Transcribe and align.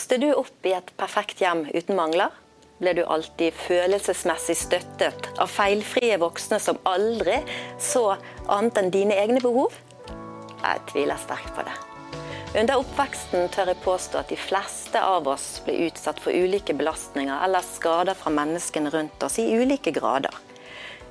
Vokste 0.00 0.16
du 0.16 0.30
opp 0.32 0.64
i 0.64 0.70
et 0.72 0.86
perfekt 0.96 1.42
hjem 1.44 1.66
uten 1.76 1.92
mangler? 1.92 2.32
Ble 2.80 2.94
du 2.96 3.02
alltid 3.04 3.52
følelsesmessig 3.52 4.54
støttet 4.56 5.26
av 5.36 5.50
feilfrie 5.52 6.16
voksne 6.22 6.56
som 6.56 6.78
aldri 6.88 7.34
så 7.76 8.14
annet 8.46 8.80
enn 8.80 8.88
dine 8.94 9.18
egne 9.20 9.42
behov? 9.44 9.74
Jeg 10.62 10.80
tviler 10.88 11.20
sterkt 11.20 11.52
på 11.52 11.66
det. 11.68 11.74
Under 12.62 12.80
oppveksten 12.80 13.52
tør 13.52 13.74
jeg 13.74 13.82
påstå 13.84 14.22
at 14.22 14.32
de 14.32 14.38
fleste 14.40 15.02
av 15.04 15.28
oss 15.28 15.50
ble 15.66 15.76
utsatt 15.90 16.22
for 16.24 16.32
ulike 16.32 16.72
belastninger 16.80 17.44
eller 17.44 17.66
skader 17.74 18.16
fra 18.16 18.32
menneskene 18.32 18.94
rundt 18.94 19.28
oss 19.28 19.36
i 19.44 19.50
ulike 19.52 19.92
grader. 19.92 20.32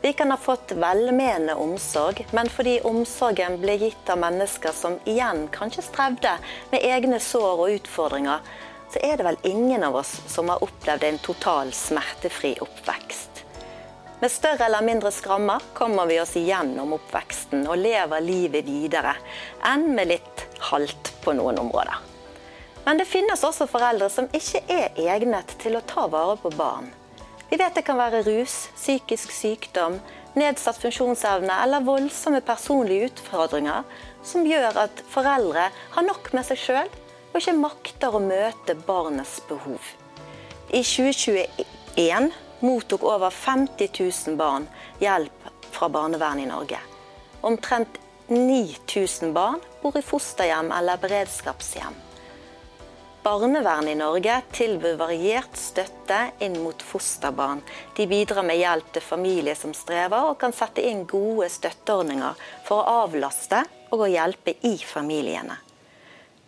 Vi 0.02 0.16
kan 0.18 0.32
ha 0.34 0.40
fått 0.42 0.74
velmenende 0.80 1.54
omsorg, 1.60 2.24
men 2.32 2.50
fordi 2.50 2.80
omsorgen 2.88 3.60
ble 3.62 3.78
gitt 3.84 4.09
av 4.09 4.18
mennesker 4.24 4.74
som 4.74 4.98
igjen 5.06 5.46
kanskje 5.53 5.86
strevde 5.92 6.34
med 6.72 6.88
egne 6.88 7.20
sår 7.22 7.66
og 7.68 7.78
utfordringer, 7.78 8.42
så 8.94 9.02
er 9.06 9.18
det 9.18 9.26
vel 9.28 9.38
ingen 9.44 9.84
av 9.84 9.95
oss 10.00 10.16
som 10.28 10.50
har 10.50 10.64
opplevd 10.66 11.04
en 11.04 11.22
total 11.23 11.73
smertefri 11.73 12.56
oppvekst. 12.64 13.44
Med 14.20 14.31
større 14.31 14.66
eller 14.66 14.84
mindre 14.84 15.12
skrammer 15.16 15.64
kommer 15.73 16.06
vi 16.09 16.20
oss 16.20 16.36
igjennom 16.36 16.94
oppveksten 16.98 17.64
og 17.70 17.80
lever 17.80 18.23
livet 18.26 18.68
videre, 18.68 19.14
enn 19.64 19.94
med 19.96 20.12
litt 20.12 20.46
halt 20.72 21.14
på 21.23 21.34
noen 21.38 21.62
områder. 21.62 22.02
Men 22.84 23.00
det 23.00 23.08
finnes 23.08 23.44
også 23.48 23.68
foreldre 23.70 24.09
som 24.12 24.28
ikke 24.36 24.64
er 24.73 24.98
egnet 25.00 25.53
til 25.62 25.78
å 25.78 25.86
ta 25.88 26.08
vare 26.12 26.36
på 26.42 26.52
barn. 26.58 26.90
Vi 27.50 27.58
vet 27.58 27.76
det 27.78 27.86
kan 27.88 27.98
være 27.98 28.26
rus, 28.28 28.68
psykisk 28.76 29.31
sykdom, 29.34 29.98
nedsatt 30.38 30.78
funksjonsevne 30.81 31.56
eller 31.64 31.86
voldsomme 31.86 32.42
personlige 32.46 33.09
utfordringer 33.09 33.88
som 34.26 34.46
gjør 34.46 34.84
at 34.84 35.03
foreldre 35.09 35.70
har 35.96 36.06
nok 36.06 36.31
med 36.36 36.46
seg 36.46 36.59
sjøl 36.62 36.92
og 37.31 37.39
ikke 37.39 37.55
makter 37.58 38.16
å 38.16 38.22
møte 38.23 38.75
barnets 38.88 39.39
behov. 39.49 39.81
I 40.69 40.81
2021 40.83 42.30
mottok 42.66 43.05
over 43.08 43.33
50 43.33 43.89
000 43.95 44.38
barn 44.39 44.67
hjelp 45.02 45.50
fra 45.72 45.89
barnevernet 45.89 46.45
i 46.45 46.50
Norge. 46.50 46.81
Omtrent 47.41 48.00
9000 48.30 49.33
barn 49.33 49.61
bor 49.81 49.95
i 49.97 50.05
fosterhjem 50.05 50.73
eller 50.75 51.02
beredskapshjem. 51.02 51.95
Barnevernet 53.23 53.94
i 53.94 54.00
Norge 54.00 54.35
tilbyr 54.55 54.95
variert 55.00 55.57
støtte 55.59 56.19
inn 56.44 56.55
mot 56.63 56.81
fosterbarn. 56.81 57.59
De 57.97 58.05
bidrar 58.07 58.45
med 58.47 58.61
hjelp 58.61 58.94
til 58.95 59.03
familier 59.03 59.57
som 59.59 59.73
strever, 59.75 60.30
og 60.31 60.39
kan 60.39 60.55
sette 60.55 60.85
inn 60.88 61.03
gode 61.09 61.50
støtteordninger 61.52 62.39
for 62.67 62.80
å 62.80 63.02
avlaste 63.03 63.66
og 63.91 64.05
å 64.05 64.11
hjelpe 64.11 64.55
i 64.66 64.77
familiene. 64.80 65.59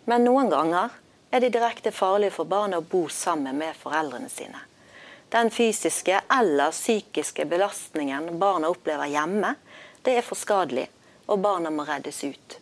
Men 0.04 0.24
noen 0.26 0.50
ganger 0.50 0.90
er 1.30 1.40
det 1.40 1.52
direkte 1.54 1.92
farlig 1.94 2.32
for 2.34 2.48
barnet 2.48 2.82
å 2.82 2.88
bo 2.88 3.06
sammen 3.08 3.58
med 3.58 3.76
foreldrene 3.78 4.28
sine. 4.28 4.58
Den 5.32 5.48
fysiske 5.50 6.18
eller 6.28 6.74
psykiske 6.74 7.46
belastningen 7.48 8.34
barna 8.38 8.68
opplever 8.68 9.08
hjemme, 9.08 9.54
det 10.02 10.18
er 10.18 10.26
for 10.26 10.36
skadelig, 10.36 10.88
og 11.30 11.40
barna 11.40 11.70
må 11.72 11.86
reddes 11.88 12.20
ut. 12.24 12.58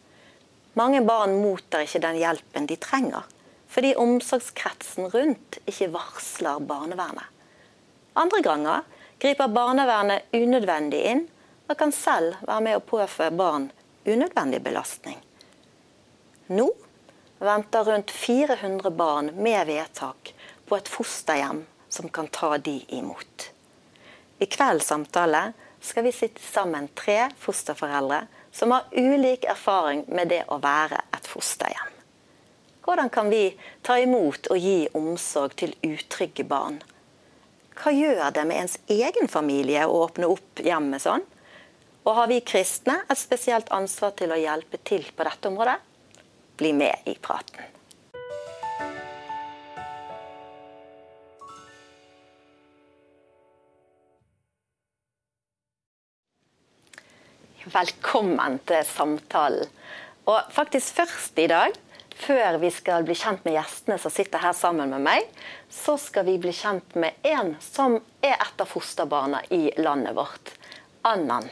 Mange 0.78 1.00
barn 1.03 1.34
mottar 1.42 1.82
ikke 1.82 2.03
den 2.04 2.20
hjelpen 2.20 2.69
de 2.70 2.78
trenger 2.78 3.26
fordi 3.70 3.92
omsorgskretsen 4.03 5.06
rundt 5.12 5.60
ikke 5.70 5.92
varsler 5.94 6.62
barnevernet. 6.66 7.26
Andre 8.19 8.41
ganger 8.42 8.86
griper 9.22 9.53
barnevernet 9.54 10.34
unødvendig 10.34 11.03
inn 11.06 11.20
og 11.70 11.76
kan 11.78 11.94
selv 11.94 12.41
være 12.42 12.65
med 12.66 12.78
å 12.78 12.82
påføre 12.82 13.31
barn 13.31 13.69
unødvendig 14.09 14.59
belastning. 14.65 15.20
Nå 16.50 16.66
venter 17.41 17.84
rundt 17.84 18.11
400 18.11 18.91
barn 18.91 19.31
med 19.34 19.67
vedtak 19.67 20.34
på 20.69 20.77
et 20.77 20.89
fosterhjem 20.89 21.65
som 21.89 22.09
kan 22.09 22.28
ta 22.28 22.59
de 22.59 22.77
imot. 22.89 23.51
I 24.39 24.47
kveldens 24.47 24.87
samtale 24.93 25.53
skal 25.81 26.05
vi 26.05 26.12
sitte 26.12 26.43
sammen 26.45 26.89
tre 26.95 27.31
fosterforeldre 27.41 28.27
som 28.53 28.71
har 28.77 28.87
ulik 28.93 29.45
erfaring 29.49 30.05
med 30.09 30.28
det 30.28 30.45
å 30.53 30.61
være 30.61 31.01
et 31.17 31.27
fosterhjem. 31.27 31.97
Hvordan 32.84 33.11
kan 33.12 33.28
vi 33.33 33.57
ta 33.83 33.99
imot 34.01 34.49
og 34.53 34.61
gi 34.61 34.89
omsorg 34.97 35.57
til 35.61 35.77
utrygge 35.87 36.45
barn? 36.45 36.81
Hva 37.81 37.93
gjør 37.95 38.33
det 38.37 38.45
med 38.49 38.65
ens 38.65 38.78
egen 38.93 39.28
familie 39.33 39.87
å 39.89 40.03
åpne 40.05 40.28
opp 40.28 40.61
hjemmet 40.65 41.05
sånn? 41.05 41.25
Og 42.05 42.17
har 42.17 42.28
vi 42.28 42.41
kristne 42.45 42.99
et 43.09 43.21
spesielt 43.21 43.69
ansvar 43.72 44.12
til 44.19 44.33
å 44.33 44.41
hjelpe 44.41 44.81
til 44.84 45.05
på 45.17 45.25
dette 45.25 45.49
området? 45.49 45.78
Bli 46.60 46.72
med 46.72 46.97
i 47.04 47.15
praten. 47.15 47.62
Velkommen 57.65 58.59
til 58.69 58.84
samtalen. 58.84 59.72
Og 60.28 60.53
faktisk 60.53 61.00
først 61.00 61.41
i 61.41 61.48
dag 61.48 61.72
før 62.21 62.60
vi 62.60 62.69
skal 62.77 63.09
bli 63.09 63.16
kjent 63.16 63.48
med 63.48 63.56
gjestene 63.56 63.97
som 63.97 64.12
sitter 64.12 64.44
her 64.44 64.53
sammen 64.53 64.92
med 64.92 65.09
meg, 65.09 65.32
så 65.72 65.97
skal 65.97 66.28
vi 66.28 66.37
bli 66.44 66.53
kjent 66.53 66.92
med 66.92 67.25
en 67.25 67.54
som 67.65 68.03
er 68.21 68.37
et 68.37 68.60
av 68.60 68.69
fosterbarna 68.69 69.47
i 69.48 69.71
landet 69.81 70.12
vårt. 70.12 70.59
Annan. 71.09 71.48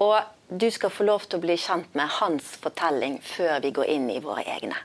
Og 0.00 0.16
du 0.52 0.68
skal 0.70 0.92
få 0.92 1.06
lov 1.08 1.26
til 1.26 1.40
å 1.40 1.42
bli 1.44 1.56
kjent 1.56 1.94
med 1.98 2.10
hans 2.20 2.54
fortelling 2.62 3.18
før 3.24 3.60
vi 3.64 3.70
går 3.76 3.92
inn 3.94 4.10
i 4.12 4.18
våre 4.24 4.44
egne. 4.56 4.76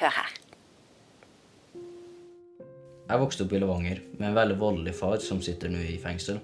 Hør 0.00 0.14
her. 0.16 0.38
Jeg 3.10 3.20
vokste 3.20 3.44
opp 3.44 3.52
i 3.52 3.60
Levanger 3.60 4.00
med 4.16 4.28
en 4.30 4.38
veldig 4.38 4.56
voldelig 4.60 4.94
far 4.96 5.18
som 5.24 5.42
sitter 5.42 5.72
nå 5.72 5.82
i 5.82 5.98
fengsel. 6.00 6.38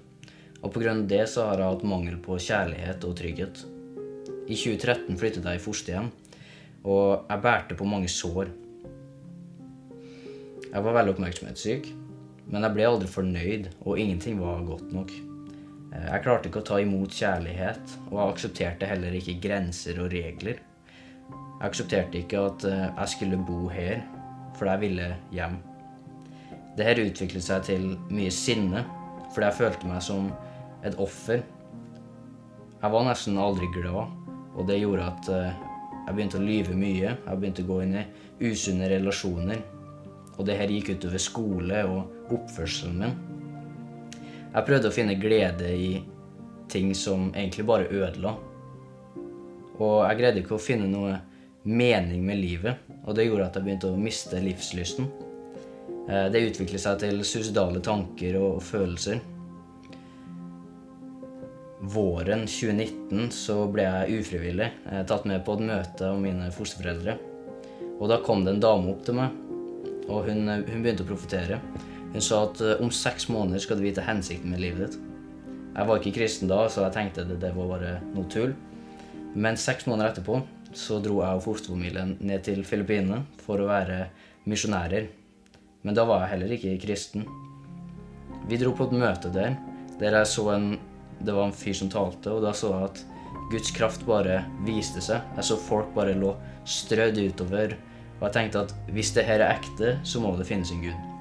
Og 0.61 0.73
pga. 0.73 0.93
det 1.07 1.25
så 1.31 1.47
har 1.47 1.61
jeg 1.61 1.73
hatt 1.73 1.83
mangel 1.87 2.17
på 2.21 2.37
kjærlighet 2.37 3.03
og 3.07 3.17
trygghet. 3.17 3.65
I 4.47 4.55
2013 4.55 5.17
flyttet 5.19 5.45
jeg 5.45 5.59
i 5.59 5.63
fosterhjem 5.63 6.09
og 6.87 7.27
jeg 7.29 7.43
bærte 7.43 7.75
på 7.75 7.87
mange 7.87 8.09
sår. 8.11 8.51
Jeg 10.67 10.83
var 10.83 10.95
veldig 10.99 11.15
oppmerksomhetssyk, 11.15 11.89
men 12.51 12.63
jeg 12.63 12.75
ble 12.75 12.85
aldri 12.87 13.09
fornøyd, 13.11 13.71
og 13.81 13.99
ingenting 13.99 14.39
var 14.39 14.65
godt 14.67 14.91
nok. 14.93 15.11
Eh, 15.93 16.07
jeg 16.11 16.23
klarte 16.25 16.49
ikke 16.49 16.61
å 16.63 16.67
ta 16.67 16.79
imot 16.83 17.13
kjærlighet, 17.15 17.95
og 18.09 18.17
jeg 18.19 18.33
aksepterte 18.33 18.89
heller 18.89 19.15
ikke 19.17 19.37
grenser 19.43 20.01
og 20.03 20.11
regler. 20.13 20.61
Jeg 21.29 21.65
aksepterte 21.69 22.21
ikke 22.21 22.43
at 22.49 22.67
eh, 22.67 22.85
jeg 22.89 23.13
skulle 23.13 23.39
bo 23.47 23.67
her, 23.73 24.03
for 24.57 24.69
jeg 24.71 24.83
ville 24.83 25.11
hjem. 25.33 25.59
Dette 26.77 27.07
utviklet 27.07 27.45
seg 27.45 27.63
til 27.65 27.87
mye 28.13 28.33
sinne, 28.33 28.83
fordi 29.33 29.47
jeg 29.47 29.59
følte 29.61 29.89
meg 29.89 30.03
som 30.05 30.29
et 30.85 30.97
offer. 31.01 31.41
Jeg 32.77 32.93
var 32.93 33.07
nesten 33.07 33.39
aldri 33.41 33.69
glad, 33.73 34.13
og 34.57 34.67
det 34.69 34.81
gjorde 34.81 35.07
at 35.07 35.31
eh, 35.33 35.63
jeg 36.07 36.15
begynte 36.15 36.39
å 36.39 36.45
lyve 36.45 36.75
mye. 36.77 37.15
Jeg 37.15 37.39
begynte 37.39 37.65
å 37.65 37.71
gå 37.71 37.81
inn 37.83 37.97
i 37.99 38.05
usunne 38.47 38.87
relasjoner. 38.91 39.63
Og 40.37 40.45
det 40.47 40.59
her 40.59 40.71
gikk 40.71 40.93
utover 40.93 41.19
skole 41.19 41.81
og 41.89 42.31
oppførselen 42.37 43.01
min. 43.01 43.17
Jeg 44.57 44.65
prøvde 44.65 44.89
å 44.89 44.95
finne 44.95 45.15
glede 45.21 45.69
i 45.69 45.91
ting 46.71 46.89
som 46.97 47.29
egentlig 47.35 47.67
bare 47.69 47.87
ødela. 47.93 48.33
Og 49.77 49.97
jeg 50.01 50.19
greide 50.19 50.41
ikke 50.41 50.57
å 50.57 50.61
finne 50.61 50.89
noe 50.89 51.19
mening 51.67 52.25
med 52.25 52.41
livet, 52.41 52.83
og 53.05 53.15
det 53.15 53.27
gjorde 53.27 53.51
at 53.51 53.59
jeg 53.59 53.67
begynte 53.67 53.91
å 53.93 54.01
miste 54.01 54.41
livslysten. 54.41 55.09
Eh, 56.09 56.27
det 56.33 56.45
utviklet 56.49 56.81
seg 56.81 57.01
til 57.03 57.21
suicidale 57.21 57.83
tanker 57.85 58.39
og 58.41 58.63
følelser 58.65 59.21
våren 61.79 62.45
2019 62.47 63.29
så 63.31 63.59
ble 63.71 63.85
jeg 63.85 64.21
ufrivillig 64.21 64.69
jeg 64.85 65.07
tatt 65.09 65.27
med 65.29 65.43
på 65.45 65.57
et 65.57 65.67
møte 65.69 66.09
av 66.09 66.17
mine 66.21 66.49
fosterforeldre. 66.53 67.17
Og 67.97 68.09
da 68.11 68.19
kom 68.25 68.43
det 68.45 68.55
en 68.55 68.63
dame 68.63 68.93
opp 68.93 69.05
til 69.05 69.17
meg, 69.17 69.35
og 70.07 70.27
hun, 70.27 70.47
hun 70.47 70.83
begynte 70.83 71.05
å 71.05 71.09
profetere. 71.09 71.59
Hun 72.13 72.23
sa 72.23 72.43
at 72.47 72.61
uh, 72.63 72.75
om 72.83 72.91
seks 72.93 73.27
måneder 73.31 73.63
skal 73.63 73.79
du 73.79 73.85
vite 73.85 74.05
hensikten 74.05 74.53
med 74.53 74.63
livet 74.63 74.87
ditt. 74.87 74.99
Jeg 75.77 75.89
var 75.89 75.99
ikke 75.99 76.15
kristen 76.15 76.49
da, 76.49 76.63
så 76.71 76.87
jeg 76.87 76.95
tenkte 76.95 77.27
det, 77.27 77.39
det 77.43 77.53
var 77.53 77.69
bare 77.75 77.97
noe 78.15 78.25
tull. 78.33 78.55
Men 79.37 79.59
seks 79.59 79.85
måneder 79.85 80.15
etterpå 80.15 80.39
så 80.77 80.97
dro 81.03 81.21
jeg 81.21 81.39
og 81.39 81.45
fosterfamilien 81.45 82.15
ned 82.25 82.43
til 82.47 82.63
Filippinene 82.67 83.21
for 83.43 83.61
å 83.61 83.69
være 83.69 84.07
misjonærer. 84.49 85.07
Men 85.85 85.97
da 85.97 86.05
var 86.07 86.23
jeg 86.23 86.33
heller 86.35 86.55
ikke 86.57 86.77
kristen. 86.81 87.27
Vi 88.49 88.59
dro 88.59 88.73
på 88.75 88.87
et 88.87 88.97
møte 88.97 89.29
der, 89.33 89.57
der 90.01 90.17
jeg 90.17 90.31
så 90.33 90.49
en 90.55 90.71
det 91.19 91.33
var 91.33 91.47
en 91.47 91.55
fyr 91.55 91.73
som 91.73 91.89
talte, 91.89 92.29
og 92.29 92.43
da 92.45 92.53
så 92.53 92.71
jeg 92.73 92.89
at 92.91 93.03
Guds 93.51 93.71
kraft 93.73 94.03
bare 94.05 94.41
viste 94.67 95.01
seg. 95.03 95.23
Jeg 95.37 95.49
så 95.49 95.57
folk 95.57 95.89
bare 95.95 96.17
lå 96.17 96.33
strødd 96.67 97.17
utover. 97.17 97.77
Og 98.17 98.25
jeg 98.27 98.35
tenkte 98.35 98.65
at 98.65 98.73
hvis 98.93 99.13
det 99.15 99.25
her 99.27 99.41
er 99.41 99.55
ekte, 99.55 99.97
så 100.07 100.21
må 100.21 100.35
det 100.37 100.47
finnes 100.49 100.73
en 100.73 100.83
Gud. 100.83 101.16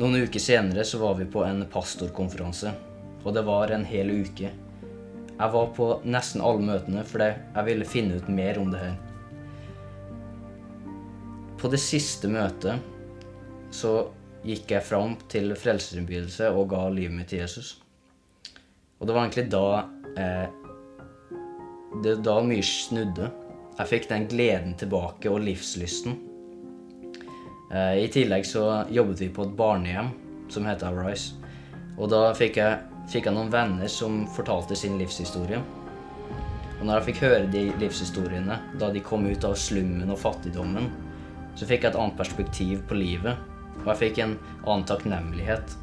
Noen 0.00 0.22
uker 0.24 0.40
senere 0.40 0.84
så 0.88 0.98
var 1.02 1.18
vi 1.18 1.28
på 1.28 1.44
en 1.44 1.66
pastorkonferanse, 1.68 2.72
og 3.20 3.34
det 3.36 3.44
var 3.44 3.74
en 3.74 3.84
hel 3.84 4.10
uke. 4.22 4.48
Jeg 4.50 5.54
var 5.54 5.70
på 5.76 5.92
nesten 6.08 6.42
alle 6.44 6.64
møtene 6.64 7.04
fordi 7.04 7.30
jeg 7.36 7.68
ville 7.68 7.88
finne 7.88 8.16
ut 8.16 8.28
mer 8.32 8.60
om 8.60 8.72
det 8.72 8.80
her. 8.80 8.98
på 11.60 11.68
det 11.68 11.80
siste 11.82 12.28
møtet 12.32 12.80
så 13.74 13.92
gikk 14.46 14.72
jeg 14.72 14.86
fram 14.86 15.16
til 15.30 15.52
frelsesinnbydelse 15.58 16.48
og 16.56 16.70
ga 16.72 16.86
livet 16.92 17.18
mitt 17.18 17.28
til 17.32 17.42
Jesus. 17.42 17.74
Og 18.98 19.08
det 19.08 19.16
var 19.16 19.26
egentlig 19.26 19.50
da 19.52 19.66
eh, 20.16 20.48
Det 22.02 22.20
da 22.22 22.36
mye 22.46 22.62
snudde. 22.62 23.28
Jeg 23.76 23.90
fikk 23.90 24.04
den 24.08 24.28
gleden 24.30 24.76
tilbake 24.78 25.28
og 25.28 25.42
livslysten. 25.42 26.14
Eh, 27.70 28.04
I 28.04 28.08
tillegg 28.10 28.46
så 28.46 28.84
jobbet 28.90 29.20
vi 29.20 29.28
på 29.28 29.46
et 29.46 29.56
barnehjem 29.56 30.10
som 30.50 30.66
heter 30.66 30.90
Arise. 30.90 31.36
Og 31.98 32.10
da 32.10 32.30
fikk 32.34 32.58
jeg, 32.58 32.78
fikk 33.10 33.28
jeg 33.28 33.36
noen 33.36 33.52
venner 33.52 33.90
som 33.90 34.24
fortalte 34.34 34.78
sin 34.78 34.98
livshistorie. 34.98 35.60
Og 36.80 36.86
når 36.86 36.96
jeg 36.96 37.06
fikk 37.10 37.22
høre 37.26 37.50
de 37.52 37.66
livshistoriene 37.78 38.56
da 38.80 38.88
de 38.90 39.02
kom 39.04 39.26
ut 39.28 39.44
av 39.44 39.54
slummen 39.60 40.10
og 40.10 40.18
fattigdommen, 40.18 40.88
så 41.54 41.68
fikk 41.68 41.84
jeg 41.84 41.92
et 41.92 42.00
annet 42.00 42.16
perspektiv 42.16 42.80
på 42.88 42.96
livet, 42.96 43.36
og 43.82 43.90
jeg 43.92 44.00
fikk 44.00 44.20
en 44.24 44.34
annen 44.64 44.86
takknemlighet. 44.88 45.76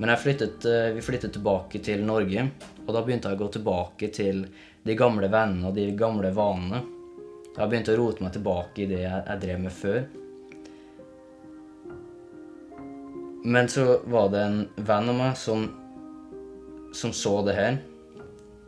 Men 0.00 0.14
flyttet, 0.16 0.64
eh, 0.64 0.92
vi 0.94 1.02
flyttet 1.04 1.34
tilbake 1.34 1.82
til 1.84 2.06
Norge, 2.06 2.46
og 2.86 2.94
da 2.94 3.02
begynte 3.02 3.28
jeg 3.28 3.36
å 3.36 3.42
gå 3.42 3.50
tilbake 3.58 4.08
til 4.14 4.46
de 4.86 4.96
gamle 4.96 5.28
vennene 5.28 5.68
og 5.68 5.74
de 5.76 5.90
gamle 5.92 6.30
vanene. 6.32 6.80
Jeg 7.58 7.68
begynte 7.68 7.92
å 7.92 7.98
rote 7.98 8.24
meg 8.24 8.32
tilbake 8.32 8.84
i 8.84 8.88
det 8.88 9.02
jeg 9.02 9.40
drev 9.42 9.60
med 9.60 9.74
før. 9.74 10.06
Men 13.44 13.68
så 13.68 14.00
var 14.04 14.28
det 14.32 14.40
en 14.44 14.58
venn 14.76 15.08
av 15.08 15.16
meg 15.16 15.36
som, 15.40 15.64
som 16.92 17.12
så 17.16 17.38
det 17.46 17.56
her. 17.56 17.78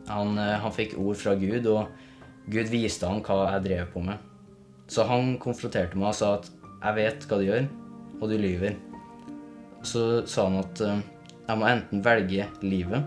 Han, 0.09 0.37
eh, 0.37 0.57
han 0.63 0.73
fikk 0.73 0.97
ord 0.97 1.19
fra 1.19 1.35
Gud, 1.37 1.67
og 1.69 2.49
Gud 2.49 2.71
viste 2.73 3.07
ham 3.07 3.21
hva 3.23 3.53
jeg 3.53 3.67
drev 3.67 3.91
på 3.93 4.01
med. 4.03 4.17
Så 4.89 5.05
han 5.07 5.37
konfronterte 5.41 5.97
meg 5.97 6.09
og 6.09 6.17
sa 6.17 6.33
at 6.39 6.49
'jeg 6.83 6.95
vet 6.95 7.27
hva 7.29 7.37
du 7.37 7.45
gjør, 7.45 7.67
og 8.21 8.29
du 8.29 8.37
lyver'. 8.37 8.75
Så 9.83 10.25
sa 10.27 10.49
han 10.49 10.59
at 10.59 10.81
eh, 10.81 11.01
jeg 11.47 11.57
må 11.59 11.67
enten 11.67 12.03
velge 12.03 12.47
livet 12.61 13.03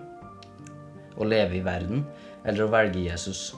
og 1.16 1.26
leve 1.26 1.56
i 1.56 1.64
verden, 1.64 2.04
eller 2.44 2.64
å 2.64 2.72
velge 2.72 3.06
Jesus. 3.10 3.54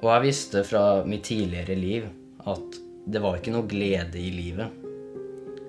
Og 0.00 0.08
jeg 0.08 0.22
visste 0.22 0.64
fra 0.64 1.04
mitt 1.04 1.24
tidligere 1.28 1.76
liv 1.76 2.06
at 2.48 2.80
det 3.06 3.20
var 3.20 3.36
ikke 3.36 3.52
noe 3.52 3.68
glede 3.68 4.18
i 4.18 4.30
livet. 4.32 4.79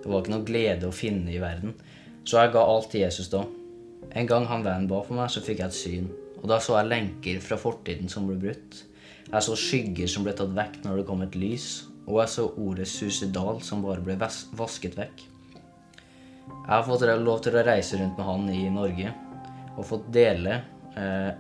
Det 0.02 0.10
var 0.10 0.22
ikke 0.24 0.34
noe 0.34 0.48
glede 0.48 0.90
å 0.90 0.96
finne 0.96 1.34
i 1.34 1.42
verden. 1.42 1.76
Så 2.26 2.38
jeg 2.38 2.54
ga 2.54 2.64
alt 2.66 2.92
til 2.94 3.04
Jesus 3.06 3.30
da. 3.32 3.44
En 4.18 4.28
gang 4.28 4.48
han 4.50 4.66
vennen 4.66 4.90
ba 4.90 5.02
for 5.06 5.18
meg, 5.18 5.30
så 5.32 5.44
fikk 5.46 5.62
jeg 5.62 5.72
et 5.72 5.78
syn. 5.78 6.10
Og 6.42 6.50
da 6.50 6.58
så 6.62 6.80
jeg 6.80 6.90
lenker 6.90 7.42
fra 7.44 7.58
fortiden 7.62 8.10
som 8.12 8.28
ble 8.28 8.38
brutt. 8.42 8.82
Jeg 9.32 9.46
så 9.46 9.56
skygger 9.58 10.10
som 10.10 10.26
ble 10.26 10.34
tatt 10.36 10.54
vekk 10.58 10.82
når 10.86 11.02
det 11.02 11.08
kom 11.08 11.22
et 11.26 11.38
lys. 11.38 11.68
Og 12.10 12.18
jeg 12.24 12.34
så 12.34 12.48
ordet 12.60 12.88
suicidal 12.90 13.62
som 13.64 13.84
bare 13.86 14.04
ble 14.04 14.18
vasket 14.58 14.98
vekk. 14.98 15.28
Jeg 16.52 16.72
har 16.72 16.86
fått 16.88 17.06
lov 17.22 17.44
til 17.46 17.56
å 17.56 17.64
reise 17.66 18.00
rundt 18.00 18.18
med 18.18 18.28
han 18.28 18.50
i 18.52 18.66
Norge 18.74 19.14
og 19.78 19.86
fått 19.88 20.10
dele 20.14 20.60
eh, 21.00 21.32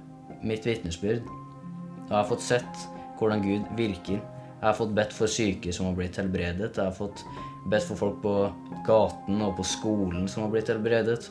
mitt 0.48 0.66
vitnesbyrd. 0.66 1.26
Og 1.26 2.14
jeg 2.14 2.18
har 2.18 2.30
fått 2.30 2.46
sett 2.46 2.86
hvordan 3.20 3.44
Gud 3.44 3.74
virker. 3.78 4.22
Jeg 4.22 4.68
har 4.68 4.78
fått 4.78 4.94
bedt 4.98 5.14
for 5.16 5.32
syke 5.32 5.74
som 5.74 5.90
har 5.90 5.98
blitt 5.98 6.18
helbredet. 6.22 6.72
Jeg 6.78 6.86
har 6.86 6.96
fått 6.96 7.26
bedt 7.70 7.88
for 7.92 8.00
folk 8.00 8.22
på 8.24 8.36
gaten 8.88 9.42
og 9.46 9.56
på 9.60 9.66
skolen 9.68 10.28
som 10.32 10.46
har 10.46 10.54
blitt 10.54 10.72
helbredet. 10.72 11.30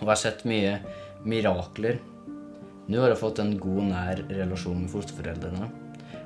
Og 0.00 0.04
jeg 0.04 0.10
har 0.10 0.20
sett 0.22 0.46
mye 0.48 0.78
mirakler. 1.28 2.00
Nå 2.90 3.02
har 3.02 3.12
jeg 3.12 3.20
fått 3.20 3.42
en 3.42 3.54
god, 3.60 3.82
nær 3.92 4.22
relasjon 4.30 4.80
med 4.82 4.90
fosterforeldrene. 4.90 5.68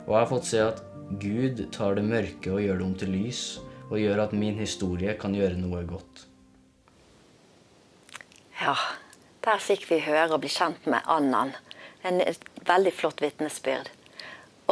Og 0.06 0.12
jeg 0.14 0.20
har 0.20 0.30
fått 0.30 0.48
se 0.48 0.62
at 0.64 0.84
Gud 1.20 1.66
tar 1.74 1.98
det 1.98 2.06
mørke 2.06 2.54
og 2.54 2.62
gjør 2.64 2.80
det 2.80 2.86
om 2.86 2.94
til 2.98 3.12
lys, 3.12 3.42
og 3.90 3.98
gjør 4.00 4.22
at 4.24 4.32
min 4.36 4.56
historie 4.56 5.12
kan 5.20 5.34
gjøre 5.36 5.58
noe 5.60 5.82
godt. 5.88 6.24
Ja, 8.62 8.76
der 9.44 9.60
fikk 9.60 9.84
vi 9.90 10.00
høre 10.06 10.30
og 10.32 10.40
bli 10.44 10.52
kjent 10.52 10.86
med 10.88 11.04
Annan. 11.10 11.52
En 12.04 12.22
veldig 12.64 12.92
flott 12.96 13.20
vitnesbyrd. 13.20 13.90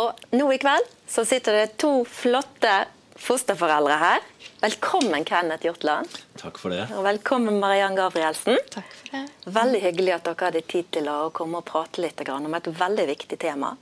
Og 0.01 0.17
nå 0.33 0.49
i 0.55 0.61
kveld 0.61 0.89
så 1.11 1.27
sitter 1.29 1.59
det 1.59 1.77
to 1.81 2.07
flotte 2.09 2.73
fosterforeldre 3.23 3.97
her. 4.01 4.25
Velkommen, 4.63 5.25
Kenneth 5.25 5.67
Hjortland. 5.67 6.11
Takk 6.41 6.59
for 6.59 6.75
det. 6.75 6.85
Og 6.97 7.05
velkommen, 7.07 7.61
Mariann 7.63 7.97
Gabrielsen. 7.99 8.59
Takk 8.71 8.91
for 8.99 9.15
det. 9.15 9.23
Veldig 9.55 9.81
hyggelig 9.83 10.17
at 10.17 10.27
dere 10.29 10.49
hadde 10.49 10.65
tid 10.71 10.91
til 10.95 11.11
å 11.11 11.17
komme 11.35 11.63
og 11.63 11.67
prate 11.69 12.03
litt 12.03 12.23
om 12.29 12.59
et 12.59 12.71
veldig 12.83 13.07
viktig 13.15 13.39
tema. 13.43 13.75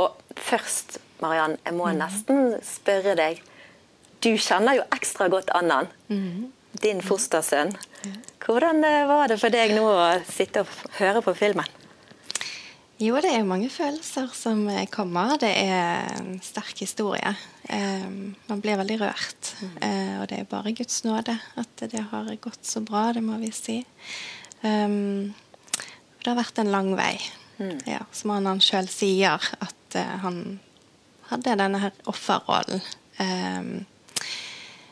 Og 0.00 0.36
først, 0.36 1.00
Mariann, 1.24 1.56
jeg 1.64 1.76
må 1.76 1.90
nesten 1.96 2.56
spørre 2.64 3.16
deg. 3.18 3.42
Du 4.20 4.32
kjenner 4.36 4.76
jo 4.76 4.86
ekstra 4.92 5.28
godt 5.32 5.52
Annan, 5.56 5.88
din 6.84 7.00
fostersønn. 7.04 7.72
Hvordan 8.44 8.84
eh, 8.84 9.06
var 9.08 9.28
det 9.28 9.36
for 9.40 9.52
deg 9.52 9.72
nå 9.76 9.84
å 9.84 10.08
sitte 10.28 10.64
og 10.64 10.96
høre 11.00 11.20
på 11.24 11.34
filmen? 11.36 11.79
Jo, 13.00 13.14
det 13.24 13.30
er 13.32 13.46
mange 13.48 13.70
følelser 13.72 14.28
som 14.36 14.66
kommer. 14.92 15.38
Det 15.40 15.48
er 15.56 16.10
en 16.18 16.34
sterk 16.44 16.82
historie. 16.82 17.30
Eh, 17.64 18.10
man 18.50 18.60
blir 18.60 18.76
veldig 18.76 18.98
rørt. 19.00 19.54
Eh, 19.80 20.18
og 20.20 20.26
det 20.28 20.42
er 20.42 20.50
bare 20.50 20.74
Guds 20.76 20.98
nåde 21.06 21.38
at 21.56 21.84
det 21.88 22.02
har 22.10 22.28
gått 22.44 22.68
så 22.68 22.82
bra, 22.84 23.06
det 23.16 23.22
må 23.24 23.38
vi 23.40 23.48
si. 23.56 23.78
Um, 24.60 25.32
det 26.20 26.28
har 26.28 26.36
vært 26.42 26.60
en 26.60 26.74
lang 26.74 26.92
vei. 26.98 27.14
Ja, 27.88 28.02
som 28.12 28.34
han, 28.34 28.50
han 28.50 28.60
sjøl 28.60 28.88
sier, 28.92 29.48
at 29.64 29.96
uh, 29.96 30.14
han 30.20 30.60
hadde 31.32 31.56
denne 31.56 31.80
her 31.80 31.96
offerrollen. 32.08 32.84
Um, 33.16 33.74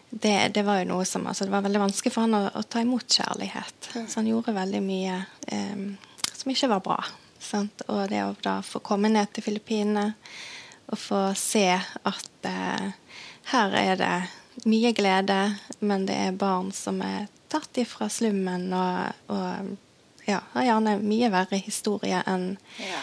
det, 0.08 0.54
det, 0.56 0.64
var 0.64 0.80
jo 0.80 0.90
noe 0.94 1.04
som 1.04 1.28
altså, 1.28 1.44
Det 1.44 1.52
var 1.52 1.64
veldig 1.64 1.84
vanskelig 1.84 2.12
for 2.14 2.24
han 2.24 2.40
å, 2.40 2.44
å 2.56 2.64
ta 2.64 2.80
imot 2.80 3.20
kjærlighet. 3.20 3.92
Så 4.00 4.22
han 4.22 4.32
gjorde 4.32 4.56
veldig 4.56 4.84
mye 4.84 5.22
um, 5.52 5.88
som 6.32 6.56
ikke 6.56 6.72
var 6.72 6.86
bra. 6.88 7.02
Sant? 7.48 7.82
Og 7.88 8.08
det 8.12 8.20
å 8.24 8.36
da 8.44 8.58
få 8.62 8.82
komme 8.84 9.08
ned 9.12 9.32
til 9.32 9.46
Filippinene 9.46 10.12
og 10.88 11.00
få 11.00 11.20
se 11.36 11.66
at 11.78 12.48
eh, 12.48 12.90
her 13.52 13.76
er 13.76 13.98
det 14.00 14.14
mye 14.68 14.92
glede, 14.96 15.38
men 15.80 16.06
det 16.08 16.16
er 16.28 16.38
barn 16.38 16.72
som 16.72 17.00
er 17.04 17.28
tatt 17.48 17.80
ifra 17.80 18.08
slummen 18.12 18.72
og, 18.76 19.32
og 19.32 19.76
ja, 20.28 20.42
har 20.52 20.66
gjerne 20.66 20.98
mye 21.00 21.30
verre 21.32 21.60
historie 21.60 22.20
enn 22.26 22.50
Ja. 22.82 23.00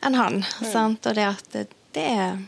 en 0.00 0.14
han. 0.14 0.42
Sant? 0.60 1.06
Og 1.06 1.16
det 1.16 1.24
at 1.24 1.52
det, 1.52 1.66
det 1.96 2.04
er 2.04 2.42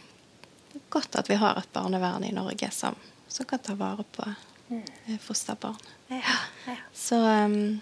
godt 0.92 1.16
at 1.16 1.30
vi 1.30 1.38
har 1.40 1.56
et 1.58 1.72
barnevern 1.72 2.24
i 2.24 2.32
Norge 2.32 2.70
som, 2.72 2.96
som 3.28 3.48
kan 3.48 3.62
ta 3.64 3.76
vare 3.78 4.04
på 4.12 4.24
mm. 4.68 5.16
fosterbarn. 5.24 5.80
Ja, 6.08 6.36
ja. 6.66 6.76
Så 6.94 7.20
um, 7.20 7.80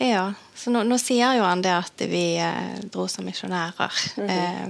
ja. 0.00 0.24
Så 0.56 0.72
nå, 0.72 0.82
nå 0.84 0.98
sier 1.00 1.38
jo 1.38 1.44
han 1.46 1.62
det 1.64 1.72
at 1.72 2.02
vi 2.10 2.24
eh, 2.40 2.80
dro 2.92 3.06
som 3.08 3.24
misjonærer. 3.28 4.02
eh, 4.26 4.66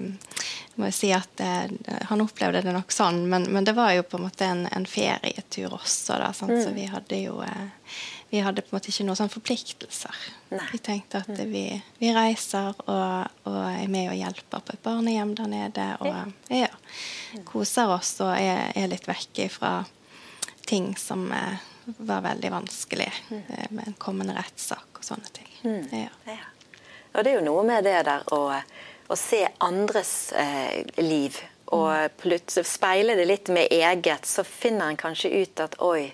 må 0.78 0.88
jo 0.90 0.94
si 0.94 1.10
at 1.12 1.42
eh, 1.42 1.72
Han 2.10 2.22
opplevde 2.24 2.62
det 2.66 2.74
nok 2.74 2.92
sånn, 2.94 3.24
men, 3.30 3.48
men 3.52 3.66
det 3.66 3.74
var 3.78 3.92
jo 3.96 4.06
på 4.06 4.20
en 4.20 4.28
måte 4.28 4.46
en, 4.46 4.64
en 4.70 4.86
ferietur 4.86 5.74
også. 5.80 6.18
Da, 6.20 6.32
sant? 6.36 6.56
Så 6.62 6.72
vi 6.76 6.86
hadde 6.90 7.18
jo 7.24 7.40
eh, 7.46 7.68
vi 8.30 8.38
hadde 8.38 8.62
på 8.62 8.70
en 8.70 8.78
måte 8.78 8.92
ikke 8.92 9.04
noen 9.08 9.18
sånne 9.18 9.32
forpliktelser. 9.34 10.18
Nei. 10.54 10.66
Vi 10.70 10.78
tenkte 10.86 11.18
at 11.24 11.40
vi, 11.50 11.64
vi 11.98 12.12
reiser 12.14 12.76
og, 12.84 13.40
og 13.50 13.56
er 13.66 13.88
med 13.90 14.12
og 14.12 14.20
hjelper 14.20 14.62
på 14.62 14.76
et 14.76 14.84
barnehjem 14.84 15.32
der 15.34 15.50
nede. 15.50 15.86
Og 16.06 16.54
ja, 16.54 16.70
koser 17.48 17.90
oss 17.90 18.12
og 18.22 18.30
er, 18.36 18.68
er 18.78 18.86
litt 18.92 19.08
vekke 19.10 19.48
fra 19.50 19.72
ting 20.70 20.92
som 20.94 21.26
eh, 21.34 21.58
var 21.98 22.24
veldig 22.24 22.50
vanskelig, 22.52 23.12
eh, 23.30 23.66
med 23.70 23.86
en 23.86 23.98
kommende 23.98 24.34
rettssak 24.36 25.00
og 25.00 25.04
sånne 25.04 25.32
ting. 25.36 25.52
Ja. 25.92 26.10
Ja. 26.26 26.48
Og 27.12 27.24
det 27.24 27.32
er 27.32 27.40
jo 27.40 27.46
noe 27.46 27.64
med 27.66 27.84
det 27.84 27.98
der 28.06 28.26
å, 28.34 28.42
å 29.10 29.16
se 29.18 29.42
andres 29.66 30.32
eh, 30.32 30.84
liv, 31.02 31.38
og 31.74 32.16
plutselig 32.18 32.66
speile 32.66 33.14
det 33.18 33.28
litt 33.30 33.50
med 33.54 33.70
eget, 33.70 34.26
så 34.26 34.42
finner 34.46 34.90
en 34.90 34.98
kanskje 34.98 35.30
ut 35.30 35.62
at 35.62 35.76
oi, 35.86 36.10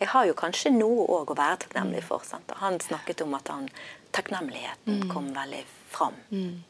jeg 0.00 0.08
har 0.12 0.26
jo 0.28 0.36
kanskje 0.36 0.72
noe 0.72 1.04
òg 1.12 1.32
å 1.32 1.36
være 1.36 1.62
takknemlig 1.64 2.02
for. 2.04 2.24
Sant? 2.24 2.52
Han 2.60 2.78
snakket 2.80 3.20
om 3.24 3.36
at 3.36 3.48
han, 3.52 3.68
takknemligheten 4.16 5.08
kom 5.12 5.28
veldig 5.36 5.62
fram 5.90 6.16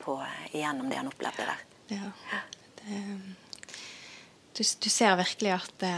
på, 0.03 0.17
gjennom 0.53 0.91
det 0.91 0.99
han 0.99 1.11
opplevde 1.11 1.47
der. 1.47 1.63
Ja. 1.91 2.41
Det, 2.81 3.03
du, 4.59 4.63
du 4.63 4.89
ser 4.91 5.19
virkelig 5.21 5.55
at 5.57 5.75
det, 5.83 5.95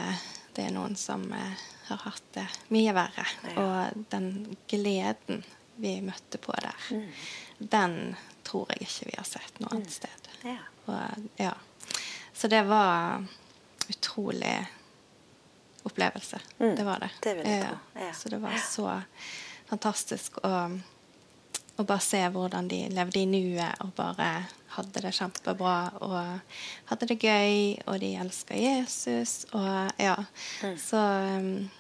det 0.57 0.67
er 0.69 0.75
noen 0.77 0.97
som 1.01 1.25
eh, 1.37 1.65
har 1.89 2.03
hatt 2.05 2.29
det 2.37 2.47
mye 2.75 2.95
verre. 2.97 3.27
Og 3.61 4.05
den 4.13 4.57
gleden 4.71 5.43
vi 5.83 5.97
møtte 6.05 6.39
på 6.39 6.55
der, 6.63 7.07
den 7.59 7.97
tror 8.47 8.71
jeg 8.73 8.87
ikke 8.87 9.09
vi 9.11 9.17
har 9.17 9.27
sett 9.27 9.61
noe 9.63 9.73
annet 9.77 9.95
sted. 9.95 10.31
Ja. 10.45 10.59
Og, 10.85 11.29
ja. 11.41 11.53
Så 12.33 12.49
det 12.53 12.63
var 12.69 13.25
utrolig 13.89 14.57
opplevelse. 15.83 16.41
Det 16.59 16.85
var 16.85 16.99
det. 17.03 17.11
det 17.23 17.35
Ja. 17.49 17.79
ja. 17.95 18.13
Så 18.15 18.29
det 18.29 18.39
var 18.43 18.57
så 18.57 19.01
fantastisk 19.67 20.39
å 20.45 20.55
og 21.77 21.87
bare 21.89 22.05
se 22.05 22.21
hvordan 22.33 22.69
de 22.69 22.81
levde 22.93 23.23
i 23.23 23.29
nuet 23.29 23.81
og 23.85 23.93
bare 23.97 24.47
hadde 24.77 25.03
det 25.05 25.13
kjempebra 25.17 25.77
og 26.05 26.19
hadde 26.89 27.09
det 27.11 27.19
gøy, 27.21 27.77
og 27.87 28.01
de 28.01 28.15
elsker 28.23 28.57
Jesus 28.57 29.45
og 29.53 29.93
ja. 30.01 30.17
Mm. 30.63 30.77
Så, 30.81 31.03
um, 31.37 31.71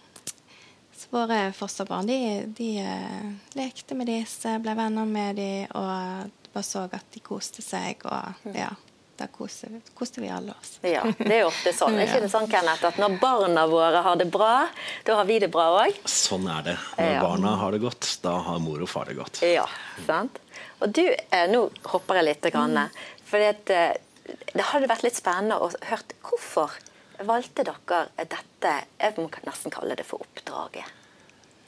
så, 0.97 1.09
våre 1.13 1.41
fosterbarn, 1.57 2.09
de, 2.09 2.21
de 2.57 2.71
uh, 2.85 3.33
lekte 3.57 3.97
med 3.97 4.09
disse, 4.13 4.59
ble 4.65 4.77
venner 4.77 5.09
med 5.09 5.41
dem 5.41 5.77
og 5.77 6.33
bare 6.53 6.69
så 6.69 6.87
at 6.93 7.13
de 7.15 7.23
koste 7.25 7.65
seg 7.65 8.05
og 8.05 8.35
mm. 8.45 8.57
ja 8.57 8.73
da 9.21 9.26
koste, 9.31 9.69
koser, 9.95 10.23
vi 10.25 10.31
alle 10.33 10.54
oss. 10.61 10.78
Ja, 10.87 11.02
det 11.19 11.31
er 11.31 11.40
jo 11.42 11.50
ofte 11.50 11.73
sånn. 11.76 11.99
Er 11.99 12.09
ikke 12.09 12.23
det 12.25 12.31
sånn, 12.33 12.49
Kenneth, 12.50 12.85
at 12.88 13.00
når 13.00 13.19
barna 13.23 13.66
våre 13.71 14.02
har 14.04 14.21
det 14.21 14.28
bra, 14.33 14.69
da 15.07 15.19
har 15.21 15.28
vi 15.28 15.38
det 15.42 15.50
bra 15.52 15.69
òg? 15.83 15.99
Sånn 16.09 16.49
er 16.50 16.71
det. 16.71 16.76
Når 16.97 17.12
ja. 17.12 17.25
barna 17.25 17.57
har 17.61 17.76
det 17.76 17.83
godt, 17.85 18.09
da 18.25 18.37
har 18.49 18.62
mor 18.64 18.83
og 18.83 18.90
far 18.90 19.11
det 19.11 19.19
godt. 19.19 19.42
Ja, 19.47 19.66
sant? 20.07 20.40
Og 20.83 20.95
du, 20.97 21.04
eh, 21.12 21.45
Nå 21.52 21.66
hopper 21.92 22.21
jeg 22.21 22.28
litt. 22.31 22.49
Grann, 22.54 22.78
mm. 22.78 23.04
For 23.28 23.42
det, 23.42 23.71
eh, 23.71 24.64
hadde 24.73 24.90
vært 24.90 25.04
litt 25.07 25.19
spennende 25.19 25.61
å 25.62 25.71
høre 25.90 26.19
hvorfor 26.25 26.81
valgte 27.23 27.64
dere 27.66 28.07
dette, 28.19 28.73
jeg 28.99 29.14
må 29.19 29.28
nesten 29.47 29.75
kalle 29.75 29.97
det 29.99 30.07
for 30.09 30.25
oppdraget. 30.25 30.99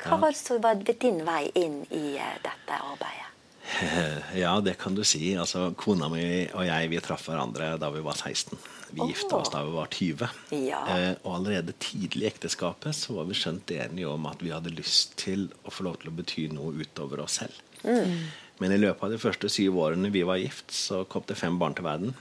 Hva 0.05 0.19
var 0.21 0.35
det 0.35 0.41
som 0.41 0.61
var 0.61 0.81
din 0.81 1.23
vei 1.25 1.47
inn 1.55 1.85
i 1.91 2.17
eh, 2.19 2.35
dette 2.45 2.81
arbeidet? 2.81 3.34
Ja, 4.43 4.61
det 4.61 4.77
kan 4.81 4.95
du 4.95 5.05
si. 5.07 5.35
Altså, 5.41 5.71
kona 5.79 6.09
mi 6.13 6.25
og 6.53 6.67
jeg 6.67 6.91
vi 6.93 7.03
traff 7.05 7.29
hverandre 7.31 7.75
da 7.81 7.91
vi 7.95 8.03
var 8.05 8.19
16. 8.19 8.59
Vi 8.95 9.03
oh. 9.03 9.09
gifta 9.11 9.41
oss 9.41 9.51
da 9.51 9.65
vi 9.67 9.75
var 9.75 9.91
20. 9.91 10.29
Ja. 10.69 10.83
Eh, 10.95 11.11
og 11.25 11.41
allerede 11.41 11.75
tidlig 11.83 12.29
i 12.29 12.31
ekteskapet 12.31 12.95
så 12.97 13.19
var 13.19 13.29
vi 13.31 13.39
skjønt 13.39 13.73
enige 13.75 14.11
om 14.11 14.29
at 14.31 14.43
vi 14.45 14.53
hadde 14.55 14.75
lyst 14.75 15.17
til 15.21 15.49
å 15.65 15.75
få 15.75 15.89
lov 15.89 15.99
til 16.03 16.13
å 16.13 16.17
bety 16.21 16.47
noe 16.53 16.77
utover 16.79 17.25
oss 17.25 17.41
selv. 17.43 17.59
Mm. 17.83 18.29
Men 18.63 18.77
i 18.77 18.79
løpet 18.79 19.03
av 19.03 19.11
de 19.15 19.19
første 19.19 19.51
syv 19.51 19.81
årene 19.83 20.13
vi 20.15 20.23
var 20.27 20.39
gift, 20.39 20.71
så 20.71 21.03
kom 21.11 21.25
det 21.27 21.41
fem 21.41 21.59
barn 21.59 21.75
til 21.75 21.89
verden. 21.89 22.15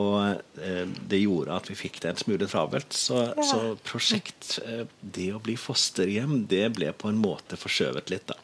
Og 0.00 0.40
eh, 0.58 0.88
det 1.06 1.20
gjorde 1.22 1.54
at 1.54 1.68
vi 1.70 1.76
fikk 1.78 2.00
det 2.02 2.10
en 2.10 2.18
smule 2.24 2.48
travelt. 2.50 2.96
Så, 2.96 3.20
ja. 3.30 3.46
så 3.46 3.76
prosjekt, 3.86 4.56
eh, 4.66 4.88
det 5.00 5.28
å 5.36 5.42
bli 5.42 5.54
fosterhjem, 5.60 6.40
det 6.50 6.66
ble 6.74 6.90
på 6.98 7.12
en 7.12 7.20
måte 7.22 7.58
forskjøvet 7.60 8.10
litt, 8.10 8.26
da. 8.32 8.40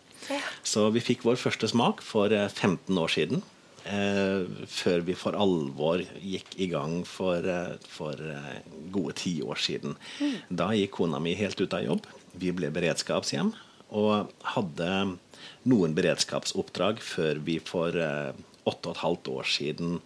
Så 0.66 0.88
vi 0.94 1.02
fikk 1.04 1.24
vår 1.26 1.40
første 1.40 1.68
smak 1.70 2.04
for 2.04 2.32
15 2.32 2.76
eh, 2.90 3.02
år 3.02 3.14
siden. 3.16 3.42
Eh, 3.88 4.44
før 4.68 5.00
vi 5.06 5.14
for 5.16 5.36
alvor 5.40 6.02
gikk 6.20 6.52
i 6.60 6.66
gang 6.68 7.00
for, 7.08 7.40
eh, 7.40 7.78
for 7.88 8.12
eh, 8.12 8.60
gode 8.92 9.14
ti 9.16 9.40
år 9.40 9.56
siden. 9.56 9.96
Mm. 10.20 10.36
Da 10.52 10.68
gikk 10.76 10.98
kona 10.98 11.18
mi 11.18 11.32
helt 11.34 11.60
ut 11.60 11.72
av 11.72 11.84
jobb. 11.86 12.06
Vi 12.36 12.52
ble 12.52 12.68
beredskapshjem 12.70 13.54
og 13.90 14.30
hadde 14.52 15.16
noen 15.64 15.96
beredskapsoppdrag 15.96 17.00
før 17.02 17.40
vi 17.42 17.56
for 17.58 17.90
åtte 17.90 18.86
og 18.86 18.92
et 18.92 19.02
halvt 19.02 19.30
år 19.32 19.48
siden 19.48 19.96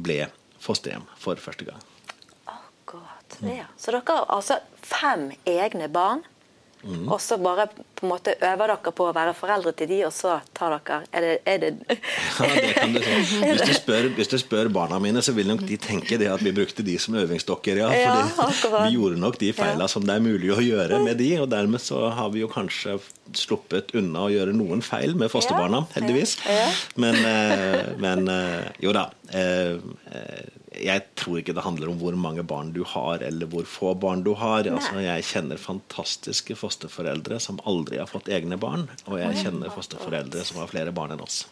ble 0.00 0.30
fosterhjem 0.62 1.04
for 1.18 1.36
første 1.36 1.66
gang. 1.66 1.82
Akkurat. 2.46 3.36
Ja. 3.42 3.66
Så 3.76 3.92
dere 3.92 4.06
har 4.06 4.30
altså 4.32 4.62
fem 4.80 5.32
egne 5.44 5.90
barn? 5.92 6.24
Mm. 6.86 7.08
Og 7.10 7.20
så 7.20 7.38
bare 7.42 7.66
på 7.66 8.04
en 8.06 8.12
måte 8.12 8.34
øver 8.36 8.70
dere 8.70 8.92
på 8.94 9.06
å 9.08 9.14
være 9.16 9.32
foreldre 9.34 9.72
til 9.76 9.88
de, 9.90 9.98
og 10.06 10.12
så 10.14 10.36
tar 10.54 10.76
dere 10.76 10.98
Er 11.10 11.24
det, 11.24 11.32
er 11.48 11.58
det 11.62 11.70
Ja, 12.38 12.48
det 12.54 12.72
kan 12.76 12.94
du 12.94 13.00
si. 13.02 13.40
Hvis 13.42 13.64
du, 13.64 13.72
spør, 13.74 14.08
hvis 14.18 14.30
du, 14.30 14.36
spør, 14.38 14.70
barna 14.72 15.00
mine, 15.02 15.22
så 15.24 15.34
vil 15.36 15.48
nok 15.50 15.64
de 15.66 15.78
tenke 15.80 16.18
det 16.20 16.28
at 16.30 16.44
vi 16.44 16.52
brukte 16.54 16.84
de 16.86 16.98
som 17.02 17.16
øvingsdokker, 17.18 17.82
ja. 17.82 17.90
Fordi 17.90 18.68
ja, 18.70 18.84
vi 18.84 18.96
gjorde 18.96 19.20
nok 19.20 19.40
de 19.42 19.52
feila 19.56 19.86
ja. 19.86 19.90
som 19.90 20.06
det 20.06 20.14
er 20.14 20.24
mulig 20.24 20.52
å 20.54 20.60
gjøre 20.62 21.02
med 21.04 21.18
de, 21.22 21.30
og 21.42 21.50
dermed 21.52 21.82
så 21.82 22.06
har 22.14 22.30
vi 22.34 22.44
jo 22.44 22.50
kanskje 22.52 22.98
sluppet 23.36 23.94
unna 23.98 24.26
å 24.26 24.30
gjøre 24.30 24.54
noen 24.54 24.84
feil 24.86 25.16
med 25.18 25.32
fosterbarna, 25.32 25.82
heldigvis. 25.96 26.36
Men, 27.02 27.18
eh, 27.26 27.96
men 28.02 28.30
eh, 28.30 28.70
jo 28.84 28.94
da. 28.96 29.08
Jeg 30.76 31.02
tror 31.16 31.40
ikke 31.40 31.54
det 31.56 31.64
handler 31.64 31.90
om 31.90 31.98
hvor 32.00 32.16
mange 32.20 32.42
barn 32.46 32.72
du 32.74 32.82
har, 32.86 33.22
eller 33.24 33.48
hvor 33.50 33.64
få 33.68 33.94
barn 33.94 34.24
du 34.26 34.32
har. 34.36 34.66
Altså, 34.68 34.98
jeg 35.00 35.24
kjenner 35.24 35.60
fantastiske 35.60 36.56
fosterforeldre 36.58 37.38
som 37.42 37.60
aldri 37.64 38.00
har 38.00 38.10
fått 38.10 38.28
egne 38.32 38.58
barn. 38.60 38.86
Og 39.06 39.18
jeg 39.20 39.44
kjenner 39.44 39.72
fosterforeldre 39.74 40.44
som 40.46 40.60
har 40.62 40.70
flere 40.70 40.94
barn 40.96 41.14
enn 41.16 41.22
oss. 41.24 41.44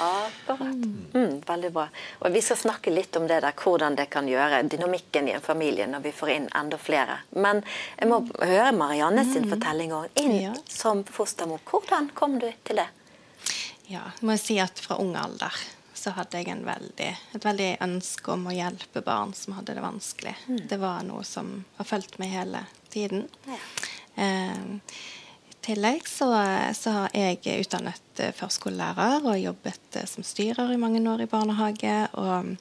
Akkurat. 0.00 0.86
Mm, 1.14 1.40
veldig 1.46 1.72
bra. 1.74 1.88
Og 2.20 2.32
Vi 2.32 2.42
skal 2.42 2.56
snakke 2.56 2.92
litt 2.94 3.16
om 3.16 3.26
det 3.28 3.42
der, 3.44 3.56
hvordan 3.56 3.98
det 3.98 4.08
kan 4.12 4.28
gjøre 4.28 4.62
dynamikken 4.62 5.28
i 5.28 5.34
en 5.36 5.44
familie 5.44 5.88
når 5.90 6.06
vi 6.06 6.14
får 6.16 6.32
inn 6.36 6.48
enda 6.56 6.78
flere. 6.80 7.20
Men 7.36 7.60
jeg 7.98 8.08
må 8.08 8.22
høre 8.38 8.70
Marianne 8.76 9.26
sin 9.28 9.44
mm. 9.44 9.52
fortelling 9.56 9.92
òg. 9.96 10.22
Inn 10.22 10.38
ja. 10.38 10.54
som 10.68 11.04
fostermor. 11.04 11.60
Hvordan 11.68 12.12
kom 12.14 12.38
du 12.40 12.48
til 12.64 12.80
det? 12.80 12.88
Ja, 13.90 14.06
må 14.22 14.36
jeg 14.36 14.44
si 14.44 14.56
at 14.62 14.80
fra 14.80 15.00
ung 15.02 15.16
alder 15.18 15.54
så 16.00 16.14
hadde 16.16 16.40
jeg 16.40 16.64
veldig, 16.64 17.08
et 17.36 17.44
veldig 17.44 17.70
ønske 17.84 18.32
om 18.32 18.46
å 18.48 18.54
hjelpe 18.56 19.02
barn 19.04 19.34
som 19.36 19.58
hadde 19.58 19.76
det 19.76 19.84
vanskelig. 19.84 20.34
Mm. 20.48 20.60
Det 20.70 20.78
var 20.80 21.02
noe 21.04 21.24
som 21.28 21.52
har 21.76 21.88
fulgt 21.88 22.16
meg 22.22 22.32
hele 22.32 22.64
tiden. 22.92 23.26
Ja. 23.44 23.58
Eh, 24.24 24.62
tillegg 25.64 26.08
så, 26.08 26.30
så, 26.76 26.96
har 26.96 27.14
jeg 27.16 27.64
utdannet 27.66 28.22
eh, 28.22 28.34
førskolelærer 28.36 29.26
og 29.28 29.40
jobbet 29.40 30.00
eh, 30.00 30.08
som 30.08 30.26
styrer 30.26 30.74
i 30.74 30.80
mange 30.80 31.02
år 31.10 31.24
i 31.24 31.30
barnehage. 31.30 31.96
og 32.20 32.56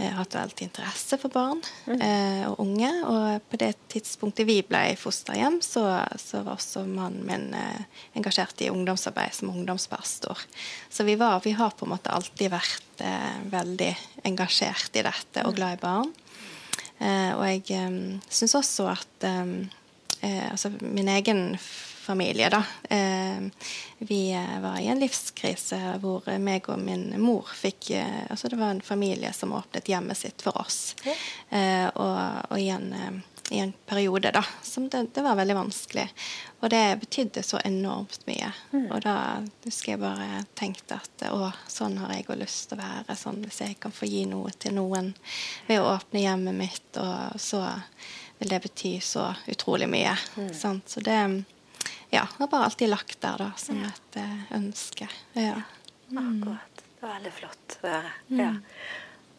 jeg 0.00 0.14
har 0.14 0.22
hatt 0.22 0.34
veldig 0.34 0.64
interesse 0.64 1.16
for 1.20 1.32
barn 1.32 1.58
mm. 1.84 2.00
eh, 2.00 2.44
og 2.48 2.62
unge. 2.62 2.90
Og 3.10 3.48
på 3.50 3.58
det 3.60 3.74
tidspunktet 3.92 4.48
vi 4.48 4.60
ble 4.64 4.94
fosterhjem, 4.98 5.58
så, 5.64 5.82
så 6.20 6.40
var 6.46 6.56
også 6.56 6.86
mannen 6.88 7.26
min 7.26 7.50
eh, 7.56 7.82
engasjert 8.16 8.62
i 8.64 8.70
ungdomsarbeid 8.72 9.34
som 9.36 9.52
ungdomspastor. 9.52 10.46
Så 10.88 11.04
vi, 11.08 11.18
var, 11.20 11.42
vi 11.44 11.52
har 11.58 11.74
på 11.76 11.86
en 11.86 11.92
måte 11.92 12.14
alltid 12.14 12.52
vært 12.54 13.04
eh, 13.04 13.42
veldig 13.52 13.92
engasjert 14.30 14.96
i 14.96 15.04
dette 15.04 15.44
og 15.44 15.58
glad 15.58 15.76
i 15.76 15.82
barn. 15.82 16.14
Eh, 17.00 17.32
og 17.36 17.44
jeg 17.48 17.66
eh, 17.76 18.00
syns 18.32 18.56
også 18.56 18.88
at 18.94 19.28
eh, 19.28 20.48
altså 20.48 20.72
min 20.80 21.12
egen 21.12 21.58
familie, 22.10 22.48
da. 22.48 22.64
Eh, 22.88 23.38
vi 23.98 24.32
eh, 24.32 24.60
var 24.60 24.80
i 24.80 24.86
en 24.86 24.98
livskrise 24.98 25.78
hvor 26.02 26.24
meg 26.42 26.66
og 26.66 26.80
min 26.82 27.12
mor 27.22 27.46
fikk 27.54 27.92
eh, 27.94 28.24
Altså 28.26 28.48
det 28.50 28.56
var 28.58 28.72
en 28.74 28.80
familie 28.82 29.30
som 29.32 29.52
åpnet 29.54 29.88
hjemmet 29.88 30.18
sitt 30.18 30.42
for 30.42 30.58
oss. 30.58 30.96
Og, 31.94 32.16
og 32.50 32.56
i, 32.58 32.66
en, 32.74 32.88
i, 33.50 33.60
en, 33.62 33.72
periode, 33.86 34.32
da, 34.34 34.42
som 34.62 34.88
det, 34.88 35.04
det, 35.14 35.22
var 35.22 35.38
veldig 35.38 35.54
vanskelig. 35.60 36.08
Og 36.60 36.72
det 36.74 36.82
betydde 37.04 37.44
så 37.46 37.60
enormt 37.64 38.26
mye. 38.26 38.50
Mm. 38.72 38.88
Og 38.88 39.04
da 39.06 39.14
husker 39.68 39.94
jeg 39.94 40.02
bare 40.02 40.42
tenkte 40.58 40.98
at 40.98 41.26
å, 41.30 41.52
sånn 41.70 41.98
har 42.02 42.16
jeg 42.16 42.26
òg 42.26 42.42
lyst 42.42 42.72
til 42.72 42.80
å 42.80 42.82
være. 42.82 43.18
Sånn 43.22 43.38
hvis 43.46 43.62
jeg 43.62 43.78
kan 43.78 43.94
få 43.94 44.10
gi 44.10 44.24
noe 44.30 44.50
til 44.58 44.74
noen 44.80 45.12
ved 45.70 45.78
å 45.78 45.92
åpne 45.94 46.26
hjemmet 46.26 46.58
mitt, 46.58 46.90
og 46.98 47.38
så 47.38 47.68
vil 48.40 48.48
det 48.48 48.60
bety 48.66 49.00
så 49.04 49.30
utrolig 49.46 49.88
mye. 49.88 50.18
Mm. 50.36 50.80
Så 50.86 51.00
det 51.06 51.20
ja, 52.10 52.26
har 52.38 52.46
bare 52.46 52.64
alltid 52.64 52.88
lagt 52.88 53.20
der 53.20 53.38
da, 53.38 53.52
som 53.56 53.78
ja. 53.78 53.90
et 53.90 54.18
uh, 54.18 54.56
ønske. 54.56 55.08
Ja. 55.32 55.62
Mm. 56.10 56.42
Akkurat. 56.42 56.82
Det 56.82 57.06
var 57.06 57.14
veldig 57.14 57.32
flott 57.32 57.78
å 57.80 57.86
høre. 57.86 58.12
Mm. 58.28 58.40
Ja. 58.40 58.50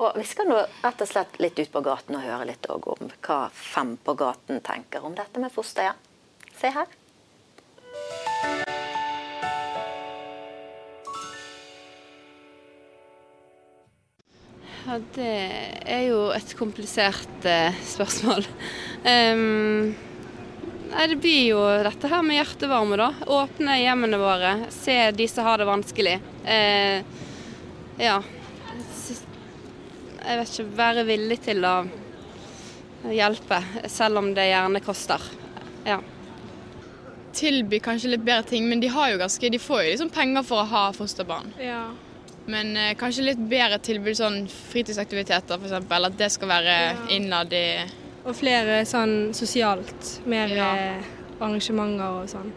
Og 0.02 0.16
Vi 0.18 0.24
skal 0.26 0.48
nå 0.50 0.58
rett 0.82 1.04
og 1.04 1.10
slett 1.12 1.36
litt 1.44 1.60
ut 1.60 1.70
på 1.74 1.84
gaten 1.86 2.18
og 2.18 2.24
høre 2.26 2.48
litt 2.50 2.66
om 2.74 3.12
hva 3.22 3.42
Fem 3.54 3.98
på 4.02 4.16
gaten 4.18 4.64
tenker 4.66 5.06
om 5.06 5.14
dette 5.18 5.44
med 5.44 5.54
fosterhjem. 5.54 6.00
Se 6.58 6.72
her. 6.74 6.90
Ja, 14.82 14.98
det 15.14 15.34
er 15.86 16.08
jo 16.08 16.24
et 16.34 16.56
komplisert 16.58 17.46
eh, 17.46 17.78
spørsmål. 17.94 18.48
Um, 19.06 19.94
Det 20.92 21.16
blir 21.16 21.46
jo 21.48 21.62
dette 21.86 22.10
her 22.12 22.22
med 22.26 22.36
hjertevarme, 22.36 22.98
da. 23.00 23.10
Åpne 23.32 23.78
hjemmene 23.80 24.20
våre. 24.20 24.52
Se 24.76 24.96
de 25.16 25.28
som 25.32 25.48
har 25.48 25.62
det 25.62 25.68
vanskelig. 25.70 26.18
Eh, 26.44 27.04
ja. 28.02 28.18
Jeg 30.22 30.40
vet 30.42 30.52
ikke. 30.52 30.68
Være 30.78 31.06
villig 31.08 31.40
til 31.48 31.64
å 31.66 31.76
hjelpe, 33.10 33.62
selv 33.90 34.22
om 34.22 34.34
det 34.36 34.50
gjerne 34.52 34.84
koster. 34.84 35.24
Ja. 35.88 36.02
Tilby 37.34 37.80
kanskje 37.80 38.12
litt 38.12 38.28
bedre 38.28 38.44
ting, 38.52 38.68
men 38.70 38.84
de, 38.84 38.92
har 38.92 39.14
jo 39.14 39.22
ganske, 39.24 39.50
de 39.50 39.60
får 39.62 39.86
jo 39.86 39.94
liksom 39.94 40.12
penger 40.14 40.46
for 40.46 40.62
å 40.62 40.70
ha 40.74 40.84
fosterbarn. 40.94 41.54
Ja. 41.62 41.86
Men 42.52 42.76
eh, 42.76 42.94
kanskje 43.00 43.30
litt 43.30 43.42
bedre 43.50 43.80
tilbud, 43.80 44.18
sånn 44.18 44.44
fritidsaktiviteter 44.50 45.62
f.eks. 45.62 45.76
At 45.80 46.20
det 46.20 46.32
skal 46.36 46.52
være 46.52 46.78
ja. 46.84 46.94
innad 47.16 47.54
i 47.56 47.66
og 48.26 48.36
flere 48.38 48.82
sånn 48.88 49.32
sosialt. 49.38 50.18
Mer 50.30 50.54
ja. 50.54 50.72
Eh, 50.78 51.10
arrangementer 51.42 52.20
og 52.22 52.30
sånn. 52.30 52.52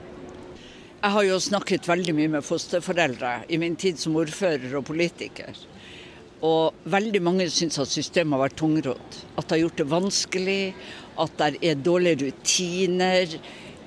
Jeg 1.04 1.12
har 1.12 1.26
jo 1.26 1.40
snakket 1.40 1.88
veldig 1.88 2.14
mye 2.16 2.32
med 2.38 2.44
fosterforeldre 2.44 3.34
i 3.52 3.58
min 3.60 3.76
tid 3.76 3.98
som 4.00 4.16
ordfører 4.16 4.72
og 4.78 4.86
politiker. 4.88 5.56
Og 6.44 6.86
veldig 6.92 7.20
mange 7.24 7.48
syns 7.52 7.78
at 7.80 7.92
systemet 7.92 8.36
har 8.36 8.46
vært 8.46 8.58
tungrodd. 8.60 9.18
At 9.36 9.46
det 9.46 9.56
har 9.56 9.62
gjort 9.62 9.80
det 9.80 9.90
vanskelig. 9.92 10.62
At 11.20 11.36
det 11.40 11.50
er 11.64 11.84
dårlige 11.84 12.26
rutiner. 12.26 13.36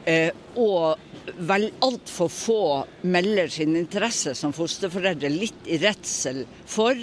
Eh, 0.08 0.30
og 0.58 1.34
vel 1.50 1.68
altfor 1.84 2.30
få 2.32 2.62
melder 3.12 3.50
sin 3.52 3.76
interesse 3.76 4.34
som 4.38 4.54
fosterforeldre 4.56 5.30
litt 5.34 5.68
i 5.68 5.82
redsel 5.82 6.46
for 6.66 6.96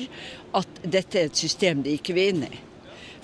at 0.56 0.80
dette 0.82 1.20
er 1.20 1.28
et 1.28 1.42
system 1.44 1.82
de 1.84 1.98
ikke 1.98 2.16
vil 2.16 2.32
inn 2.32 2.46
i. 2.48 2.54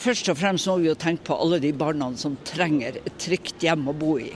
Først 0.01 0.31
og 0.33 0.39
fremst 0.41 0.65
må 0.65 0.79
vi 0.81 0.87
jo 0.89 0.95
tenke 0.97 1.27
på 1.29 1.37
alle 1.37 1.59
de 1.61 1.75
barna 1.77 2.07
som 2.17 2.39
trenger 2.49 2.95
et 3.03 3.17
trygt 3.21 3.61
hjem 3.61 3.83
å 3.91 3.93
bo 3.93 4.15
i. 4.17 4.31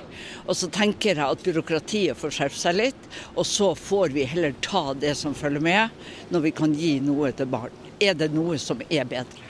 Og 0.44 0.58
så 0.60 0.68
tenker 0.68 1.16
jeg 1.16 1.24
at 1.24 1.44
byråkratiet 1.46 2.20
får 2.20 2.34
skjerpe 2.36 2.60
seg 2.60 2.76
litt, 2.76 3.06
og 3.32 3.48
så 3.48 3.70
får 3.72 4.12
vi 4.12 4.26
heller 4.28 4.52
ta 4.60 4.92
det 4.92 5.14
som 5.16 5.32
følger 5.32 5.64
med, 5.64 6.04
når 6.28 6.44
vi 6.44 6.52
kan 6.58 6.76
gi 6.76 6.98
noe 7.00 7.32
til 7.32 7.48
barn. 7.48 7.72
Er 7.96 8.12
det 8.12 8.28
noe 8.36 8.58
som 8.60 8.84
er 8.90 9.08
bedre? 9.08 9.40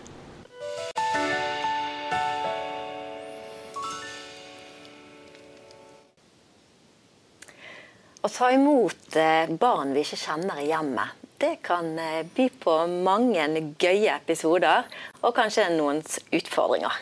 Å 8.23 8.31
ta 8.31 8.55
imot 8.55 9.19
eh, 9.19 9.51
barn 9.51 9.91
vi 9.99 10.07
ikke 10.07 10.23
kjenner 10.29 10.63
i 10.63 10.71
hjemmet, 10.71 11.24
det 11.45 11.57
kan 11.63 11.99
eh, 11.99 12.23
by 12.37 12.49
på 12.63 12.75
mange 13.05 13.45
gøye 13.81 14.13
episoder 14.15 14.87
og 15.21 15.35
kanskje 15.37 15.69
noens 15.75 16.19
utfordringer. 16.33 17.01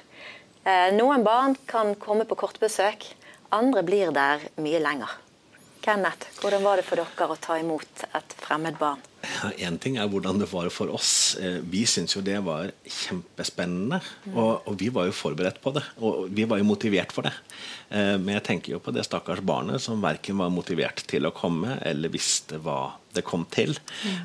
Eh, 0.64 0.88
noen 0.96 1.22
barn 1.26 1.54
kan 1.70 1.94
komme 2.00 2.26
på 2.26 2.38
kortbesøk, 2.40 3.06
andre 3.54 3.84
blir 3.86 4.14
der 4.14 4.42
mye 4.62 4.80
lenger. 4.82 5.18
Kenneth, 5.82 6.28
hvordan 6.38 6.62
var 6.62 6.78
det 6.78 6.86
for 6.86 6.98
dere 6.98 7.34
å 7.34 7.38
ta 7.42 7.56
imot 7.58 8.04
et 8.06 8.36
fremmed 8.38 8.78
barn? 8.78 9.00
Én 9.62 9.76
ting 9.82 9.96
er 9.98 10.08
hvordan 10.10 10.38
det 10.38 10.48
var 10.50 10.70
for 10.74 10.90
oss. 10.94 11.36
Eh, 11.38 11.60
vi 11.62 11.82
syntes 11.86 12.16
jo 12.16 12.22
det 12.26 12.38
var 12.42 12.70
kjempespennende. 12.82 14.00
Mm. 14.26 14.36
Og, 14.36 14.66
og, 14.66 14.72
vi 14.78 14.90
var 14.94 15.06
jo 15.06 15.14
forberedt 15.14 15.60
på 15.62 15.74
det. 15.74 15.84
Og 16.02 16.26
vi 16.34 16.46
var 16.50 16.62
jo 16.62 16.66
motivert 16.66 17.14
for 17.14 17.26
det. 17.26 17.34
Men 17.92 18.38
jeg 18.38 18.44
tenker 18.46 18.72
jo 18.72 18.78
på 18.80 18.94
det 18.94 19.02
stakkars 19.04 19.42
barnet 19.44 19.82
som 19.84 20.00
verken 20.00 20.38
var 20.40 20.48
motivert 20.54 21.02
til 21.10 21.28
å 21.28 21.34
komme, 21.36 21.76
eller 21.84 22.14
visste 22.14 22.56
hva 22.62 22.94
det 23.12 23.24
kom 23.26 23.44
til. 23.52 23.76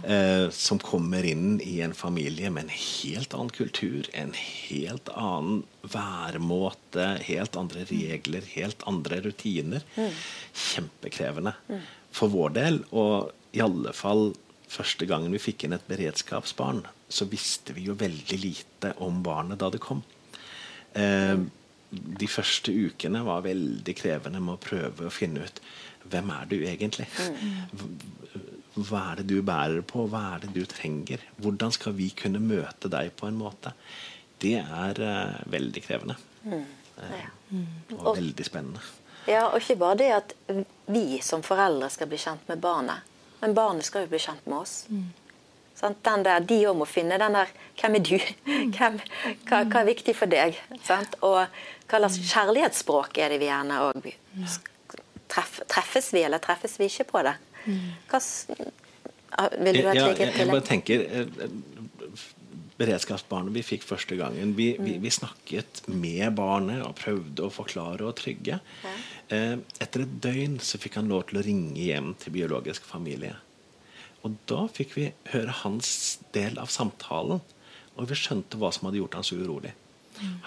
eh, 0.03 0.49
Som 0.53 0.79
kommer 0.79 1.25
inn 1.25 1.59
i 1.61 1.79
en 1.81 1.93
familie 1.93 2.49
med 2.53 2.67
en 2.67 2.75
helt 2.75 3.33
annen 3.35 3.53
kultur, 3.53 4.07
en 4.13 4.33
helt 4.33 5.09
annen 5.13 5.63
væremåte, 5.83 7.07
helt 7.27 7.57
andre 7.59 7.85
regler, 7.89 8.45
helt 8.55 8.83
andre 8.87 9.21
rutiner. 9.27 9.85
Mm. 9.95 10.11
Kjempekrevende 10.53 11.55
mm. 11.67 11.81
for 12.11 12.33
vår 12.33 12.55
del. 12.57 12.81
Og 12.91 13.31
i 13.55 13.63
alle 13.63 13.93
fall 13.95 14.31
første 14.67 15.07
gangen 15.07 15.31
vi 15.35 15.41
fikk 15.41 15.65
inn 15.65 15.75
et 15.77 15.87
beredskapsbarn, 15.87 16.83
så 17.07 17.27
visste 17.31 17.75
vi 17.75 17.87
jo 17.87 17.95
veldig 17.95 18.39
lite 18.41 18.91
om 19.03 19.21
barnet 19.23 19.61
da 19.61 19.71
det 19.71 19.83
kom. 19.83 20.03
Eh, 20.93 21.37
de 21.91 22.27
første 22.27 22.73
ukene 22.73 23.21
var 23.23 23.45
veldig 23.45 23.93
krevende 23.95 24.41
med 24.43 24.57
å 24.57 24.63
prøve 24.63 25.07
å 25.07 25.13
finne 25.13 25.45
ut 25.47 25.61
hvem 26.07 26.31
er 26.31 26.47
du 26.49 26.57
egentlig? 26.61 27.07
Hva 28.77 29.03
er 29.11 29.21
det 29.21 29.27
du 29.31 29.41
bærer 29.45 29.81
på? 29.87 30.05
Hva 30.11 30.23
er 30.35 30.45
det 30.45 30.53
du 30.53 30.61
trenger? 30.69 31.23
Hvordan 31.41 31.73
skal 31.73 31.95
vi 31.97 32.11
kunne 32.17 32.41
møte 32.43 32.91
deg 32.93 33.09
på 33.17 33.29
en 33.29 33.39
måte? 33.39 33.73
Det 34.37 34.59
er 34.61 35.01
uh, 35.01 35.37
veldig 35.49 35.81
krevende. 35.81 36.17
Uh, 36.45 36.63
og 37.97 38.17
veldig 38.19 38.45
spennende. 38.45 38.83
Ja, 39.27 39.47
og 39.49 39.59
ikke 39.59 39.79
bare 39.81 39.99
det 39.99 40.11
at 40.15 40.35
vi 40.93 41.19
som 41.25 41.43
foreldre 41.43 41.89
skal 41.91 42.07
bli 42.11 42.19
kjent 42.21 42.45
med 42.47 42.61
barnet, 42.63 43.07
men 43.41 43.55
barnet 43.57 43.87
skal 43.87 44.05
jo 44.05 44.11
bli 44.13 44.21
kjent 44.21 44.45
med 44.47 44.61
oss. 44.61 44.75
Mm. 44.89 45.09
Den 45.77 46.23
der, 46.25 46.39
de 46.41 46.61
òg 46.65 46.77
må 46.79 46.87
finne 46.89 47.19
den 47.21 47.35
der 47.37 47.51
Hvem 47.77 47.99
er 47.99 48.05
du? 48.05 48.15
Mm. 48.47 48.71
Hvem, 48.77 48.95
hva, 49.45 49.59
hva, 49.59 49.81
er 49.81 49.89
viktig 49.91 50.15
for 50.17 50.31
deg? 50.31 50.57
Sant? 50.85 51.19
Og 51.21 51.43
hva 51.43 51.99
slags 51.99 52.17
mm. 52.17 52.25
kjærlighetsspråk 52.31 53.19
er 53.21 53.33
det 53.33 53.41
vi 53.43 53.49
gjerne 53.51 53.83
òg 53.89 54.09
treff, 55.27 55.59
Treffes 55.69 56.13
vi, 56.13 56.23
eller 56.23 56.41
treffes 56.41 56.79
vi 56.79 56.89
ikke 56.89 57.07
på 57.11 57.23
det? 57.27 57.35
Hva, 57.67 58.19
vil 59.59 59.79
du 59.79 59.87
ha 59.87 59.93
et 59.93 59.99
ja, 59.99 60.09
jeg, 60.15 60.33
jeg 60.39 60.49
bare 60.49 60.65
tenker 60.65 61.03
eh, 61.05 61.47
beredskapsbarnet 62.77 63.55
vi 63.55 63.63
fikk 63.65 63.85
første 63.87 64.17
gangen. 64.19 64.53
Vi, 64.57 64.69
vi, 64.79 64.97
vi, 65.01 65.11
snakket 65.13 65.83
med 65.89 66.29
barnet 66.37 66.83
og 66.85 66.95
prøvde 66.99 67.47
å 67.47 67.53
forklare 67.53 68.05
og 68.05 68.15
trygge. 68.19 68.59
Ja. 68.61 68.93
Eh, 69.33 69.55
etter 69.83 70.05
et 70.05 70.15
døgn 70.23 70.59
så 70.63 70.79
fikk 70.81 70.99
han 70.99 71.09
lov 71.11 71.27
til 71.29 71.41
å 71.41 71.45
ringe 71.45 71.81
hjem 71.81 72.13
til 72.21 72.35
biologisk 72.37 72.85
familie. 72.87 73.35
Og 74.25 74.37
da 74.49 74.65
fikk 74.73 74.95
vi 74.97 75.09
høre 75.33 75.55
hans 75.63 75.89
del 76.35 76.57
av 76.61 76.71
samtalen, 76.73 77.41
og 77.97 78.09
vi 78.09 78.17
skjønte 78.17 78.59
hva 78.61 78.69
som 78.73 78.87
hadde 78.87 79.01
gjort 79.01 79.17
han 79.17 79.25
så 79.25 79.37
urolig. 79.39 79.73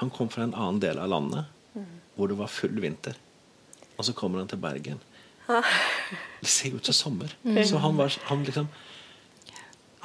Han 0.01 0.11
kom 0.15 0.31
fra 0.31 0.45
en 0.47 0.55
annen 0.55 0.81
del 0.83 0.99
av 0.99 1.11
landet 1.11 1.85
hvor 2.17 2.31
det 2.31 2.39
var 2.39 2.51
full 2.51 2.79
vinter. 2.83 3.15
Og 3.97 4.07
så 4.07 4.15
kommer 4.17 4.43
han 4.43 4.51
til 4.51 4.61
Bergen. 4.61 4.99
Det 6.41 6.49
ser 6.49 6.75
jo 6.75 6.81
ut 6.81 6.91
som 6.91 6.97
sommer. 6.97 7.35
Så 7.67 7.81
han 7.83 7.99
var 7.99 8.15
han 8.31 8.45
liksom 8.47 8.69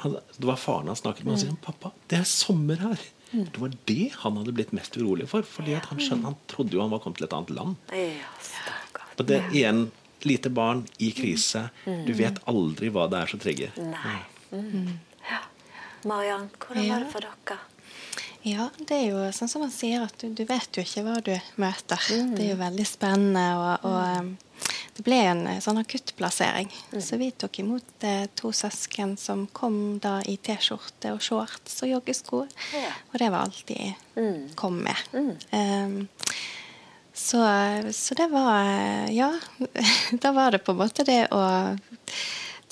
han, 0.02 0.18
Det 0.36 0.46
var 0.46 0.58
faren 0.60 0.90
han 0.92 0.98
snakket 0.98 1.24
med. 1.24 1.38
Han 1.38 1.40
sa 1.40 1.56
'Pappa, 1.62 1.92
det 2.08 2.18
er 2.18 2.24
sommer 2.24 2.76
her'. 2.76 3.06
Det 3.30 3.58
var 3.58 3.72
det 3.84 4.12
han 4.22 4.36
hadde 4.36 4.52
blitt 4.52 4.72
mest 4.72 4.96
urolig 4.96 5.28
for. 5.28 5.42
fordi 5.42 5.74
han, 5.74 5.98
skjønte, 5.98 6.24
han 6.24 6.36
trodde 6.46 6.76
jo 6.76 6.80
han 6.80 6.90
var 6.90 7.02
kommet 7.02 7.18
til 7.18 7.26
et 7.26 7.36
annet 7.36 7.50
land. 7.50 7.76
Og 9.18 9.26
det 9.26 9.36
er 9.36 9.50
igjen 9.50 9.90
lite 10.22 10.50
barn 10.50 10.86
i 10.98 11.10
krise. 11.16 11.68
Du 11.84 12.12
vet 12.16 12.38
aldri 12.46 12.90
hva 12.94 13.08
det 13.10 13.22
er 13.22 13.32
som 13.32 13.42
trigger. 13.42 13.72
Nei. 13.78 14.18
Mm. 14.52 14.98
Ja. 15.30 15.42
Mariann, 16.06 16.50
hvordan 16.62 16.88
var 16.88 17.02
det 17.04 17.10
for 17.12 17.26
dere? 17.26 17.58
Ja, 18.46 18.68
det 18.78 18.94
er 18.94 19.06
jo 19.10 19.22
sånn 19.34 19.50
som 19.50 19.64
man 19.64 19.72
sier, 19.74 20.04
at 20.06 20.20
du, 20.22 20.28
du 20.30 20.44
vet 20.46 20.78
jo 20.78 20.84
ikke 20.86 21.02
hva 21.02 21.16
du 21.24 21.32
møter. 21.58 21.98
Mm. 22.14 22.34
Det 22.36 22.44
er 22.44 22.52
jo 22.52 22.58
veldig 22.60 22.86
spennende. 22.86 23.46
og, 23.58 23.88
og 23.90 24.20
um, 24.22 24.28
det 24.96 25.04
ble 25.04 25.18
en 25.28 25.42
eh, 25.50 25.60
sånn 25.62 25.80
akuttplassering. 25.80 26.70
Mm. 26.92 27.00
Så 27.04 27.18
vi 27.20 27.30
tok 27.36 27.60
imot 27.60 28.04
eh, 28.06 28.24
to 28.38 28.52
søsken 28.56 29.16
som 29.20 29.46
kom 29.56 29.98
da 30.02 30.18
i 30.24 30.38
T-skjorte 30.40 31.12
og 31.14 31.24
shorts 31.24 31.82
og 31.84 31.92
joggesko. 31.92 32.44
Ja. 32.76 32.92
Og 33.12 33.18
det 33.22 33.30
var 33.34 33.46
alt 33.46 33.62
de 33.68 33.92
mm. 34.16 34.54
kom 34.58 34.80
med. 34.86 35.02
Um, 35.52 35.98
så, 37.16 37.42
så, 37.96 38.16
det 38.16 38.26
var 38.32 39.08
Ja, 39.12 39.30
da 40.22 40.32
var 40.36 40.56
det 40.56 40.64
på 40.64 40.74
en 40.74 40.82
måte 40.82 41.04
det 41.08 41.22
å 41.32 41.42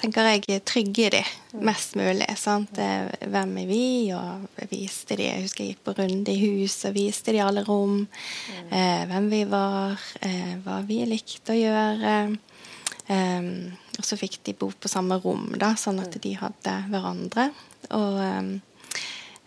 tenker 0.04 0.28
jeg, 0.28 0.62
trygge 0.68 1.10
de 1.14 1.22
mest 1.64 1.96
mulig. 1.98 2.28
Sant? 2.38 2.76
Hvem 2.76 3.54
er 3.62 3.68
vi? 3.68 3.84
Og 4.16 4.44
jeg 4.60 4.70
viste 4.72 5.16
de, 5.18 5.28
jeg 5.30 5.44
husker 5.46 5.64
jeg 5.64 5.74
gikk 5.74 5.84
på 5.86 5.94
runde 6.00 6.34
i 6.34 6.42
huset 6.42 6.90
og 6.90 6.98
viste 6.98 7.34
de 7.34 7.42
alle 7.44 7.64
rom. 7.66 8.02
Eh, 8.68 9.04
hvem 9.10 9.30
vi 9.32 9.44
var, 9.48 10.00
eh, 10.20 10.56
hva 10.64 10.80
vi 10.86 11.00
likte 11.08 11.54
å 11.54 11.58
gjøre. 11.58 12.18
Eh, 13.06 13.48
og 13.94 14.04
så 14.04 14.18
fikk 14.20 14.42
de 14.44 14.56
bo 14.58 14.70
på 14.72 14.90
samme 14.90 15.20
rom, 15.22 15.52
da, 15.60 15.74
sånn 15.78 16.02
at 16.02 16.20
de 16.20 16.36
hadde 16.40 16.76
hverandre. 16.90 17.50
Og 17.94 18.20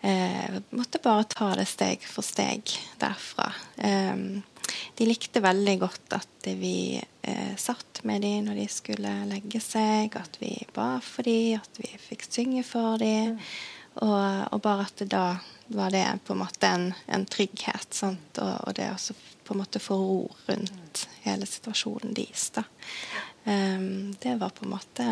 eh, 0.00 0.58
måtte 0.70 1.00
bare 1.02 1.26
ta 1.30 1.52
det 1.58 1.66
steg 1.70 2.04
for 2.06 2.26
steg 2.26 2.70
derfra. 3.00 3.52
Eh, 3.76 4.16
de 4.98 5.06
likte 5.06 5.40
veldig 5.40 5.76
godt 5.80 6.16
at 6.18 6.48
vi 6.58 6.98
eh, 6.98 7.54
satt 7.56 8.02
med 8.08 8.22
dem 8.22 8.48
når 8.48 8.60
de 8.60 8.68
skulle 8.72 9.14
legge 9.30 9.60
seg, 9.62 10.16
at 10.18 10.38
vi 10.40 10.54
ba 10.74 10.98
for 11.04 11.28
dem, 11.28 11.58
at 11.60 11.80
vi 11.80 11.90
fikk 12.08 12.26
synge 12.28 12.64
for 12.66 12.98
dem. 13.00 13.38
Og, 13.98 14.18
og, 14.52 14.60
bare 14.62 14.86
at 14.86 15.02
da 15.10 15.24
var 15.74 15.90
det 15.90 16.04
på 16.26 16.34
en 16.34 16.42
måte 16.44 16.68
en, 16.70 16.92
en 17.10 17.24
trygghet. 17.26 17.88
Sant? 17.94 18.38
Og, 18.38 18.54
og 18.68 18.76
det 18.78 18.92
også 18.92 19.16
på 19.48 19.54
en 19.54 19.62
måte 19.62 19.82
få 19.82 19.96
ro 19.96 20.20
rundt 20.46 21.06
hele 21.24 21.48
situasjonen 21.48 22.14
deres. 22.14 22.50
da. 22.54 22.64
Um, 23.48 24.14
det 24.20 24.36
var 24.40 24.52
på 24.52 24.66
en 24.66 24.74
måte 24.74 25.04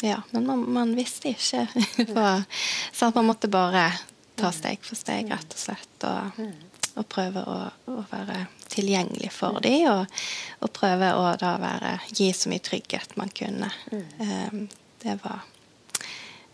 Ja, 0.00 0.22
men 0.30 0.46
man, 0.46 0.62
man 0.72 0.94
visste 0.96 1.34
ikke 1.34 1.66
hva 2.14 2.44
Sant? 2.92 3.16
Man 3.16 3.28
måtte 3.28 3.50
bare 3.52 3.90
ta 4.36 4.52
steg 4.54 4.84
for 4.84 4.98
steg, 4.98 5.30
rett 5.32 5.58
og 5.58 5.62
slett. 5.66 5.94
Og, 6.06 6.40
mm 6.40 6.76
og 6.96 7.04
prøve 7.12 7.42
å, 7.44 7.56
å 7.92 7.98
være 8.10 8.46
tilgjengelig 8.72 9.30
for 9.36 9.60
dem. 9.64 9.84
Og, 9.90 10.18
og, 10.62 10.72
prøve 10.76 11.12
å 11.18 11.28
da 11.40 11.56
være, 11.60 11.98
gi 12.08 12.30
så 12.34 12.50
mye 12.52 12.64
trygghet 12.64 13.16
man 13.20 13.32
kunne. 13.36 13.70
Mm. 13.92 14.08
Um, 14.24 14.66
det 15.04 15.20
var 15.24 15.44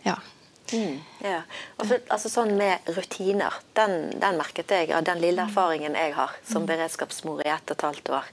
Ja. 0.03 0.17
Mm, 0.73 0.99
ja. 1.21 1.41
Også, 1.77 1.99
altså 2.11 2.29
sånn 2.31 2.55
med 2.57 2.87
rutiner, 2.95 3.55
den, 3.77 4.13
den, 4.19 4.39
merket 4.39 4.71
jeg 4.73 4.91
av 4.95 5.03
den 5.05 5.19
lille 5.21 5.43
erfaringen 5.45 5.95
jeg 5.95 6.15
har 6.17 6.33
som 6.41 6.63
mm. 6.63 6.69
beredskapsmor 6.71 7.43
i 7.43 7.51
ett 7.53 7.67
og 7.67 7.75
et 7.77 7.85
halvt 7.87 8.11
år. 8.17 8.31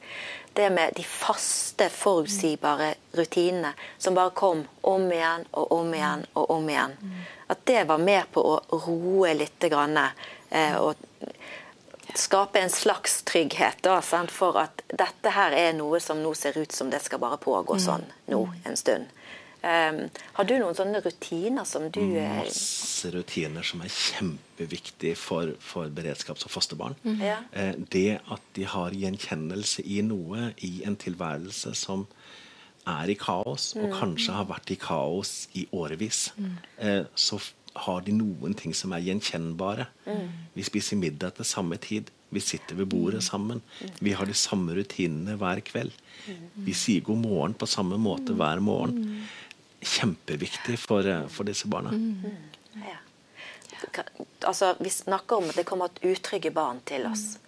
Det 0.57 0.71
med 0.75 0.97
de 0.97 1.05
faste, 1.07 1.87
forutsigbare 1.95 2.95
rutinene 3.19 3.75
som 3.99 4.17
bare 4.19 4.33
kom 4.35 4.65
om 4.83 5.05
igjen 5.13 5.45
og 5.53 5.77
om 5.77 5.93
igjen 5.95 6.25
og 6.33 6.51
om 6.57 6.71
igjen. 6.73 6.97
At 7.51 7.65
det 7.67 7.85
var 7.89 7.99
med 7.99 8.31
på 8.35 8.43
å 8.47 8.81
roe 8.87 9.35
litt. 9.35 9.59
Grann, 9.71 9.99
eh, 9.99 10.77
og 10.79 10.95
skape 12.15 12.61
en 12.61 12.71
slags 12.71 13.23
trygghet 13.23 13.83
da, 13.83 14.01
for 14.31 14.59
at 14.59 14.83
dette 14.89 15.35
her 15.35 15.55
er 15.55 15.73
noe 15.77 16.01
som 16.03 16.23
nå 16.23 16.33
ser 16.35 16.59
ut 16.59 16.73
som 16.73 16.91
det 16.91 17.03
skal 17.05 17.23
bare 17.23 17.39
pågå 17.43 17.77
mm. 17.79 17.83
sånn 17.85 18.07
nå 18.33 18.45
en 18.67 18.79
stund. 18.79 19.11
Um, 19.61 20.07
har 20.39 20.47
du 20.49 20.55
noen 20.57 20.73
sånne 20.73 21.03
rutiner 21.05 21.67
som 21.69 21.85
du 21.93 22.01
Masse 22.01 23.11
rutiner 23.13 23.67
som 23.67 23.83
er 23.85 23.93
kjempeviktige 23.93 25.19
for, 25.21 25.53
for 25.61 25.91
beredskaps- 25.93 26.47
og 26.49 26.55
fosterbarn. 26.55 26.97
Mm. 27.05 27.19
Ja. 27.21 27.37
Eh, 27.53 27.75
det 27.93 28.23
at 28.33 28.47
de 28.57 28.65
har 28.65 28.97
gjenkjennelse 28.97 29.85
i 29.85 30.01
noe 30.07 30.55
i 30.65 30.79
en 30.89 30.97
tilværelse 30.97 31.75
som 31.77 32.07
er 32.87 33.11
i 33.11 33.15
kaos, 33.15 33.75
og 33.77 33.89
Mm. 33.91 33.93
kanskje 33.93 34.33
har 34.33 34.45
vært 34.47 34.71
i 34.71 34.75
kaos 34.77 35.49
i 35.55 35.67
årevis, 35.73 36.33
eh, 36.79 37.05
så 37.15 37.41
har 37.77 38.01
de 38.01 38.13
noen 38.13 38.55
ting 38.57 38.73
som 38.75 38.93
er 38.93 39.01
gjenkjennbare. 39.01 39.87
Mm. 40.07 40.29
Vi 40.57 40.63
spiser 40.63 40.97
middag 40.97 41.35
til 41.37 41.45
samme 41.45 41.77
tid. 41.79 42.11
Vi 42.33 42.41
sitter 42.41 42.75
ved 42.75 42.87
bordet 42.87 43.23
sammen. 43.23 43.61
Vi 44.01 44.13
har 44.13 44.25
de 44.27 44.35
samme 44.35 44.73
rutinene 44.75 45.37
hver 45.37 45.61
kveld. 45.61 45.93
Vi 46.57 46.73
sier 46.73 47.01
god 47.01 47.19
morgen 47.19 47.55
på 47.55 47.67
samme 47.67 47.99
måte 47.99 48.35
hver 48.35 48.61
morgen. 48.61 49.27
Kjempeviktig 49.83 50.79
for, 50.79 51.01
eh, 51.01 51.27
for 51.29 51.45
disse 51.45 51.67
barna. 51.69 51.91
ja. 52.77 52.97
Altså, 54.47 54.75
Vi 54.81 54.89
snakker 54.91 55.37
om 55.37 55.45
at 55.49 55.55
det 55.57 55.67
kommer 55.67 55.85
et 55.87 56.01
utrygge 56.03 56.51
barn 56.53 56.81
til 56.87 57.07
oss. 57.07 57.39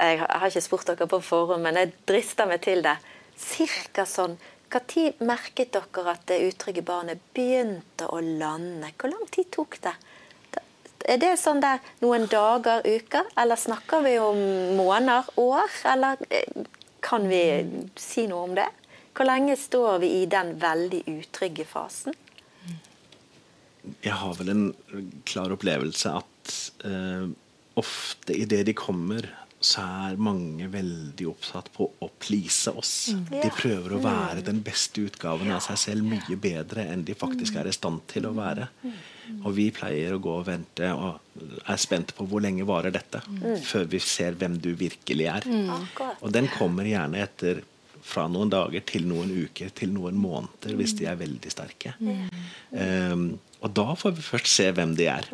Jeg 0.00 0.18
har 0.20 0.46
ikke 0.46 0.62
spurt 0.62 0.86
dere 0.86 1.08
på 1.08 1.20
forhånd, 1.22 1.62
men 1.62 1.74
jeg 1.74 1.92
drister 2.06 2.46
meg 2.46 2.60
til 2.62 2.82
det. 2.82 2.96
Cirka 3.38 4.06
sånn 4.08 4.38
Når 4.68 5.22
merket 5.24 5.72
dere 5.72 6.12
at 6.12 6.26
det 6.28 6.42
utrygge 6.50 6.82
barnet 6.84 7.22
begynte 7.32 8.08
å 8.12 8.20
lande? 8.20 8.90
Hvor 8.98 9.14
lang 9.14 9.28
tid 9.32 9.48
tok 9.54 9.78
det? 9.84 9.94
Er 11.08 11.20
det 11.22 11.36
sånn 11.40 11.62
der 11.62 11.80
noen 12.02 12.26
dager, 12.28 12.82
uker, 12.84 13.30
eller 13.38 13.56
snakker 13.56 14.02
vi 14.04 14.18
om 14.20 14.40
måneder, 14.76 15.30
år? 15.40 15.72
Eller 15.88 16.20
eh, 16.28 16.66
kan 17.00 17.24
vi 17.30 17.40
si 17.96 18.26
noe 18.28 18.48
om 18.50 18.56
det? 18.58 18.66
Hvor 19.16 19.24
lenge 19.24 19.56
står 19.56 20.02
vi 20.02 20.10
i 20.20 20.24
den 20.30 20.56
veldig 20.60 21.00
utrygge 21.08 21.64
fasen? 21.66 22.16
Jeg 24.04 24.14
har 24.20 24.36
vel 24.36 24.52
en 24.52 24.66
klar 25.26 25.54
opplevelse 25.54 26.12
at 26.20 26.56
eh, 26.84 27.24
ofte 27.80 28.36
idet 28.36 28.66
de 28.68 28.76
kommer, 28.76 29.30
så 29.60 29.82
er 29.82 30.20
mange 30.22 30.68
veldig 30.70 31.26
oppsatt 31.32 31.70
på 31.74 31.88
å 31.98 32.08
please 32.22 32.70
oss. 32.70 33.10
Mm. 33.10 33.24
De 33.32 33.50
prøver 33.56 33.96
å 33.96 34.02
være 34.04 34.44
den 34.46 34.60
beste 34.62 35.02
utgaven 35.08 35.50
av 35.50 35.64
seg 35.64 35.80
selv 35.82 36.06
mye 36.06 36.38
bedre 36.38 36.84
enn 36.92 37.02
de 37.04 37.16
faktisk 37.18 37.56
Mm. 37.56 37.60
er 37.60 37.68
i 37.68 37.72
stand 37.74 38.04
til 38.06 38.28
å 38.28 38.34
være. 38.36 38.68
Og 39.44 39.54
vi 39.54 39.70
pleier 39.70 40.14
å 40.14 40.20
gå 40.22 40.38
og 40.38 40.46
vente 40.46 40.92
og 40.94 41.18
er 41.68 41.76
spente 41.76 42.14
på 42.16 42.26
hvor 42.26 42.40
lenge 42.40 42.64
varer 42.64 42.94
dette, 42.94 43.20
før 43.66 43.84
vi 43.90 43.98
ser 43.98 44.38
hvem 44.38 44.56
du 44.62 44.74
virkelig 44.74 45.26
er. 45.26 45.42
Og 46.22 46.32
den 46.32 46.48
kommer 46.48 46.84
gjerne 46.88 47.20
etter 47.26 47.62
fra 48.08 48.24
noen 48.30 48.48
dager 48.48 48.80
til 48.88 49.04
noen 49.04 49.30
uker 49.44 49.74
til 49.76 49.92
noen 49.92 50.16
måneder, 50.16 50.76
hvis 50.78 50.94
de 50.96 51.04
er 51.10 51.18
veldig 51.20 51.50
sterke. 51.52 51.92
Um, 52.72 53.38
og 53.60 53.74
da 53.74 53.94
får 53.98 54.14
vi 54.16 54.22
først 54.22 54.46
se 54.54 54.70
hvem 54.72 54.94
de 54.96 55.10
er. 55.12 55.28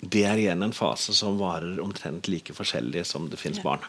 Det 0.00 0.24
er 0.24 0.38
igjen 0.38 0.62
en 0.62 0.74
fase 0.76 1.14
som 1.16 1.38
varer 1.40 1.80
omtrent 1.82 2.28
like 2.30 2.54
forskjellig 2.54 3.04
som 3.06 3.26
det 3.30 3.40
fins 3.40 3.58
barn. 3.62 3.82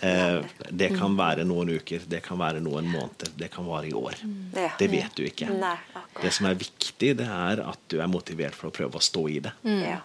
Eh, 0.00 0.44
det 0.70 0.90
kan 0.98 1.16
være 1.16 1.44
noen 1.48 1.70
uker, 1.78 2.04
det 2.06 2.20
kan 2.24 2.38
være 2.38 2.60
noen 2.60 2.88
måneder, 2.90 3.32
det 3.38 3.48
kan 3.52 3.66
vare 3.66 3.88
i 3.88 3.94
år. 3.96 4.18
Ja. 4.54 4.70
Det 4.78 4.88
vet 4.92 5.16
du 5.16 5.24
ikke. 5.26 5.48
Nei. 5.50 5.76
Det 6.20 6.32
som 6.36 6.48
er 6.50 6.58
viktig, 6.60 7.14
det 7.18 7.26
er 7.26 7.62
at 7.64 7.80
du 7.90 7.98
er 8.00 8.10
motivert 8.10 8.56
for 8.56 8.70
å 8.70 8.74
prøve 8.76 9.00
å 9.00 9.04
stå 9.04 9.24
i 9.32 9.40
det. 9.46 9.54
Ja. 9.64 10.02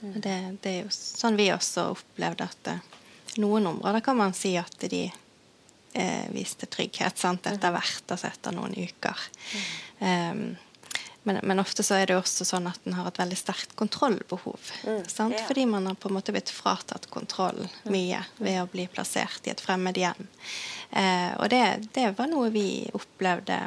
Det, 0.00 0.36
det 0.62 0.70
er 0.70 0.78
jo 0.86 0.92
sånn 0.94 1.36
vi 1.36 1.50
også 1.52 1.90
opplevde 1.92 2.46
at 2.46 2.70
eh, 2.72 2.86
noen 3.42 3.68
områder 3.74 4.00
kan 4.04 4.16
man 4.16 4.32
si 4.36 4.54
at 4.58 4.88
de 4.88 5.04
eh, 5.10 6.26
viste 6.32 6.70
trygghet 6.70 7.20
sant, 7.20 7.46
etter 7.50 7.74
hvert, 7.74 8.06
altså 8.08 8.30
etter 8.30 8.56
noen 8.56 8.74
uker. 8.78 9.28
Um, 10.00 10.46
men, 11.22 11.40
men 11.42 11.60
ofte 11.60 11.82
så 11.82 11.94
er 12.00 12.06
det 12.08 12.16
også 12.16 12.46
sånn 12.48 12.68
at 12.70 12.86
en 12.88 12.96
har 12.96 13.08
et 13.10 13.18
veldig 13.20 13.36
sterkt 13.36 13.74
kontrollbehov. 13.76 14.70
sant? 15.06 15.36
ja. 15.36 15.44
Fordi 15.46 15.66
man 15.68 15.86
har 15.86 15.98
på 16.00 16.08
en 16.08 16.16
måte 16.16 16.32
blitt 16.32 16.52
fratatt 16.52 17.10
kontroll 17.12 17.60
mye 17.92 18.22
ved 18.38 18.62
å 18.62 18.68
bli 18.72 18.86
plassert 18.88 19.46
i 19.46 19.52
et 19.52 19.60
fremmed 19.60 20.00
hjem. 20.00 20.30
Eh, 20.90 21.32
og 21.36 21.50
det, 21.52 21.64
det 21.92 22.06
var 22.16 22.30
noe 22.32 22.48
vi 22.54 22.88
opplevde 22.96 23.58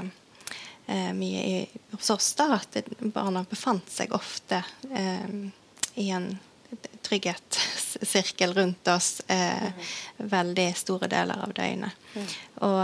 eh, 0.87 1.11
mye 1.13 1.45
i, 1.45 1.61
hos 1.93 2.09
oss, 2.15 2.33
da, 2.39 2.57
at 2.57 2.81
barna 3.13 3.45
befant 3.49 3.91
seg 3.91 4.17
ofte 4.17 4.63
eh, 4.89 5.29
i 6.01 6.09
en 6.09 6.33
trygghetssirkel 7.05 8.53
rundt 8.57 8.87
oss 8.87 9.21
eh, 9.27 9.69
veldig 10.17 10.69
store 10.75 11.07
deler 11.11 11.45
av 11.45 11.53
døgnet. 11.53 12.05
Og 12.65 12.81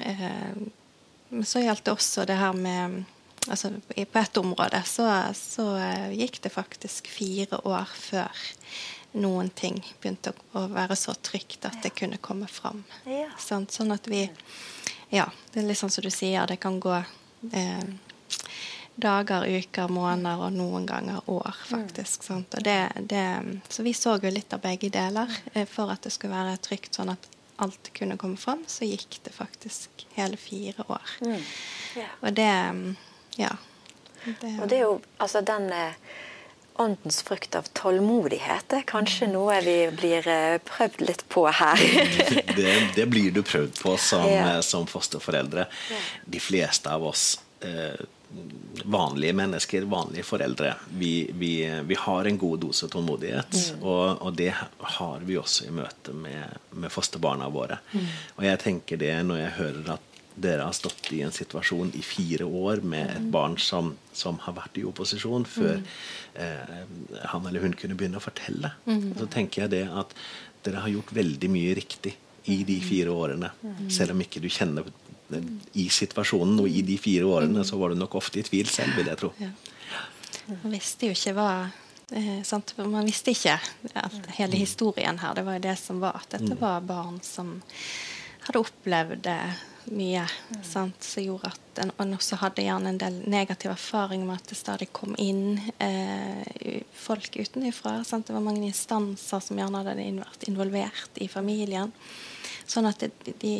eh, 0.00 1.42
så 1.44 1.60
gjaldt 1.60 1.84
det 1.84 1.92
også 1.92 2.24
det 2.24 2.40
her 2.40 2.56
med 2.56 3.02
altså 3.48 3.70
På 4.12 4.18
ett 4.18 4.36
område 4.36 4.82
så, 4.86 5.06
så 5.34 5.76
eh, 5.76 6.12
gikk 6.12 6.40
det 6.42 6.52
faktisk 6.54 7.08
fire 7.08 7.60
år 7.64 7.88
før 7.96 8.44
noen 9.12 9.50
ting 9.50 9.80
begynte 10.00 10.32
å, 10.52 10.66
være 10.70 10.96
så 10.96 11.14
trygt 11.14 11.64
at 11.66 11.80
det 11.82 11.94
kunne 11.98 12.20
komme 12.22 12.46
fram. 12.46 12.84
Ja. 13.08 13.30
Sånn 13.38 13.90
at 13.92 14.06
vi 14.10 14.28
Ja, 15.10 15.26
det 15.50 15.62
er 15.62 15.66
litt 15.66 15.80
sånn 15.80 15.90
som 15.90 16.04
du 16.06 16.10
sier, 16.14 16.46
det 16.46 16.60
kan 16.62 16.78
gå 16.80 16.94
eh, 16.94 17.82
dager, 19.00 19.46
uker, 19.48 19.90
måneder 19.90 20.44
og 20.46 20.54
noen 20.54 20.86
ganger 20.86 21.26
år, 21.30 21.56
faktisk. 21.66 22.22
Sant? 22.22 22.54
Og 22.54 22.62
det, 22.62 22.78
det, 23.10 23.24
så 23.68 23.82
vi 23.82 23.94
så 23.96 24.16
jo 24.22 24.30
litt 24.30 24.54
av 24.54 24.62
begge 24.62 24.92
deler. 24.92 25.32
Eh, 25.52 25.66
For 25.66 25.90
at 25.90 26.06
det 26.06 26.14
skulle 26.14 26.36
være 26.36 26.60
trygt 26.62 26.98
sånn 26.98 27.10
at 27.14 27.26
alt 27.60 27.90
kunne 27.96 28.16
komme 28.20 28.38
fram, 28.40 28.62
så 28.70 28.86
gikk 28.86 29.18
det 29.24 29.34
faktisk 29.34 30.06
hele 30.14 30.38
fire 30.40 30.86
år. 30.86 31.16
Ja. 31.98 32.06
Og 32.22 32.32
det 32.38 32.52
Ja. 33.36 33.52
Det, 34.24 34.58
Og 34.60 34.68
det 34.68 34.76
er 34.76 34.82
jo 34.84 35.00
altså 35.18 35.40
den 35.40 35.70
eh, 35.72 35.94
åndens 36.80 37.22
frukt 37.22 37.54
av 37.56 37.68
tålmodighet. 37.76 38.66
Det 38.68 38.78
er 38.82 38.86
kanskje 38.88 39.28
noe 39.32 39.58
vi 39.64 39.76
blir 39.96 40.28
eh, 40.28 40.58
prøvd 40.64 41.00
litt 41.08 41.24
på 41.32 41.46
her. 41.48 41.80
det, 42.56 42.74
det 42.96 43.06
blir 43.12 43.30
du 43.36 43.42
prøvd 43.42 43.80
på 43.82 43.96
som, 44.00 44.26
Ja. 44.28 44.56
eh, 44.56 44.60
som 44.64 44.86
fosterforeldre. 44.88 45.66
De 46.24 46.40
fleste 46.40 46.92
av 46.92 47.04
oss 47.10 47.40
eh, 47.60 48.00
vanlige 48.84 49.32
mennesker, 49.34 49.82
vanlige 49.90 50.22
foreldre, 50.24 50.74
vi, 50.94 51.30
vi, 51.34 51.54
vi 51.84 51.96
har 51.98 52.24
en 52.30 52.38
god 52.38 52.60
dose 52.62 52.86
tålmodighet. 52.92 53.56
Og, 53.82 54.22
og 54.22 54.36
det 54.38 54.52
har 54.78 55.24
vi 55.26 55.34
også 55.40 55.66
i 55.66 55.72
møte 55.74 56.14
med, 56.14 56.60
med 56.70 56.92
fosterbarna 56.94 57.48
våre. 57.50 57.80
Og 58.36 58.44
jeg 58.46 58.60
tenker 58.62 59.00
det 59.02 59.16
når 59.26 59.42
jeg 59.42 59.56
hører 59.58 59.90
at 59.96 60.06
dere 60.40 60.66
har 60.66 60.76
stått 60.76 61.10
i 61.12 61.20
en 61.24 61.34
situasjon 61.34 61.92
i 61.98 62.02
fire 62.04 62.46
år 62.46 62.82
med 62.86 63.10
et 63.16 63.26
barn 63.32 63.58
som, 63.60 63.92
som 64.16 64.38
har 64.46 64.56
vært 64.56 64.80
i 64.80 64.86
opposisjon, 64.88 65.44
før 65.48 65.82
eh, 66.34 66.78
han 67.32 67.46
eller 67.50 67.66
hun 67.66 67.76
kunne 67.76 67.98
begynne 67.98 68.20
å 68.20 68.24
fortelle. 68.24 68.72
Så 69.18 69.28
tenker 69.32 69.66
jeg 69.66 69.74
det 69.76 69.84
at 69.88 70.16
dere 70.64 70.84
har 70.84 70.92
gjort 70.92 71.12
veldig 71.16 71.50
mye 71.52 71.76
riktig 71.78 72.16
i 72.50 72.62
de 72.64 72.78
fire 72.84 73.12
årene. 73.12 73.52
Selv 73.92 74.14
om 74.14 74.24
ikke 74.24 74.42
du 74.42 74.48
kjenner 74.52 74.88
i 75.78 75.86
situasjonen 75.92 76.58
og 76.62 76.68
i 76.70 76.82
de 76.86 76.96
fire 76.98 77.28
årene, 77.28 77.64
så 77.66 77.78
var 77.80 77.92
du 77.92 78.00
nok 78.00 78.16
ofte 78.18 78.40
i 78.40 78.46
tvil 78.46 78.68
selv, 78.70 78.96
vil 78.98 79.10
jeg 79.10 79.20
tro. 79.20 79.32
Ja. 79.40 79.52
Man 80.50 80.74
visste 80.74 81.06
jo 81.06 81.14
ikke 81.14 81.34
hva 81.36 81.50
eh, 82.16 82.40
sant? 82.46 82.72
Man 82.80 83.06
visste 83.06 83.34
ikke 83.34 83.58
alt, 84.00 84.30
hele 84.38 84.58
historien 84.58 85.20
her. 85.22 85.36
Det 85.38 85.44
var 85.46 85.58
jo 85.58 85.66
det 85.68 85.76
som 85.78 86.00
var. 86.02 86.22
At 86.24 86.34
dette 86.34 86.58
var 86.58 86.82
barn 86.86 87.20
som 87.24 87.58
hadde 88.46 88.62
opplevd 88.64 89.28
eh, 89.30 89.60
mye. 89.94 90.24
Sant? 90.66 91.02
Som 91.04 91.24
gjorde 91.24 91.50
at 91.52 91.82
en, 91.82 91.92
en 92.02 92.16
også 92.16 92.38
hadde 92.40 92.64
gjerne 92.64 92.92
en 92.92 93.00
del 93.00 93.20
negativ 93.30 93.72
erfaring 93.72 94.24
med 94.26 94.40
at 94.40 94.50
det 94.50 94.58
stadig 94.58 94.90
kom 94.96 95.14
inn 95.18 95.60
eh, 95.82 96.80
folk 96.96 97.36
utenfra. 97.36 98.00
Sant? 98.04 98.28
Det 98.28 98.36
var 98.36 98.44
mange 98.44 98.68
instanser 98.68 99.44
som 99.44 99.60
gjerne 99.60 99.82
hadde 99.82 100.08
vært 100.20 100.48
involvert 100.50 101.22
i 101.22 101.28
familien. 101.30 101.92
Sånn 102.70 102.88
at 102.90 103.02
det, 103.02 103.38
de 103.42 103.54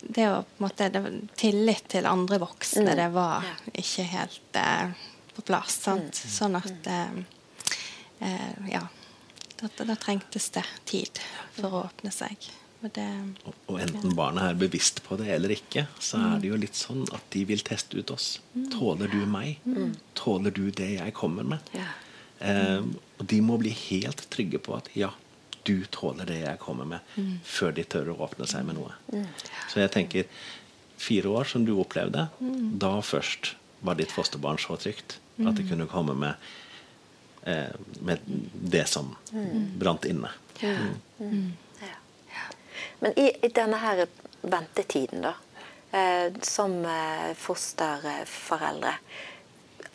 det 0.00 0.26
å 0.28 0.42
på 0.44 0.58
en 0.58 0.66
måte 0.66 0.88
det, 0.92 1.02
Tillit 1.40 1.88
til 1.90 2.06
andre 2.08 2.38
voksne, 2.42 2.94
det 2.98 3.08
var 3.14 3.46
ikke 3.72 4.04
helt 4.12 4.60
eh, 4.60 4.92
på 5.36 5.44
plass. 5.46 5.80
Sant? 5.86 6.16
Sånn 6.16 6.58
at 6.60 6.92
eh, 6.92 7.18
eh, 8.20 8.70
Ja. 8.76 8.86
Da, 9.56 9.70
da 9.88 9.94
trengtes 9.96 10.50
det 10.52 10.66
tid 10.84 11.16
for 11.56 11.72
å 11.72 11.78
åpne 11.86 12.10
seg. 12.12 12.42
Det 12.80 13.04
Og, 13.66 13.78
enten 13.80 14.12
barna 14.14 14.50
er 14.50 14.54
bevisst 14.60 15.00
på 15.02 15.16
det 15.18 15.28
eller 15.34 15.54
ikke, 15.54 15.86
så 15.98 16.18
er 16.20 16.40
det 16.42 16.50
jo 16.52 16.58
litt 16.60 16.76
sånn 16.78 17.06
at 17.16 17.24
de 17.32 17.44
vil 17.48 17.62
teste 17.66 17.96
ut 17.98 18.10
oss. 18.14 18.40
Tåler 18.72 19.08
du 19.10 19.22
meg? 19.26 19.58
Tåler 20.14 20.50
du 20.54 20.70
det 20.70 20.92
jeg 20.98 21.14
kommer 21.16 21.42
med? 21.42 21.58
Eh, 22.38 22.82
og 23.18 23.24
de 23.32 23.40
må 23.40 23.56
bli 23.58 23.72
helt 23.72 24.26
trygge 24.30 24.60
på 24.62 24.76
at 24.76 24.90
ja, 24.94 25.10
du 25.66 25.84
tåler 25.90 26.28
det 26.28 26.40
jeg 26.44 26.60
kommer 26.62 26.84
med, 26.86 27.00
før 27.42 27.72
de 27.74 27.82
tør 27.84 28.12
å 28.12 28.18
åpne 28.28 28.46
seg 28.46 28.64
med 28.68 28.76
noe. 28.78 28.92
Så 29.72 29.80
jeg 29.82 29.90
tenker 29.96 30.28
fire 31.00 31.28
år 31.28 31.44
som 31.48 31.64
du 31.66 31.74
opplevde, 31.80 32.28
da 32.78 32.92
først 33.02 33.54
var 33.80 33.98
ditt 33.98 34.12
fosterbarn 34.14 34.60
så 34.62 34.76
trygt 34.80 35.18
at 35.42 35.56
det 35.58 35.66
kunne 35.68 35.88
komme 35.90 36.14
med, 36.16 36.34
eh, 37.44 37.74
med 38.00 38.22
det 38.76 38.86
som 38.88 39.16
brant 39.80 40.04
inne. 40.08 40.30
Men 42.98 43.18
i, 43.18 43.30
i 43.46 43.48
denne 43.48 43.80
her 43.80 44.06
ventetiden, 44.46 45.26
da. 45.26 45.34
eh, 45.90 46.32
som 46.42 46.84
eh, 46.84 47.34
fosterforeldre. 47.34 48.94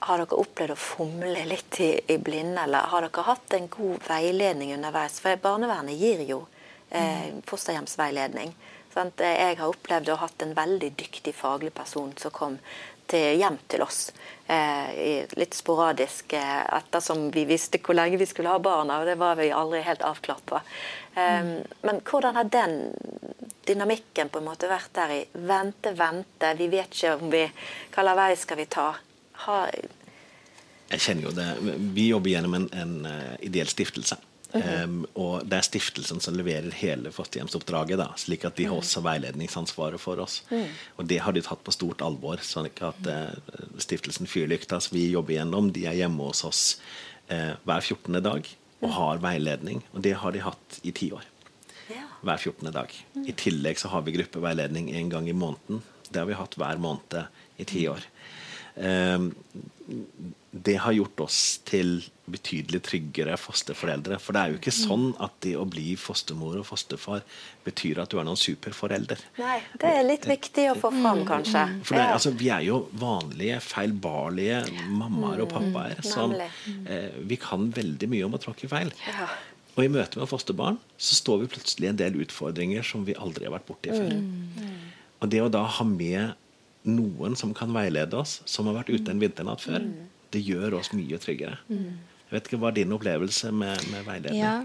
Har 0.01 0.17
dere 0.17 0.39
opplevd 0.41 0.73
å 0.73 0.79
fomle 0.79 1.45
litt 1.45 1.77
i, 1.83 1.91
i 2.09 2.17
blinde, 2.17 2.63
eller 2.63 2.89
har 2.89 3.05
dere 3.05 3.25
hatt 3.27 3.53
en 3.53 3.69
god 3.69 4.01
veiledning 4.07 4.73
underveis? 4.73 5.19
For 5.21 5.37
barnevernet 5.41 5.99
gir 5.99 6.23
jo 6.25 6.45
eh, 6.89 7.29
fosterhjemsveiledning. 7.45 8.55
Sant? 8.93 9.21
Jeg 9.23 9.55
har 9.59 9.69
opplevd 9.69 10.09
å 10.09 10.17
ha 10.17 10.25
hatt 10.25 10.43
en 10.43 10.55
veldig 10.57 10.89
dyktig 10.99 11.35
faglig 11.37 11.71
person 11.73 12.11
som 12.19 12.33
kom 12.35 12.57
hjem 13.17 13.57
til 13.71 13.83
oss. 13.83 14.11
Eh, 14.51 15.27
litt 15.39 15.53
sporadisk 15.55 16.33
eh, 16.33 16.63
ettersom 16.75 17.29
vi 17.31 17.45
visste 17.47 17.79
hvor 17.79 17.95
lenge 17.95 18.17
vi 18.19 18.27
skulle 18.27 18.51
ha 18.51 18.59
barna. 18.59 18.99
og 18.99 19.07
Det 19.07 19.15
var 19.19 19.37
vi 19.39 19.51
aldri 19.55 19.79
helt 19.85 20.03
avklart 20.03 20.43
på. 20.45 20.59
Eh, 21.15 21.39
mm. 21.45 21.53
Men 21.87 22.01
hvordan 22.03 22.35
har 22.35 22.49
den 22.51 22.75
dynamikken 23.67 24.29
på 24.29 24.41
en 24.41 24.49
måte 24.49 24.67
vært 24.71 24.91
der 24.97 25.13
i 25.15 25.21
vente, 25.47 25.93
vente, 25.95 26.51
vi 26.59 26.67
vet 26.73 26.91
ikke 26.91 27.15
om 27.15 27.31
vi 27.31 27.45
Hvilken 27.93 28.17
vei 28.17 28.35
skal 28.39 28.59
vi 28.59 28.67
ta? 28.71 28.87
Ha... 29.45 29.61
Jeg 30.91 30.99
kjenner 30.99 31.29
jo 31.29 31.35
det. 31.37 31.47
Vi 31.95 32.09
jobber 32.09 32.33
gjennom 32.33 32.57
en, 32.57 32.67
en 32.75 32.93
uh, 33.07 33.35
ideell 33.39 33.69
stiftelse. 33.71 34.17
Mm 34.53 34.61
-hmm. 34.61 34.83
um, 34.83 35.05
og 35.15 35.45
det 35.47 35.57
er 35.57 35.61
stiftelsen 35.61 36.19
som 36.19 36.35
leverer 36.35 36.71
hele 36.71 37.11
fosterhjemsoppdraget, 37.11 37.97
da, 37.97 38.07
slik 38.17 38.45
at 38.45 38.55
de 38.55 38.65
har 38.65 38.75
også 38.75 39.01
veiledningsansvaret 39.01 39.99
for 40.01 40.19
oss. 40.19 40.43
Mm. 40.51 40.65
Og 40.95 41.05
det 41.05 41.17
har 41.17 41.31
de 41.31 41.41
tatt 41.41 41.63
på 41.63 41.71
stort 41.71 42.01
alvor. 42.01 42.37
sånn 42.41 42.65
at 42.65 43.07
uh, 43.07 43.77
Stiftelsen 43.77 44.27
Fyrlykta, 44.27 44.79
som 44.79 44.97
vi 44.97 45.11
jobber 45.11 45.33
gjennom, 45.33 45.71
de 45.71 45.85
er 45.85 45.93
hjemme 45.93 46.23
hos 46.23 46.43
oss 46.43 46.81
uh, 47.31 47.55
hver 47.63 47.81
14. 47.81 48.23
dag 48.23 48.47
og 48.81 48.89
mm. 48.89 48.95
har 48.95 49.17
veiledning. 49.17 49.83
Og 49.93 50.01
det 50.01 50.13
har 50.13 50.31
de 50.31 50.39
hatt 50.39 50.79
i 50.83 50.91
ti 50.91 51.11
år. 51.11 51.23
Hver 52.21 52.37
14. 52.37 52.71
dag. 52.71 52.93
Mm. 53.15 53.25
I 53.27 53.33
tillegg 53.33 53.79
så 53.79 53.87
har 53.87 54.01
vi 54.01 54.11
gruppeveiledning 54.11 54.91
en 54.95 55.09
gang 55.09 55.29
i 55.29 55.33
måneden. 55.33 55.81
Det 56.09 56.19
har 56.19 56.25
vi 56.25 56.33
hatt 56.33 56.57
hver 56.57 56.77
måned 56.77 57.23
i 57.57 57.65
ti 57.65 57.87
år. 57.87 57.99
Ehm, 58.75 59.31
det 60.51 60.75
har 60.83 60.91
gjort 60.91 61.21
oss 61.23 61.37
til 61.67 62.01
betydelig 62.31 62.81
tryggere 62.83 63.37
fosterforeldre. 63.39 64.17
For 64.19 64.35
det 64.35 64.41
er 64.41 64.51
jo 64.51 64.59
ikke 64.59 64.73
sånn 64.75 65.05
at 65.23 65.37
det 65.43 65.53
å 65.59 65.63
bli 65.67 65.93
fostermor 65.99 66.59
og 66.59 66.67
fosterfar 66.67 67.23
betyr 67.65 68.01
at 68.03 68.11
du 68.11 68.17
er 68.19 68.27
noen 68.27 68.39
superforelder. 68.39 69.21
Nei, 69.39 69.59
det 69.79 69.93
er 69.95 70.03
litt 70.07 70.27
viktig 70.27 70.67
å 70.73 70.75
få 70.79 70.91
fram, 70.95 71.23
kanskje. 71.27 71.63
For 71.87 71.99
det, 71.99 72.07
altså, 72.17 72.33
Vi 72.41 72.51
er 72.51 72.65
jo 72.67 72.81
vanlige, 72.99 73.61
feilbarlige 73.63 74.63
mammaer 74.91 75.45
og 75.45 75.51
pappaer 75.53 76.03
som 76.05 76.35
eh, 76.35 77.15
Vi 77.27 77.39
kan 77.41 77.69
veldig 77.71 78.11
mye 78.11 78.27
om 78.27 78.35
å 78.35 78.43
tråkke 78.43 78.69
feil. 78.71 78.91
Og 79.77 79.85
i 79.85 79.91
møte 79.91 80.19
med 80.19 80.27
fosterbarn 80.27 80.79
så 80.99 81.15
står 81.15 81.45
vi 81.45 81.51
plutselig 81.53 81.87
i 81.87 81.91
en 81.93 81.99
del 81.99 82.19
utfordringer 82.25 82.83
som 82.83 83.07
vi 83.07 83.15
aldri 83.15 83.47
har 83.47 83.55
vært 83.55 83.69
borti 83.71 83.95
før. 83.95 84.17
Og 85.21 85.29
det 85.31 85.39
å 85.43 85.51
da 85.53 85.63
ha 85.77 85.85
med 85.87 86.35
noen 86.87 87.35
som 87.37 87.53
kan 87.57 87.73
veilede 87.75 88.17
oss, 88.17 88.39
som 88.49 88.69
har 88.69 88.79
vært 88.81 88.93
ute 88.93 89.13
en 89.13 89.21
vinternatt 89.21 89.61
før, 89.63 89.83
mm. 89.83 90.07
det 90.33 90.41
gjør 90.45 90.79
oss 90.79 90.91
mye 90.97 91.19
tryggere. 91.21 91.59
Mm. 91.69 91.99
Jeg 92.31 92.37
vet 92.37 92.45
ikke, 92.47 92.57
Hva 92.61 92.69
er 92.71 92.75
din 92.77 92.93
opplevelse 92.95 93.49
med, 93.51 93.81
med 93.91 94.05
veiledning? 94.07 94.39
Ja, 94.39 94.61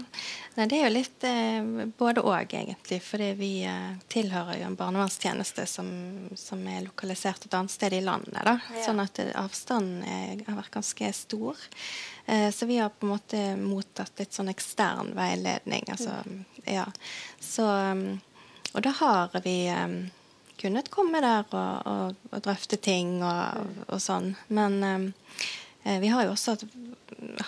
Nei, 0.55 0.65
Det 0.71 0.77
er 0.77 0.85
jo 0.85 0.91
litt 0.93 1.25
eh, 1.27 1.65
både 1.99 2.23
òg, 2.23 2.53
egentlig. 2.55 3.01
Fordi 3.03 3.27
vi 3.35 3.49
eh, 3.67 3.97
tilhører 4.07 4.61
jo 4.61 4.69
en 4.69 4.77
barnevernstjeneste 4.79 5.65
som, 5.67 5.89
som, 6.39 6.61
er 6.63 6.85
lokalisert 6.85 7.43
et 7.43 7.57
annet 7.59 7.73
sted 7.75 7.93
i 7.93 7.99
landet. 8.01 8.39
da. 8.47 8.55
Ja. 8.71 8.85
Sånn 8.87 9.03
at 9.03 9.19
avstanden 9.35 9.99
er, 10.07 10.45
har 10.47 10.61
vært 10.61 10.77
ganske 10.79 11.11
stor. 11.13 11.67
Eh, 12.25 12.47
så 12.55 12.71
vi 12.71 12.79
har 12.79 12.95
på 12.95 13.05
en 13.05 13.13
måte 13.17 13.43
mottatt 13.59 14.23
litt 14.23 14.39
sånn 14.39 14.53
ekstern 14.55 15.11
veiledning. 15.19 15.85
Altså, 15.91 16.15
mm. 16.23 16.39
ja. 16.71 16.87
Så, 17.43 17.67
um, 17.67 18.21
og 18.71 18.81
da 18.87 18.95
har 19.03 19.37
vi 19.43 19.57
um, 19.75 19.99
kunnet 20.57 20.89
komme 20.93 21.21
der 21.23 21.45
og, 21.51 21.87
og, 21.87 22.27
og 22.31 22.43
drøfte 22.45 22.79
ting 22.81 23.19
og, 23.25 23.69
og 23.87 24.01
sånn. 24.01 24.33
Men 24.47 24.81
eh, 24.83 25.99
vi 26.01 26.11
har 26.13 26.25
jo 26.25 26.33
også 26.33 26.57
hatt, 26.57 26.65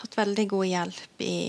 hatt, 0.01 0.17
veldig 0.17 0.47
god 0.53 0.69
hjelp 0.69 1.25
i 1.25 1.39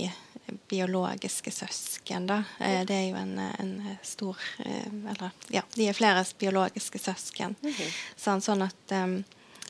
biologiske 0.67 1.51
søsken, 1.51 2.27
da. 2.27 2.43
Eh, 2.59 2.81
det 2.87 2.95
er 2.95 3.05
jo 3.09 3.19
en, 3.19 3.37
en 3.39 3.75
stor 4.03 4.39
eh, 4.65 4.87
Eller 5.13 5.29
ja, 5.53 5.63
de 5.75 5.87
er 5.87 5.97
flere 5.97 6.25
biologiske 6.39 6.99
søsken. 6.99 7.55
Mm 7.61 7.71
-hmm. 7.71 7.93
sånn, 8.15 8.41
sånn, 8.41 8.61
at 8.61 8.91
um, 9.03 9.23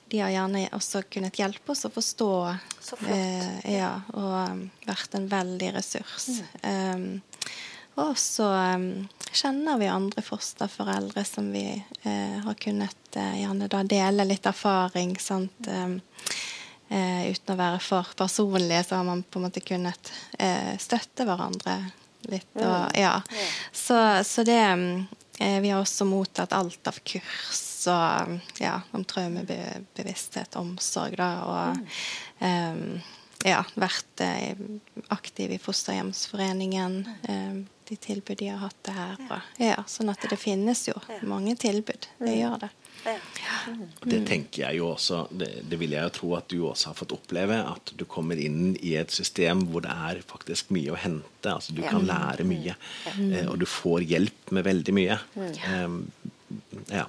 de 0.07 0.19
har 0.19 0.29
gjerne 0.29 0.69
også 0.71 1.03
kunnet 1.09 1.39
hjelpe 1.39 1.71
oss 1.71 1.85
å 1.85 1.89
forstå. 1.89 2.57
Så 2.79 2.95
flott. 2.95 3.11
Eh, 3.15 3.75
ja, 3.77 4.01
og 4.13 4.67
vært 4.85 5.15
en 5.15 5.27
veldig 5.27 5.73
ressurs. 5.73 6.41
Mm. 6.63 7.21
Og 7.99 8.17
så 8.17 8.47
um, 8.47 9.07
kjenner 9.31 9.77
vi 9.77 9.87
andre 9.91 10.21
fosterforeldre 10.23 11.23
som 11.27 11.51
vi 11.51 11.65
uh, 12.05 12.37
har 12.45 12.53
kunnet 12.53 13.17
uh, 13.17 13.33
gjerne 13.39 13.67
da 13.71 13.83
dele 13.83 14.25
litt 14.27 14.45
erfaring. 14.47 15.17
sant? 15.19 15.67
Um, 15.67 15.97
uh, 16.87 17.23
uten 17.27 17.53
å 17.55 17.59
være 17.59 17.81
for 17.83 18.13
personlige, 18.17 18.83
så 18.87 19.01
har 19.01 19.07
man 19.07 19.23
på 19.23 19.39
en 19.39 19.49
måte 19.49 19.63
kunnet 19.65 20.13
støtte 20.81 21.25
hverandre 21.27 21.75
litt. 22.31 22.47
Og, 22.55 22.63
mm. 22.63 23.01
ja. 23.01 23.17
Så, 23.75 23.97
så 24.25 24.45
det 24.47 24.61
um, 24.71 24.85
Vi 25.37 25.69
har 25.69 25.81
også 25.81 26.05
mottatt 26.05 26.53
alt 26.53 26.87
av 26.87 26.99
kurs 27.03 27.67
og 27.89 28.35
ja, 28.61 28.75
om 28.93 29.01
traumebevissthet, 29.09 30.55
omsorg, 30.59 31.17
da. 31.17 31.29
Og 31.49 32.45
um, 32.45 32.99
ja, 33.41 33.63
vært 33.73 34.21
aktiv 35.09 35.55
i 35.55 35.57
Fosterhjemsforeningen. 35.61 36.99
Um, 37.25 37.63
de 37.91 37.97
tilbud 37.99 38.39
de 38.39 38.47
har 38.47 38.61
hatt 38.61 38.77
det 38.87 38.93
her. 38.95 39.17
Ja. 39.27 39.39
ja, 39.59 39.79
sånn 39.89 40.11
at 40.13 40.23
det 40.31 40.37
finnes 40.39 40.85
jo 40.87 40.95
mange 41.27 41.57
tilbud. 41.59 42.07
Det 42.21 42.29
mm. 42.29 42.37
gjør 42.39 42.61
det. 42.61 42.69
Det 44.05 44.19
tenker 44.29 44.61
jeg 44.63 44.77
jo 44.77 44.91
også, 44.93 45.23
det, 45.33 45.49
det, 45.67 45.79
vil 45.81 45.95
jeg 45.95 46.05
jo 46.05 46.13
tro 46.15 46.29
at 46.37 46.47
du 46.53 46.59
også 46.69 46.91
har 46.91 46.97
fått 47.01 47.15
oppleve. 47.15 47.57
At 47.67 47.91
du 47.97 48.05
kommer 48.07 48.39
inn 48.39 48.77
i 48.79 48.93
et 48.99 49.11
system 49.11 49.65
hvor 49.67 49.83
det 49.83 49.91
er 49.91 50.21
faktisk 50.29 50.71
mye 50.75 50.93
å 50.93 50.99
hente. 51.01 51.51
altså 51.51 51.75
Du 51.75 51.81
kan 51.83 52.05
lære 52.07 52.45
mye. 52.47 52.77
Eh, 53.11 53.47
og 53.47 53.57
du 53.59 53.67
får 53.67 54.05
hjelp 54.13 54.55
med 54.55 54.67
veldig 54.69 54.95
mye. 54.95 55.19
Um, 55.67 55.99
ja. 56.91 57.07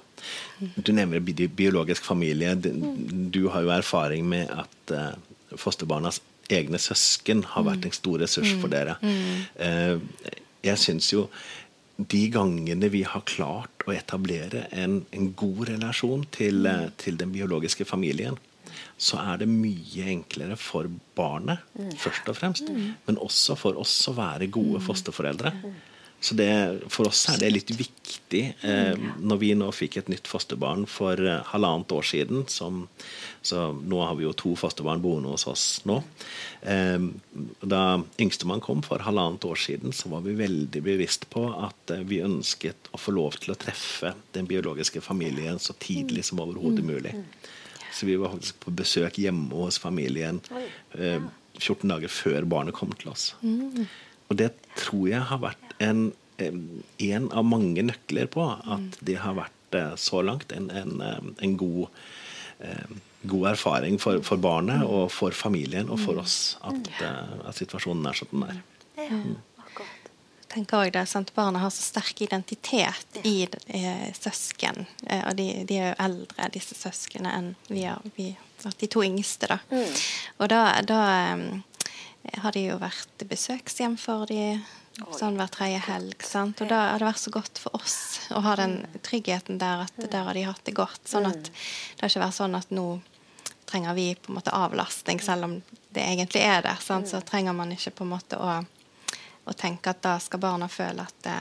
Du 0.75 0.91
nevner 0.95 1.23
biologisk 1.23 2.03
familie. 2.03 2.55
Du 2.59 3.45
har 3.53 3.63
jo 3.63 3.75
erfaring 3.75 4.27
med 4.35 4.51
at 4.51 4.95
uh, 4.95 5.57
fosterbarnas 5.59 6.19
egne 6.51 6.79
søsken 6.81 7.45
har 7.53 7.63
vært 7.69 7.85
en 7.87 7.95
stor 7.95 8.19
ressurs 8.19 8.51
for 8.59 8.71
dere. 8.71 8.97
Jeg 10.63 10.79
syns 10.79 11.11
jo 11.11 11.27
de 11.97 12.23
gangene 12.33 12.89
vi 12.89 13.03
har 13.05 13.25
klart 13.29 13.85
å 13.85 13.93
etablere 13.93 14.65
en, 14.71 15.03
en 15.13 15.29
god 15.37 15.67
relasjon 15.69 16.25
til, 16.33 16.65
eh, 16.65 16.89
til, 16.97 17.19
den 17.19 17.33
biologiske 17.35 17.85
familien, 17.85 18.39
så 18.97 19.19
er 19.21 19.43
det 19.43 19.49
mye 19.51 20.07
enklere 20.15 20.57
for 20.57 20.89
barnet, 21.17 21.61
mm. 21.77 21.91
først 22.01 22.29
og 22.31 22.37
fremst, 22.39 22.69
mm. 22.69 22.85
men 23.07 23.19
også 23.21 23.57
for 23.59 23.77
oss 23.79 23.95
å 24.09 24.15
være 24.17 24.49
gode 24.53 24.79
mm. 24.79 24.85
fosterforeldre. 24.87 25.53
Så 26.23 26.37
det, 26.39 26.47
For 26.87 27.09
oss 27.09 27.25
er 27.27 27.41
det 27.41 27.49
litt 27.51 27.71
viktig 27.75 28.43
eh, 28.63 29.07
når 29.19 29.39
vi 29.41 29.49
nå 29.59 29.67
fikk 29.75 29.97
et 29.99 30.11
nytt 30.11 30.29
fosterbarn 30.31 30.85
for 30.87 31.19
eh, 31.19 31.41
halvannet 31.51 31.91
år 31.91 32.05
siden. 32.07 32.45
Som, 32.47 32.85
så 33.43 33.65
Nå 33.75 33.99
har 33.99 34.15
vi 34.15 34.23
jo 34.23 34.31
to 34.39 34.53
fosterbarn 34.55 35.03
boende 35.03 35.33
hos 35.33 35.43
oss 35.51 35.65
nå. 35.89 35.97
Eh, 36.63 37.09
da 37.59 37.81
yngstemann 38.23 38.63
kom 38.63 38.85
for 38.85 39.03
halvannet 39.03 39.43
år 39.49 39.59
siden, 39.59 39.91
så 39.91 40.13
var 40.13 40.23
vi 40.23 40.37
veldig 40.39 40.83
bevisst 40.85 41.27
på 41.33 41.43
at 41.57 41.91
eh, 41.91 42.05
vi 42.07 42.21
ønsket 42.23 42.87
å 42.95 43.01
få 43.03 43.17
lov 43.19 43.35
til 43.43 43.51
å 43.51 43.59
treffe 43.59 44.13
den 44.37 44.47
biologiske 44.47 45.03
familien 45.03 45.59
så 45.59 45.75
tidlig 45.75 46.23
som 46.29 46.39
overhodet 46.45 46.87
mulig. 46.87 47.17
Så 47.91 48.07
vi 48.07 48.15
var 48.15 48.31
faktisk 48.37 48.63
på 48.63 48.71
besøk 48.79 49.19
hjemme 49.19 49.51
hos 49.59 49.75
familien 49.81 50.39
14 50.47 50.95
eh, 50.95 51.91
dager 51.91 52.15
før 52.15 52.47
barnet 52.55 52.79
kom 52.79 52.95
til 52.95 53.11
oss. 53.11 53.33
Og 54.33 54.39
det 54.41 54.51
tror 54.79 55.07
jeg 55.11 55.23
har 55.29 55.41
vært 55.43 55.77
en, 55.83 56.07
en 56.41 57.29
av 57.29 57.45
mange 57.45 57.85
nøkler 57.85 58.29
på 58.33 58.49
at 58.49 58.99
det 59.05 59.19
har 59.21 59.37
vært 59.37 59.77
eh, 59.77 59.95
så 60.01 60.23
langt 60.25 60.53
en, 60.55 60.71
en, 60.73 61.33
en 61.37 61.57
god, 61.59 61.87
god 63.23 63.47
erfaring 63.53 63.99
for, 64.01 64.19
for, 64.25 64.41
barnet 64.41 64.83
og 64.83 65.09
for 65.13 65.35
familien 65.35 65.89
og 65.91 66.01
for 66.03 66.19
oss 66.23 66.57
at, 66.65 66.93
eh, 66.99 67.33
at 67.47 67.57
situasjonen 67.57 68.07
er 68.09 68.19
sånn 68.19 68.31
den 68.33 68.45
er. 68.49 68.61
Mm. 69.09 69.35
Jeg 70.53 70.59
tenker 70.59 70.83
også 70.83 70.93
det, 70.93 71.03
sant? 71.09 71.31
Barna 71.33 71.63
har 71.63 71.71
så 71.73 71.81
sterk 71.81 72.19
identitet 72.21 73.15
i 73.25 73.47
eh, 73.73 74.09
søsken. 74.13 74.83
Eh, 75.07 75.23
og 75.25 75.37
de, 75.39 75.47
de, 75.65 75.79
er 75.79 75.87
jo 75.87 75.95
eldre, 76.03 76.49
disse 76.53 76.77
søsknene, 76.77 77.31
enn 77.33 77.47
vi 77.71 77.87
er, 77.89 78.03
vi, 78.13 78.27
de 78.77 78.89
to 78.91 79.01
yngste. 79.01 79.49
da. 79.49 79.57
Mm. 79.73 79.95
Og 80.37 80.51
da, 80.53 80.59
da 80.85 80.99
har 82.31 82.55
de 82.55 82.65
jo 82.69 82.79
vært 82.79 83.25
besøkshjem 83.27 83.97
for 83.99 84.27
de 84.29 84.59
sånn 85.17 85.37
hver 85.39 85.49
tredje 85.51 85.79
helg. 85.87 86.21
Sant? 86.25 86.61
Og 86.61 86.69
da 86.69 86.83
har 86.91 87.01
det 87.01 87.07
vært 87.09 87.23
så 87.23 87.33
godt 87.33 87.59
for 87.61 87.75
oss 87.79 87.97
å 88.33 88.43
ha 88.45 88.55
den 88.59 88.77
tryggheten 89.05 89.59
der 89.61 89.87
at 89.87 89.97
der 90.05 90.27
har 90.27 90.37
de 90.37 90.45
hatt 90.47 90.63
det 90.67 90.75
godt. 90.77 91.01
Sånn 91.09 91.27
at 91.29 91.49
det 91.49 92.03
har 92.03 92.11
ikke 92.11 92.23
vært 92.25 92.37
sånn 92.37 92.59
at 92.59 92.71
nå 92.73 92.87
trenger 93.69 93.97
vi 93.97 94.11
på 94.15 94.31
en 94.31 94.37
måte 94.37 94.53
avlastning, 94.53 95.19
selv 95.23 95.47
om 95.47 95.57
det 95.95 96.03
egentlig 96.05 96.43
er 96.45 96.61
der. 96.65 96.79
Sant? 96.83 97.09
Så 97.09 97.21
trenger 97.25 97.55
man 97.57 97.73
ikke 97.73 97.95
på 97.97 98.05
en 98.05 98.13
måte 98.13 98.37
å, 98.37 98.59
å 99.43 99.57
tenke 99.57 99.93
at 99.93 100.03
da 100.05 100.17
skal 100.21 100.43
barna 100.43 100.69
føle 100.69 101.07
at 101.07 101.19
det, 101.25 101.39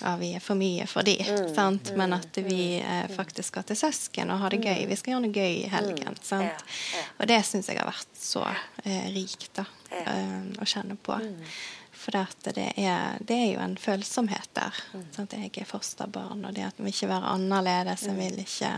ja, 0.00 0.14
vi 0.16 0.32
er 0.34 0.44
for 0.44 0.58
mye 0.58 0.86
for 0.88 1.06
de, 1.06 1.16
mm, 1.20 1.96
men 1.98 2.14
at 2.16 2.38
vi 2.44 2.78
eh, 2.78 3.08
faktisk 3.16 3.52
skal 3.52 3.66
til 3.68 3.76
søsken 3.76 4.30
og 4.32 4.40
ha 4.42 4.50
det 4.52 4.62
gøy. 4.64 4.86
Vi 4.88 4.96
skal 4.98 5.14
gjøre 5.14 5.24
noe 5.26 5.34
gøy 5.34 5.58
i 5.64 5.68
helgen. 5.72 6.16
sant? 6.22 6.64
Og 7.18 7.28
det 7.30 7.40
syns 7.48 7.68
jeg 7.70 7.80
har 7.80 7.90
vært 7.90 8.16
så 8.16 8.46
eh, 8.48 9.10
rikt 9.14 9.52
da, 9.60 9.66
eh, 10.02 10.38
å 10.60 10.68
kjenne 10.68 10.96
på. 11.00 11.18
For 12.00 12.16
det 12.16 12.54
det 12.56 13.36
er, 13.36 13.50
jo 13.52 13.60
en 13.60 13.76
følsomhet 13.76 14.48
der. 14.56 14.76
Mm. 14.94 15.02
Sant? 15.16 15.36
Jeg 15.36 15.52
er 15.60 15.68
fosterbarn, 15.68 16.46
og 16.48 16.54
det 16.56 16.64
at 16.70 16.80
vi 16.80 16.94
ikke 16.94 17.10
være 17.10 17.34
annerledes. 17.34 18.06
En 18.08 18.16
vil 18.16 18.40
ikke 18.40 18.72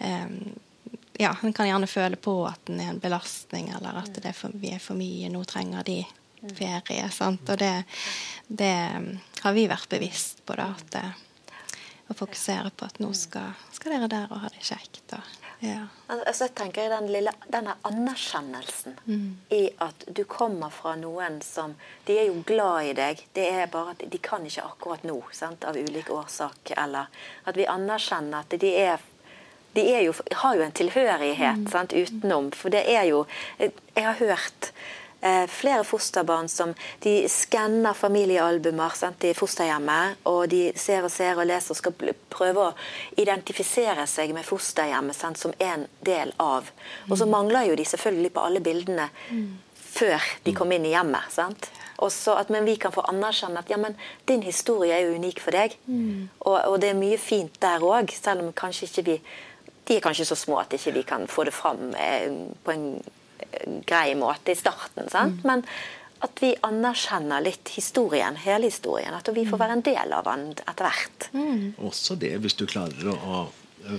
um, 0.00 0.40
Ja, 1.18 1.34
en 1.42 1.52
kan 1.52 1.66
gjerne 1.66 1.90
føle 1.90 2.16
på 2.16 2.32
at 2.46 2.70
en 2.70 2.80
er 2.80 2.92
en 2.92 3.02
belastning, 3.02 3.68
eller 3.74 4.00
at 4.00 4.16
er 4.22 4.32
for, 4.32 4.54
vi 4.54 4.70
er 4.72 4.80
for 4.80 4.96
mye. 4.96 5.28
Nå 5.34 5.42
trenger 5.50 5.84
de 5.84 5.98
ferie. 6.54 7.10
Sant? 7.10 7.48
Og 7.48 7.58
det, 7.58 7.84
det, 8.48 8.74
har 9.42 9.56
vi 9.56 9.68
vært 9.70 9.88
bevisst 9.88 10.44
på, 10.46 10.56
det. 10.58 10.68
At, 10.68 11.16
å 12.08 12.16
fokusere 12.16 12.70
på 12.76 12.86
at 12.88 12.98
nå 13.02 13.10
skal, 13.16 13.52
skal 13.74 13.94
dere 13.94 14.08
der 14.08 14.30
og 14.32 14.40
ha 14.40 14.48
det 14.52 14.64
kjekt. 14.64 15.12
Og, 15.12 15.34
ja. 15.60 15.82
altså, 16.08 16.46
jeg 16.46 16.54
tenker 16.56 16.88
den 16.92 17.10
lille, 17.12 17.34
denne 17.52 17.74
anerkjennelsen 17.88 18.96
mm. 19.04 19.26
i 19.52 19.62
at 19.84 20.06
du 20.16 20.22
kommer 20.30 20.72
fra 20.72 20.94
noen 20.96 21.40
som 21.44 21.74
De 22.06 22.16
er 22.16 22.30
jo 22.30 22.40
glad 22.48 22.92
i 22.92 22.94
deg, 22.96 23.20
det 23.36 23.44
er 23.50 23.72
bare 23.72 23.92
at 23.96 24.06
de 24.08 24.20
kan 24.24 24.46
ikke 24.46 24.64
akkurat 24.64 25.04
nå, 25.08 25.18
sant, 25.36 25.66
av 25.68 25.76
ulik 25.76 26.08
årsak. 26.14 26.72
Eller 26.76 27.12
at 27.44 27.60
vi 27.60 27.68
anerkjenner 27.68 28.46
at 28.46 28.60
de 28.60 28.72
er 28.86 29.04
de 29.76 29.84
jo, 30.02 30.14
har 30.40 30.56
jo 30.56 30.64
en 30.64 30.72
tilhørighet 30.74 31.66
mm. 31.66 31.68
sant, 31.70 31.92
utenom. 31.92 32.48
For 32.56 32.72
det 32.72 32.86
er 32.88 33.04
jo 33.10 33.26
Jeg 33.68 34.04
har 34.06 34.16
hørt 34.18 34.70
eh, 34.70 34.78
flere 35.50 35.82
fosterbarn 35.82 36.46
som 36.48 36.74
de 37.02 37.24
skanner 37.28 37.96
familiealbumer 37.98 38.94
sendt 38.94 39.24
i 39.26 39.32
fosterhjemmet. 39.34 40.20
Og 40.30 40.44
de 40.52 40.60
ser 40.78 41.02
og 41.02 41.10
ser 41.10 41.40
og 41.40 41.48
leser 41.50 41.74
og 41.74 41.80
skal 41.80 42.14
prøve 42.30 42.68
å 42.68 42.74
identifisere 43.18 44.06
seg 44.06 44.34
med 44.36 44.46
fosterhjemmet 44.46 45.18
sendt 45.18 45.42
som 45.42 45.56
en 45.58 45.88
del 46.06 46.30
av. 46.38 46.70
Og 47.08 47.16
så 47.16 47.26
mm. 47.26 47.34
mangler 47.34 47.72
jo 47.72 47.80
de 47.80 47.88
selvfølgelig 47.88 48.32
på 48.36 48.46
alle 48.46 48.62
bildene 48.62 49.08
mm. 49.30 49.50
før 49.82 50.30
de 50.46 50.54
kom 50.54 50.72
inn 50.76 50.86
i 50.86 50.94
hjemmet. 50.94 51.34
sant? 51.34 51.70
Også 51.98 52.36
at 52.38 52.50
men 52.54 52.66
vi 52.68 52.76
kan 52.78 52.94
få 52.94 53.02
anerkjenne 53.10 53.58
at 53.58 53.70
ja, 53.70 53.76
men 53.80 53.96
din 54.30 54.44
historie 54.46 54.94
er 54.94 55.08
jo 55.08 55.18
unik 55.18 55.42
for 55.42 55.56
deg. 55.56 55.74
Mm. 55.86 56.28
Og, 56.46 56.56
og, 56.60 56.80
det 56.80 56.92
er 56.92 57.00
mye 57.00 57.18
fint 57.18 57.58
der 57.62 57.82
òg, 57.82 58.14
selv 58.14 58.46
om 58.46 58.54
kanskje 58.54 58.90
ikke 58.90 59.06
vi 59.10 59.20
de 59.88 59.96
er 59.96 60.04
kanskje 60.04 60.26
så 60.28 60.36
små 60.36 60.58
at 60.60 60.74
ikke 60.76 60.92
vi 60.98 61.02
kan 61.08 61.22
få 61.32 61.46
det 61.48 61.54
fram 61.56 61.94
eh, 61.96 62.28
på 62.64 62.74
en 62.74 62.82
grei 63.86 64.14
måte 64.18 64.52
i 64.52 64.58
starten. 64.58 65.08
sant? 65.12 65.44
Mm. 65.44 65.46
Men 65.50 65.64
at 66.24 66.40
vi 66.42 66.50
anerkjenner 66.66 67.42
litt 67.44 67.70
historien, 67.76 68.36
hele 68.42 68.66
historien. 68.66 69.14
At 69.14 69.30
vi 69.34 69.46
får 69.46 69.60
være 69.60 69.78
en 69.78 69.84
del 69.86 70.14
av 70.16 70.26
den 70.26 70.48
etter 70.56 70.88
hvert. 70.88 71.28
Mm. 71.32 71.62
Også 71.86 72.18
det, 72.18 72.34
hvis 72.42 72.58
du 72.58 72.66
klarer 72.70 73.12
å, 73.12 73.16
å 73.86 73.94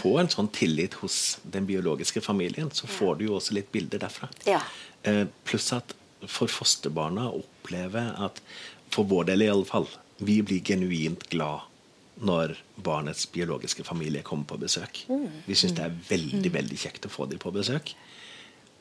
få 0.00 0.16
en 0.22 0.30
sånn 0.32 0.48
tillit 0.54 0.96
hos 1.02 1.38
den 1.44 1.68
biologiske 1.68 2.22
familien, 2.24 2.72
så 2.72 2.88
får 2.90 3.18
du 3.18 3.28
jo 3.28 3.36
også 3.38 3.56
litt 3.58 3.70
bilder 3.72 4.00
derfra. 4.06 4.30
Ja. 4.48 4.62
Eh, 5.02 5.26
pluss 5.48 5.70
at 5.76 5.94
for 6.26 6.50
fosterbarna 6.50 7.28
oppleve 7.30 8.02
at, 8.18 8.40
for 8.92 9.08
vår 9.08 9.30
del 9.30 9.44
i 9.44 9.52
alle 9.52 9.68
fall, 9.68 9.88
vi 10.18 10.40
blir 10.42 10.64
genuint 10.64 11.28
glad 11.30 11.68
når 12.18 12.56
barnets 12.82 13.28
biologiske 13.30 13.84
familie 13.86 14.24
kommer 14.26 14.48
på 14.50 14.58
besøk. 14.58 15.04
Mm. 15.06 15.44
Vi 15.46 15.54
syns 15.54 15.76
det 15.78 15.84
er 15.84 15.98
veldig 16.08 16.50
veldig 16.56 16.78
kjekt 16.80 17.06
å 17.06 17.12
få 17.12 17.28
dem 17.30 17.38
på 17.42 17.52
besøk. 17.54 17.92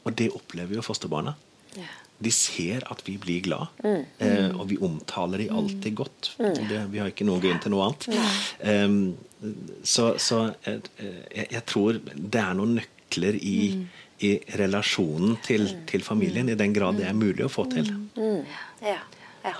Og 0.08 0.15
det 0.15 0.32
opplever 0.36 0.80
jo 0.80 0.86
fosterbarna. 0.86 1.36
De 2.17 2.32
ser 2.34 2.82
at 2.89 3.04
vi 3.06 3.13
blir 3.22 3.43
glad, 3.46 3.70
mm. 3.84 4.06
eh, 4.26 4.48
og 4.58 4.63
vi 4.72 4.80
omtaler 4.82 5.43
de 5.43 5.52
alltid 5.54 5.91
mm. 5.91 5.98
godt. 6.00 6.30
Mm. 6.39 6.56
Det, 6.70 6.80
vi 6.89 7.02
har 7.02 7.12
ikke 7.12 7.28
noen 7.28 7.43
grunn 7.43 7.60
til 7.62 7.74
noe 7.76 7.89
annet. 7.91 8.08
Um, 8.65 8.96
så, 9.86 10.08
så 10.17 10.39
eh, 10.65 10.80
jeg, 10.98 11.46
jeg, 11.52 11.62
tror 11.70 12.00
det 12.02 12.41
er 12.41 12.58
noen 12.58 12.80
nøkler 12.80 13.38
i, 13.38 13.60
mm. 13.76 13.86
i 14.26 14.32
relasjonen 14.58 15.38
til, 15.46 15.67
mm. 15.70 15.86
til, 15.93 16.08
familien, 16.08 16.50
i 16.50 16.58
den 16.58 16.74
grad 16.74 16.98
det 16.98 17.06
er 17.12 17.17
mulig 17.17 17.46
å 17.46 17.54
få 17.54 17.67
til. 17.76 17.93
Ja. 18.82 18.98
Ja. 19.46 19.54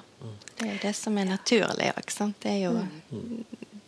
Det 0.57 0.65
er 0.65 0.73
jo 0.73 0.81
det 0.88 0.95
som 0.97 1.21
er 1.21 1.29
naturlig 1.29 1.91
òg. 1.93 2.13
Det 2.41 2.55
er 2.55 2.62
jo 2.63 2.73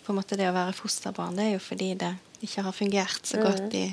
på 0.06 0.14
en 0.14 0.22
måte 0.22 0.38
det 0.38 0.46
å 0.50 0.54
være 0.54 0.78
fosterbarn. 0.78 1.42
Det 1.42 1.48
er 1.48 1.56
jo 1.56 1.64
fordi 1.64 1.94
det 2.06 2.14
ikke 2.46 2.64
har 2.64 2.76
fungert 2.76 3.28
så 3.28 3.42
godt 3.42 3.74
i, 3.76 3.84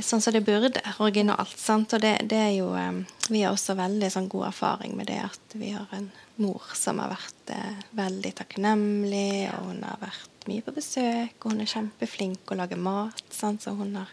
sånn 0.00 0.22
som 0.24 0.32
det 0.32 0.40
burde, 0.46 0.80
originalt. 1.04 1.58
Sant? 1.58 1.92
Og 1.92 2.00
det, 2.00 2.14
det, 2.30 2.38
er 2.38 2.52
jo 2.56 2.70
Vi 3.28 3.42
har 3.42 3.52
også 3.52 3.76
veldig 3.78 4.10
sånn, 4.12 4.30
god 4.32 4.48
erfaring 4.48 4.96
med 4.96 5.10
det 5.12 5.20
at 5.24 5.56
vi 5.58 5.72
har 5.74 5.90
en 5.92 6.10
mor 6.40 6.64
som 6.74 7.00
har 7.02 7.12
vært 7.12 7.52
eh, 7.54 7.80
veldig 7.96 8.32
takknemlig, 8.40 9.50
og 9.52 9.70
hun 9.70 9.82
har 9.86 10.00
vært 10.00 10.46
mye 10.48 10.64
på 10.64 10.74
besøk, 10.74 11.36
og 11.44 11.52
hun 11.52 11.62
er 11.62 11.70
kjempeflink 11.70 12.50
å 12.50 12.58
lage 12.58 12.78
mat. 12.80 13.24
Sant? 13.30 13.64
Så 13.64 13.74
hun 13.78 13.94
har 14.00 14.10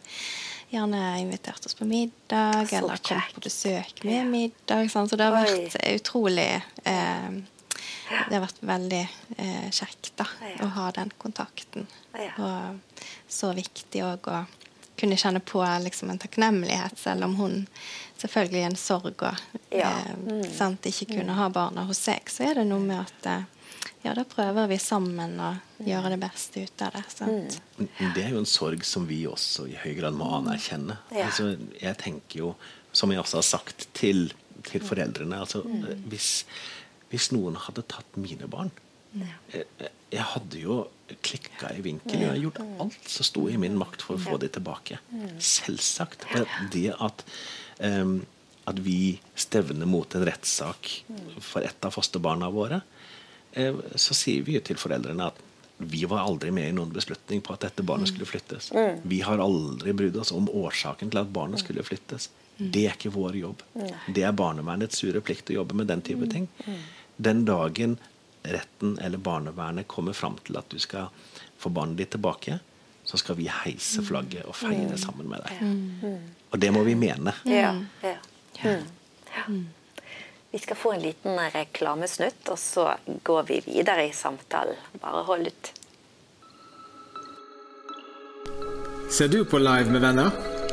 gjerne 0.70 1.04
invitert 1.22 1.65
oss 1.65 1.78
på 1.78 1.88
middag, 1.89 2.68
så 2.70 2.82
eller 2.82 3.02
kommet 3.02 3.38
på 3.38 3.46
besøk 3.48 4.04
med 4.06 4.28
middag. 4.30 4.92
Sant? 4.92 5.10
Så 5.10 5.18
det 5.20 5.30
har 5.30 5.39
vært 5.39 5.80
utrolig 5.96 6.52
eh, 6.84 7.39
det 8.10 8.36
har 8.36 8.44
vært 8.44 8.62
veldig 8.65 9.02
eh, 9.38 9.68
kjekt 9.74 10.12
da, 10.20 10.26
å 10.65 10.70
ha 10.76 10.89
den 10.96 11.12
kontakten. 11.22 11.88
Og 12.42 13.04
så 13.30 13.52
viktig 13.58 14.04
òg 14.06 14.30
å 14.32 14.42
kunne 14.99 15.17
kjenne 15.19 15.41
på 15.43 15.63
liksom, 15.83 16.12
en 16.12 16.21
takknemlighet, 16.21 16.97
selv 16.99 17.27
om 17.29 17.35
hun 17.39 17.62
selvfølgelig 18.19 18.65
en 18.67 18.75
sorg 18.79 19.23
og 19.23 19.38
ja. 19.71 19.91
eh, 19.91 20.12
mm. 20.27 20.43
sant, 20.55 20.85
ikke 20.85 21.13
kunne 21.13 21.38
ha 21.38 21.47
barna 21.53 21.85
hos 21.88 22.01
seg. 22.09 22.27
Så 22.31 22.49
er 22.49 22.59
det 22.59 22.67
noe 22.67 22.83
med 22.83 22.99
at 23.05 23.29
eh, 23.31 23.47
ja, 24.03 24.13
da 24.15 24.23
prøver 24.27 24.67
vi 24.71 24.79
sammen 24.81 25.38
å 25.43 25.53
gjøre 25.83 26.13
det 26.13 26.19
beste 26.21 26.63
ut 26.63 26.83
av 26.85 26.95
det. 26.95 27.05
Sant? 27.12 27.59
Mm. 27.77 27.88
Det 28.15 28.23
er 28.23 28.33
jo 28.33 28.41
en 28.41 28.49
sorg 28.49 28.83
som 28.88 29.07
vi 29.09 29.21
også 29.27 29.67
i 29.71 29.77
høy 29.79 29.93
grad 29.99 30.17
må 30.19 30.29
anerkjenne. 30.39 30.99
Ja. 31.12 31.27
Altså, 31.27 31.53
jeg 31.79 31.99
tenker 32.01 32.43
jo, 32.43 32.53
som 32.91 33.12
jeg 33.13 33.21
også 33.21 33.41
har 33.41 33.47
sagt 33.47 33.88
til, 33.97 34.29
til 34.67 34.83
foreldrene 34.83 35.39
altså, 35.39 35.63
mm. 35.63 36.07
hvis, 36.12 36.31
hvis, 37.12 37.29
noen 37.35 37.59
hadde 37.67 37.85
tatt 37.91 38.17
mine 38.19 38.49
barn 38.49 38.71
ja. 39.13 39.35
Jeg, 40.10 40.26
hadde 40.34 40.62
jo 40.62 40.80
klikka 41.26 41.72
i 41.76 41.84
vinkel. 41.86 42.22
Jeg 42.22 42.32
har 42.32 42.41
gjort 42.41 42.62
alt 42.82 43.10
som 43.10 43.28
sto 43.28 43.45
i 43.50 43.58
min 43.62 43.78
makt 43.80 44.06
for 44.06 44.17
å 44.17 44.24
få 44.24 44.38
dem 44.41 44.54
tilbake. 44.56 45.00
Selvsagt. 45.41 46.28
Det 46.74 46.89
at, 46.95 47.26
um, 47.86 48.19
at 48.69 48.82
vi 48.86 49.19
stevner 49.39 49.89
mot 49.89 50.15
en 50.15 50.26
rettssak 50.30 50.91
for 51.41 51.65
et 51.65 51.86
av 51.86 51.95
fosterbarna 51.95 52.52
våre, 52.54 52.82
um, 53.56 53.84
så 53.95 54.17
sier 54.17 54.45
vi 54.48 54.60
til 54.65 54.82
foreldrene 54.82 55.30
at 55.32 55.45
vi 55.80 56.04
var 56.12 56.26
aldri 56.28 56.52
med 56.52 56.67
i 56.67 56.76
noen 56.76 56.91
beslutning 56.91 57.39
på 57.45 57.54
at 57.56 57.63
dette 57.63 57.86
barnet 57.88 58.12
skulle 58.12 58.28
flyttes. 58.28 58.74
Vi 59.08 59.22
har 59.24 59.39
aldri 59.39 59.93
brydd 59.95 60.17
oss 60.19 60.34
om 60.36 60.50
årsaken 60.52 61.13
til 61.13 61.22
at 61.22 61.32
barnet 61.32 61.62
skulle 61.63 61.86
flyttes. 61.88 62.28
Det 62.60 62.84
er 62.89 62.98
ikke 62.98 63.13
vår 63.15 63.38
jobb. 63.39 63.62
Det 64.12 64.26
er 64.28 64.36
barnevernets 64.36 65.00
sure 65.00 65.22
plikt 65.24 65.54
å 65.54 65.62
jobbe 65.62 65.78
med 65.80 65.88
den 65.88 66.04
type 66.04 66.28
ting. 66.32 66.50
Den 67.15 67.45
dagen 67.48 67.95
retten 68.43 68.97
eller 68.99 69.17
barnevernet 69.17 69.88
kommer 69.88 70.13
fram 70.13 70.38
til 70.45 70.58
at 70.60 70.69
du 70.69 70.80
skal 70.80 71.10
få 71.60 71.69
barnet 71.69 71.97
ditt 71.99 72.12
tilbake, 72.15 72.60
så 73.04 73.17
skal 73.17 73.36
vi 73.39 73.49
heise 73.52 74.04
flagget 74.06 74.45
og 74.45 74.56
feire 74.56 74.93
mm. 74.93 74.97
sammen 75.02 75.30
med 75.32 75.43
deg. 75.45 75.62
Mm. 75.65 76.30
Og 76.52 76.60
det 76.62 76.71
må 76.75 76.84
vi 76.86 76.95
mene. 76.95 77.34
Ja, 77.49 77.73
ja. 78.04 78.15
Mm. 78.63 78.86
ja. 79.34 79.45
Vi 80.52 80.60
skal 80.60 80.78
få 80.78 80.93
en 80.93 81.04
liten 81.04 81.40
reklamesnutt, 81.54 82.48
og 82.50 82.60
så 82.60 82.87
går 83.23 83.44
vi 83.50 83.60
videre 83.65 84.08
i 84.08 84.13
samtalen. 84.13 84.77
Bare 85.02 85.23
hold 85.27 85.52
ut. 85.52 85.73
Ser 89.10 89.27
du 89.27 89.44
på 89.46 89.58
Live 89.58 89.90
med 89.90 90.02
venner? 90.02 90.58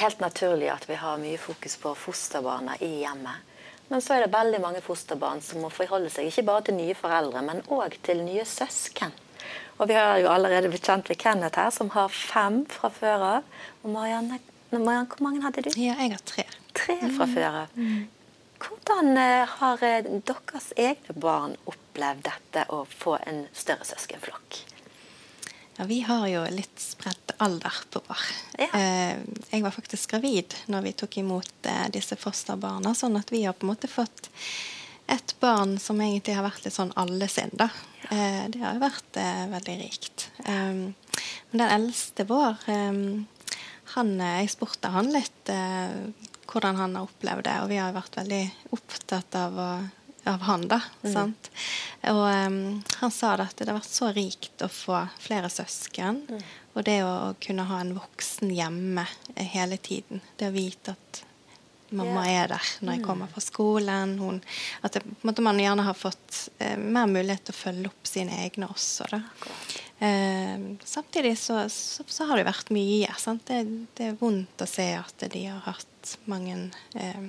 Er 0.00 0.08
helt 0.08 0.20
naturlig 0.24 0.70
at 0.72 0.86
vi 0.88 0.96
har 0.96 1.20
mye 1.20 1.38
fokus 1.38 1.76
på 1.80 1.92
fosterbarna 1.98 2.78
i 2.80 3.02
hjemmet. 3.02 3.48
Men 3.90 4.00
så 4.00 4.14
er 4.14 4.24
det 4.24 4.32
veldig 4.32 4.60
mange 4.62 4.80
fosterbarn 4.84 5.42
som 5.44 5.60
må 5.64 5.68
forholde 5.74 6.12
seg 6.12 6.30
ikke 6.30 6.46
bare 6.46 6.68
til 6.68 6.78
nye 6.78 6.94
foreldre, 6.96 7.42
men 7.44 7.60
òg 7.74 7.98
til 8.06 8.22
nye 8.24 8.46
søsken. 8.48 9.12
Og 9.80 9.88
vi 9.90 9.96
har 9.98 10.20
jo 10.22 10.30
allerede 10.30 10.70
blitt 10.70 10.86
kjent 10.86 11.10
med 11.10 11.18
Kenneth 11.20 11.58
her, 11.58 11.72
som 11.74 11.90
har 11.96 12.08
fem 12.12 12.62
fra 12.70 12.90
før 12.94 13.26
av. 13.26 13.60
Og 13.82 13.92
Marianne, 13.92 14.38
Marianne, 14.70 15.08
hvor 15.10 15.24
mange 15.26 15.42
hadde 15.44 15.64
du? 15.66 15.70
Ja, 15.74 15.96
jeg 15.98 16.14
har 16.14 16.24
tre. 16.28 16.46
Tre 16.76 16.96
fra 17.02 17.26
mm. 17.26 17.34
før 17.34 17.60
av. 17.64 17.76
Mm. 17.76 18.08
Hvordan 18.60 19.16
har 19.56 19.84
deres 20.28 20.72
egne 20.76 21.16
barn 21.16 21.56
opplevd 21.64 22.28
dette 22.28 22.66
å 22.70 22.84
få 22.84 23.16
en 23.24 23.46
større 23.56 23.88
søskenflokk? 23.88 24.60
Ja, 25.80 25.86
Vi 25.86 26.00
har 26.00 26.26
jo 26.28 26.42
litt 26.52 26.76
spredt 26.76 27.30
alder 27.40 27.72
på 27.90 28.02
vår. 28.04 28.24
Ja. 28.58 28.66
Eh, 28.76 29.20
jeg 29.48 29.62
var 29.64 29.72
faktisk 29.72 30.10
gravid 30.12 30.52
når 30.68 30.82
vi 30.84 30.90
tok 30.92 31.16
imot 31.22 31.68
eh, 31.72 31.86
disse 31.88 32.18
fosterbarna, 32.20 32.92
sånn 32.94 33.16
at 33.16 33.32
vi 33.32 33.46
har 33.46 33.56
på 33.56 33.64
en 33.64 33.70
måte 33.70 33.88
fått 33.88 34.28
et 35.08 35.32
barn 35.40 35.78
som 35.80 36.02
egentlig 36.04 36.34
har 36.36 36.44
vært 36.44 36.66
litt 36.66 36.76
sånn 36.76 36.92
alle 37.00 37.30
sin, 37.32 37.48
da. 37.56 37.70
Eh, 38.10 38.44
det 38.52 38.60
har 38.60 38.76
jo 38.76 38.82
vært 38.82 39.20
veldig 39.54 39.76
rikt. 39.80 40.26
men 40.44 41.62
den 41.62 41.72
eldste 41.78 42.28
vår, 42.28 42.60
han, 43.94 44.12
jeg 44.20 44.52
spurte 44.52 44.92
han 44.92 45.08
litt 45.16 45.54
hvordan 46.50 46.76
han 46.76 46.98
har 46.98 47.08
opplevd 47.08 47.48
det, 47.48 47.56
og 47.62 47.72
vi 47.72 47.80
har 47.80 47.96
vært 47.96 48.20
veldig 48.20 48.44
opptatt 48.76 49.40
av 49.40 49.56
å 49.56 49.70
av 50.24 50.40
han, 50.40 50.68
da. 50.68 50.80
Mm. 51.02 51.34
Og 52.08 52.22
um, 52.46 52.82
han 53.00 53.12
sa 53.12 53.34
at 53.36 53.58
det 53.58 53.68
har 53.68 53.76
vært 53.76 53.92
så 53.92 54.08
rikt 54.16 54.62
å 54.64 54.70
få 54.72 55.02
flere 55.20 55.50
søsken. 55.52 56.22
Mm. 56.30 56.44
Og 56.72 56.84
det 56.86 57.00
å, 57.04 57.10
å, 57.28 57.34
kunne 57.42 57.66
ha 57.68 57.80
en 57.82 57.96
voksen 57.96 58.52
hjemme 58.54 59.04
hele 59.36 59.76
tiden. 59.76 60.22
Det 60.40 60.48
å 60.48 60.54
vite 60.54 60.94
at 60.96 61.24
mamma 61.90 62.22
yeah. 62.24 62.44
er 62.44 62.52
der 62.54 62.68
når 62.80 62.94
jeg 62.94 63.02
mm. 63.02 63.06
kommer 63.06 63.30
fra 63.32 63.42
skolen. 63.44 64.14
Hun, 64.22 64.40
at 64.86 64.96
det, 64.96 65.04
man 65.42 65.60
gjerne 65.60 65.84
har 65.84 65.98
fått 65.98 66.40
eh, 66.62 66.78
mer 66.78 67.10
mulighet 67.10 67.48
til 67.48 67.56
å 67.56 67.60
følge 67.60 67.92
opp 67.92 68.08
sine 68.08 68.40
egne 68.46 68.70
også. 68.70 69.10
Eh, 70.00 70.66
samtidig 70.86 71.34
så, 71.38 71.64
så, 71.68 72.06
så, 72.06 72.30
har 72.30 72.40
det 72.40 72.48
vært 72.48 72.72
mye. 72.72 73.12
Det, 73.44 73.60
det, 73.98 74.08
er 74.12 74.18
vondt 74.22 74.64
å 74.64 74.70
se 74.70 74.88
at 75.02 75.28
de 75.34 75.46
har 75.50 75.60
hatt 75.66 76.16
mange 76.30 76.70
eh, 76.94 77.24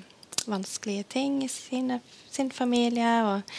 vanskelige 0.48 1.04
ting 1.04 1.44
i 1.44 1.50
sine, 1.52 2.00
sin 2.30 2.52
familie. 2.54 3.18
Og 3.28 3.58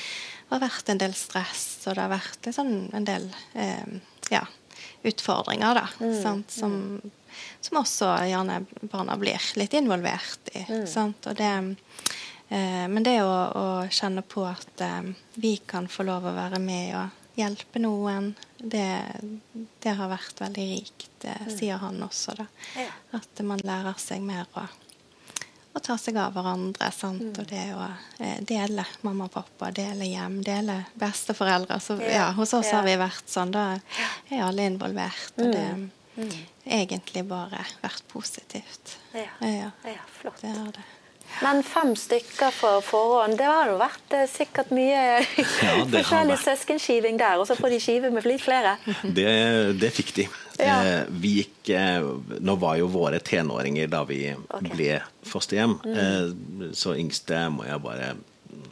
det 0.53 0.59
har 0.59 0.69
vært 0.69 0.91
en 0.93 1.01
del 1.01 1.15
stress, 1.17 1.65
og 1.87 1.97
det 1.97 2.03
har 2.05 2.11
vært 2.13 2.49
sånn, 2.53 2.75
en 2.93 3.07
del 3.09 3.25
eh, 3.57 3.95
ja, 4.29 4.43
utfordringer, 5.09 5.79
da. 5.79 5.87
Mm. 6.03 6.19
Som, 6.21 6.43
som, 7.65 7.79
også 7.81 8.11
gjerne 8.29 8.59
barna 8.83 9.17
blir 9.17 9.41
litt 9.57 9.73
involvert 9.79 10.53
i. 10.53 10.67
Mm. 10.69 11.15
Det, 11.25 11.49
eh, 12.53 12.85
men 12.93 13.09
det 13.09 13.17
å, 13.25 13.33
å, 13.33 13.65
kjenne 13.89 14.21
på 14.29 14.45
at 14.45 14.85
eh, 14.85 15.09
vi 15.41 15.57
kan 15.65 15.89
få 15.89 16.05
lov 16.11 16.29
å 16.29 16.37
være 16.37 16.61
med 16.61 16.99
og 17.01 17.41
hjelpe 17.41 17.81
noen, 17.81 18.35
det, 18.59 18.87
det 19.81 19.97
har 19.97 20.13
vært 20.13 20.45
veldig 20.45 20.69
rikt, 20.75 21.09
det 21.25 21.39
mm. 21.47 21.53
sier 21.57 21.81
han 21.81 21.97
også. 22.05 22.37
da. 22.43 22.51
At 23.17 23.41
man 23.41 23.65
lærer 23.65 23.97
seg 23.97 24.21
mer 24.21 24.45
å 24.53 24.69
å 25.73 25.81
ta 25.81 25.97
seg 25.99 26.19
av 26.21 26.35
hverandre. 26.37 26.91
Sant? 26.95 27.23
Mm. 27.23 27.35
Og 27.41 27.49
det 27.51 27.65
å 27.77 27.89
eh, 28.19 28.39
dele 28.49 28.85
mamma 29.07 29.29
og 29.29 29.35
pappa, 29.35 29.73
dele 29.75 30.09
hjem, 30.09 30.41
dele 30.45 30.83
besteforeldre. 31.01 31.81
Så 31.81 31.99
ja, 32.05 32.31
hos 32.37 32.55
oss 32.59 32.71
ja. 32.71 32.79
har 32.79 32.89
vi 32.89 32.97
vært 33.01 33.29
sånn. 33.33 33.55
Da 33.55 33.67
er 34.31 34.47
alle 34.47 34.69
involvert. 34.71 35.37
Og 35.39 35.53
det 35.53 35.69
mm. 35.69 35.85
mm. 36.17 36.33
egentlig 36.81 37.27
bare 37.29 37.65
vært 37.85 38.09
positivt. 38.13 38.99
Ja, 39.17 39.31
ja. 39.49 39.71
flott. 40.21 40.43
Det 40.45 40.53
er 40.53 40.75
det. 40.81 40.89
Men 41.41 41.63
fem 41.65 41.95
stykker 41.97 42.53
på 42.53 42.71
forhånd, 42.85 43.39
det 43.41 43.49
har 43.49 43.71
jo 43.71 43.79
vært 43.81 44.17
eh, 44.17 44.29
sikkert 44.31 44.73
mye 44.75 45.23
ja, 45.65 45.77
forskjellig 45.89 46.37
søskenskiving 46.43 47.19
der. 47.21 47.41
Og 47.41 47.49
så 47.49 47.57
får 47.59 47.73
de 47.73 47.81
skive 47.83 48.13
med 48.13 48.29
litt 48.29 48.45
flere. 48.45 48.77
Det, 49.03 49.31
det 49.81 49.93
fikk 49.97 50.13
de. 50.19 50.29
Ja. 50.63 50.77
Eh, 50.87 51.01
vi 51.23 51.37
gikk 51.41 51.73
eh, 51.75 52.05
Nå 52.41 52.57
var 52.63 52.77
jo 52.81 52.91
våre 52.93 53.19
tenåringer 53.25 53.91
da 53.91 54.03
vi 54.09 54.21
okay. 54.35 54.69
ble 54.71 54.91
fosterhjem. 55.29 55.79
Mm. 55.85 55.97
Eh, 56.03 56.71
så 56.79 56.97
yngste 56.99 57.47
må 57.55 57.67
jeg 57.69 57.83
bare 57.85 58.13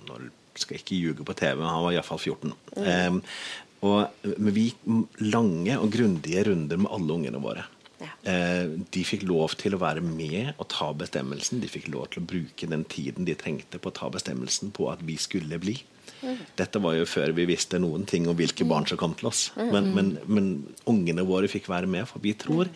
Nå 0.09 0.21
skal 0.59 0.77
jeg 0.77 0.85
ikke 0.85 1.01
ljuge 1.01 1.25
på 1.27 1.35
TV, 1.39 1.59
men 1.61 1.71
han 1.71 1.85
var 1.87 1.95
iallfall 1.97 2.21
14. 2.21 2.55
Mm. 2.77 2.87
Eh, 2.87 3.45
og, 3.81 4.25
men 4.37 4.53
vi 4.53 4.69
gikk 4.69 5.23
lange 5.33 5.77
og 5.81 5.93
grundige 5.95 6.43
runder 6.51 6.81
med 6.81 6.91
alle 6.93 7.15
ungene 7.17 7.41
våre. 7.41 7.65
Eh, 8.01 8.67
de 8.93 9.03
fikk 9.05 9.25
lov 9.29 9.55
til 9.61 9.77
å 9.77 9.81
være 9.81 10.03
med 10.05 10.55
og 10.57 10.69
ta 10.73 10.91
bestemmelsen. 10.97 11.61
De 11.63 11.71
fikk 11.71 11.91
lov 11.93 12.11
til 12.13 12.23
å 12.23 12.29
bruke 12.29 12.69
den 12.71 12.85
tiden 12.89 13.29
de 13.29 13.37
trengte 13.39 13.81
på 13.81 13.93
å 13.93 13.97
ta 13.97 14.11
bestemmelsen 14.13 14.73
på 14.77 14.89
at 14.93 15.05
vi 15.07 15.17
skulle 15.21 15.61
bli. 15.63 15.79
Mm. 16.23 16.39
Dette 16.59 16.83
var 16.83 16.97
jo 16.99 17.09
før 17.09 17.35
vi 17.37 17.47
visste 17.49 17.81
noen 17.83 18.07
ting 18.09 18.29
om 18.31 18.37
hvilke 18.39 18.67
barn 18.69 18.89
som 18.89 19.01
kom 19.01 19.17
til 19.19 19.31
oss. 19.31 19.49
Mm. 19.57 19.71
Men, 19.75 19.91
men, 19.97 20.11
men 20.27 20.49
ungene 20.91 21.27
våre 21.29 21.51
fikk 21.51 21.71
være 21.71 21.91
med, 21.91 22.09
for 22.11 22.23
vi 22.25 22.35
tror 22.39 22.71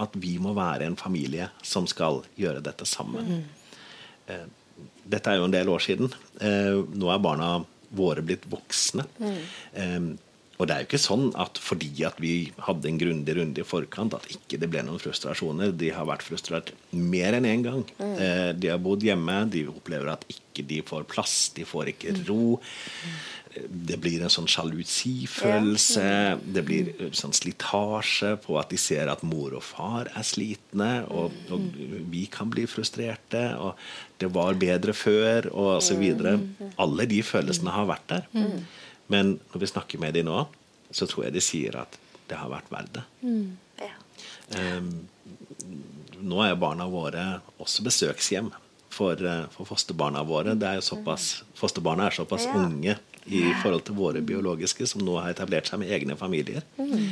at 0.00 0.14
vi 0.20 0.36
må 0.40 0.54
være 0.56 0.86
en 0.88 0.98
familie 0.98 1.50
som 1.66 1.88
skal 1.90 2.22
gjøre 2.40 2.62
dette 2.64 2.86
sammen. 2.88 3.28
Mm. 3.28 3.76
Eh, 4.32 4.46
dette 5.10 5.32
er 5.32 5.40
jo 5.40 5.48
en 5.48 5.54
del 5.54 5.70
år 5.72 5.84
siden. 5.84 6.12
Eh, 6.40 6.80
nå 6.96 7.12
er 7.12 7.22
barna 7.22 7.52
våre 7.96 8.22
blitt 8.24 8.46
voksne. 8.50 9.04
Mm. 10.60 10.62
Og 10.62 10.68
det 10.68 10.74
er 10.74 10.84
jo 10.84 10.88
ikke 10.90 11.00
sånn 11.00 11.30
at 11.40 11.58
fordi 11.62 11.90
at 12.04 12.20
vi 12.20 12.34
hadde 12.66 12.90
en 12.90 13.00
grundig 13.00 13.36
runde 13.38 13.62
i 13.62 13.66
forkant, 13.66 14.14
at 14.16 14.28
ikke 14.28 14.60
det 14.60 14.68
ble 14.68 14.84
noen 14.84 15.00
frustrasjoner. 15.00 15.72
De 15.72 15.88
har 15.96 16.08
vært 16.08 16.26
frustrert 16.26 16.74
mer 16.92 17.38
enn 17.38 17.48
én 17.48 17.54
en 17.54 17.66
gang. 17.66 17.84
Mm. 17.96 18.14
Eh, 18.20 18.52
de 18.60 18.72
har 18.72 18.80
bodd 18.82 19.04
hjemme, 19.06 19.40
de 19.50 19.64
opplever 19.72 20.12
at 20.12 20.26
ikke 20.28 20.66
de 20.68 20.82
får 20.84 21.06
plass, 21.08 21.36
de 21.56 21.64
får 21.64 21.94
ikke 21.94 22.12
mm. 22.18 22.24
ro. 22.28 22.58
Det 23.50 23.96
blir 23.98 24.20
en 24.22 24.30
sånn 24.30 24.50
sjalusifølelse. 24.50 26.04
Mm. 26.36 26.44
Det 26.54 26.64
blir 26.68 26.92
sånn 27.16 27.34
slitasje 27.34 28.36
på 28.44 28.60
at 28.60 28.70
de 28.70 28.78
ser 28.78 29.10
at 29.10 29.24
mor 29.26 29.56
og 29.56 29.64
far 29.64 30.12
er 30.12 30.26
slitne, 30.26 30.90
og, 31.08 31.32
mm. 31.32 31.48
og 31.56 32.04
vi 32.12 32.26
kan 32.30 32.52
bli 32.52 32.68
frustrerte. 32.70 33.46
Og 33.56 34.20
det 34.20 34.28
var 34.36 34.60
bedre 34.60 34.92
før, 34.92 35.48
og 35.56 35.80
så 35.82 35.96
videre. 35.96 36.36
Alle 36.76 37.08
de 37.08 37.24
følelsene 37.24 37.72
har 37.72 37.88
vært 37.88 38.12
der. 38.12 38.30
Men 39.10 39.36
når 39.50 39.64
vi 39.64 39.70
snakker 39.72 40.02
med 40.02 40.14
dem 40.16 40.28
nå, 40.30 40.44
så 40.90 41.06
tror 41.10 41.26
jeg 41.26 41.36
de 41.36 41.42
sier 41.44 41.76
at 41.80 41.98
det 42.30 42.38
har 42.38 42.50
vært 42.50 42.70
verdt 42.70 42.96
det. 42.98 43.04
Mm. 43.26 43.46
Ja. 43.80 43.94
Um, 44.54 44.90
nå 46.20 46.42
er 46.44 46.58
barna 46.60 46.86
våre 46.90 47.24
også 47.62 47.84
besøkshjem 47.86 48.50
for, 48.90 49.18
uh, 49.18 49.46
for 49.54 49.68
fosterbarna 49.68 50.22
våre. 50.26 50.54
Det 50.58 50.76
er 50.76 50.84
såpass, 50.84 51.40
fosterbarna 51.58 52.06
er 52.06 52.18
såpass 52.20 52.46
ja. 52.46 52.54
unge 52.58 52.96
i 53.30 53.42
forhold 53.62 53.84
til 53.86 53.98
våre 53.98 54.22
biologiske, 54.24 54.86
som 54.88 55.02
nå 55.04 55.18
har 55.20 55.34
etablert 55.34 55.68
seg 55.68 55.82
med 55.82 55.90
egne 55.92 56.16
familier. 56.18 56.64
Mm. 56.78 57.08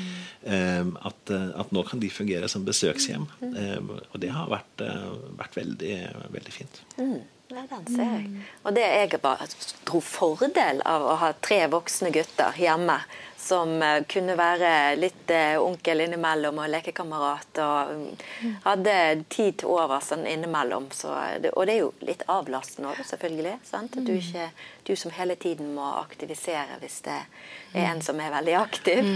Um, 0.49 0.93
at, 1.11 1.19
uh, 1.35 1.51
at, 1.61 1.75
nå 1.75 1.83
kan 1.87 2.03
de 2.03 2.11
fungere 2.11 2.49
som 2.51 2.67
besøkshjem. 2.67 3.27
Um, 3.43 3.91
og 3.99 4.23
det 4.23 4.31
har 4.35 4.51
vært, 4.51 4.87
uh, 4.87 5.19
vært 5.39 5.59
veldig, 5.59 5.99
veldig 6.35 6.55
fint. 6.55 6.81
Mm. 6.99 7.19
Ja, 7.49 7.63
den 7.71 7.87
ser 7.87 8.05
jeg. 8.05 8.27
Mm. 8.29 8.43
Og 8.63 8.75
det 8.77 8.85
jeg 8.85 9.21
bare 9.23 9.47
dro 9.89 10.03
fordel 10.05 10.83
av 10.85 11.07
å 11.09 11.15
ha 11.23 11.31
tre 11.41 11.63
voksne 11.73 12.11
gutter 12.13 12.57
hjemme 12.61 12.99
som 13.41 13.71
uh, 13.81 14.03
kunne 14.11 14.35
være 14.37 14.73
litt 15.01 15.33
uh, 15.33 15.57
onkel 15.63 16.05
innimellom 16.05 16.61
og 16.61 16.69
lekekamerat. 16.75 17.63
Og 17.65 17.95
um, 17.97 18.53
hadde 18.67 18.99
tid 19.33 19.63
til 19.63 19.73
over 19.73 20.05
sånn 20.05 20.27
innimellom. 20.29 20.91
Så 20.93 21.15
det, 21.41 21.55
og 21.55 21.65
det 21.71 21.79
er 21.79 21.83
jo 21.87 21.91
litt 22.05 22.27
avlastende 22.29 22.93
òg, 22.93 23.01
selvfølgelig. 23.09 23.57
Sant? 23.71 23.97
At 23.97 24.05
du 24.05 24.13
mm. 24.13 24.21
ikke 24.21 24.51
du 24.85 24.95
som 24.97 25.17
hele 25.17 25.41
tiden 25.41 25.73
må 25.77 25.89
aktivisere 26.03 26.77
hvis 26.83 27.01
det 27.09 27.17
er 27.17 27.93
en 27.95 28.05
som 28.05 28.21
er 28.21 28.35
veldig 28.37 28.61
aktiv. 28.61 29.13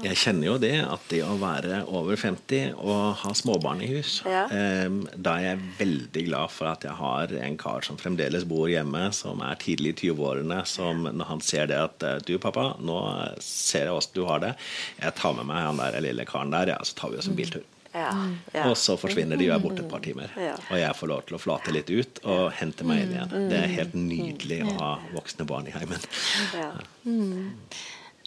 Mm. 0.00 0.06
Jeg 0.08 0.20
kjenner 0.22 0.48
jo 0.48 0.56
det 0.62 0.74
at 0.80 1.08
det 1.12 1.20
å 1.26 1.34
være 1.40 1.82
over 1.92 2.16
50 2.16 2.78
og 2.80 3.20
ha 3.20 3.32
småbarn 3.36 3.82
i 3.84 3.90
hus 3.90 4.20
ja. 4.24 4.46
Da 4.48 5.34
er 5.36 5.44
jeg 5.44 5.64
veldig 5.78 6.22
glad 6.30 6.54
for 6.54 6.70
at 6.70 6.86
jeg 6.86 6.96
har 6.96 7.34
en 7.36 7.58
kar 7.60 7.84
som 7.84 7.98
fremdeles 8.00 8.46
bor 8.48 8.70
hjemme, 8.70 9.10
som 9.16 9.42
er 9.44 9.58
tidlig 9.60 9.94
i 9.94 9.98
20-årene, 10.08 10.62
som 10.68 11.04
når 11.04 11.28
han 11.28 11.44
ser 11.44 11.68
det 11.70 11.80
at 11.80 12.06
eh, 12.06 12.16
Du, 12.26 12.36
pappa, 12.42 12.70
nå 12.80 12.96
ser 13.44 13.88
jeg 13.88 13.96
åssen 13.96 14.16
du 14.16 14.24
har 14.28 14.40
det. 14.42 14.54
Jeg 15.00 15.14
tar 15.18 15.36
med 15.36 15.48
meg 15.50 15.62
han 15.66 15.80
der 15.80 16.00
lille 16.04 16.24
karen 16.28 16.54
der, 16.54 16.72
ja, 16.74 16.80
så 16.84 16.96
tar 16.98 17.12
vi 17.12 17.20
oss 17.20 17.28
en 17.30 17.36
biltur. 17.38 17.64
Ja, 17.92 18.10
ja. 18.54 18.66
Og 18.70 18.76
så 18.78 18.94
forsvinner 19.00 19.38
de 19.40 19.48
og 19.48 19.56
er 19.56 19.62
borte 19.64 19.82
et 19.82 19.90
par 19.90 20.02
timer. 20.04 20.30
Ja. 20.38 20.54
Og 20.70 20.78
jeg 20.78 20.96
får 20.98 21.10
lov 21.10 21.24
til 21.26 21.38
å 21.38 21.40
flate 21.42 21.74
litt 21.74 21.90
ut 21.90 22.20
og 22.22 22.52
hente 22.60 22.86
meg 22.86 23.04
inn 23.04 23.16
igjen. 23.16 23.48
Det 23.50 23.58
er 23.58 23.72
helt 23.80 23.96
nydelig 23.98 24.60
å 24.66 24.76
ha 24.78 24.90
voksne 25.16 25.46
barn 25.50 25.70
i 25.70 25.74
heimen. 25.74 26.06
Ja. 26.54 26.70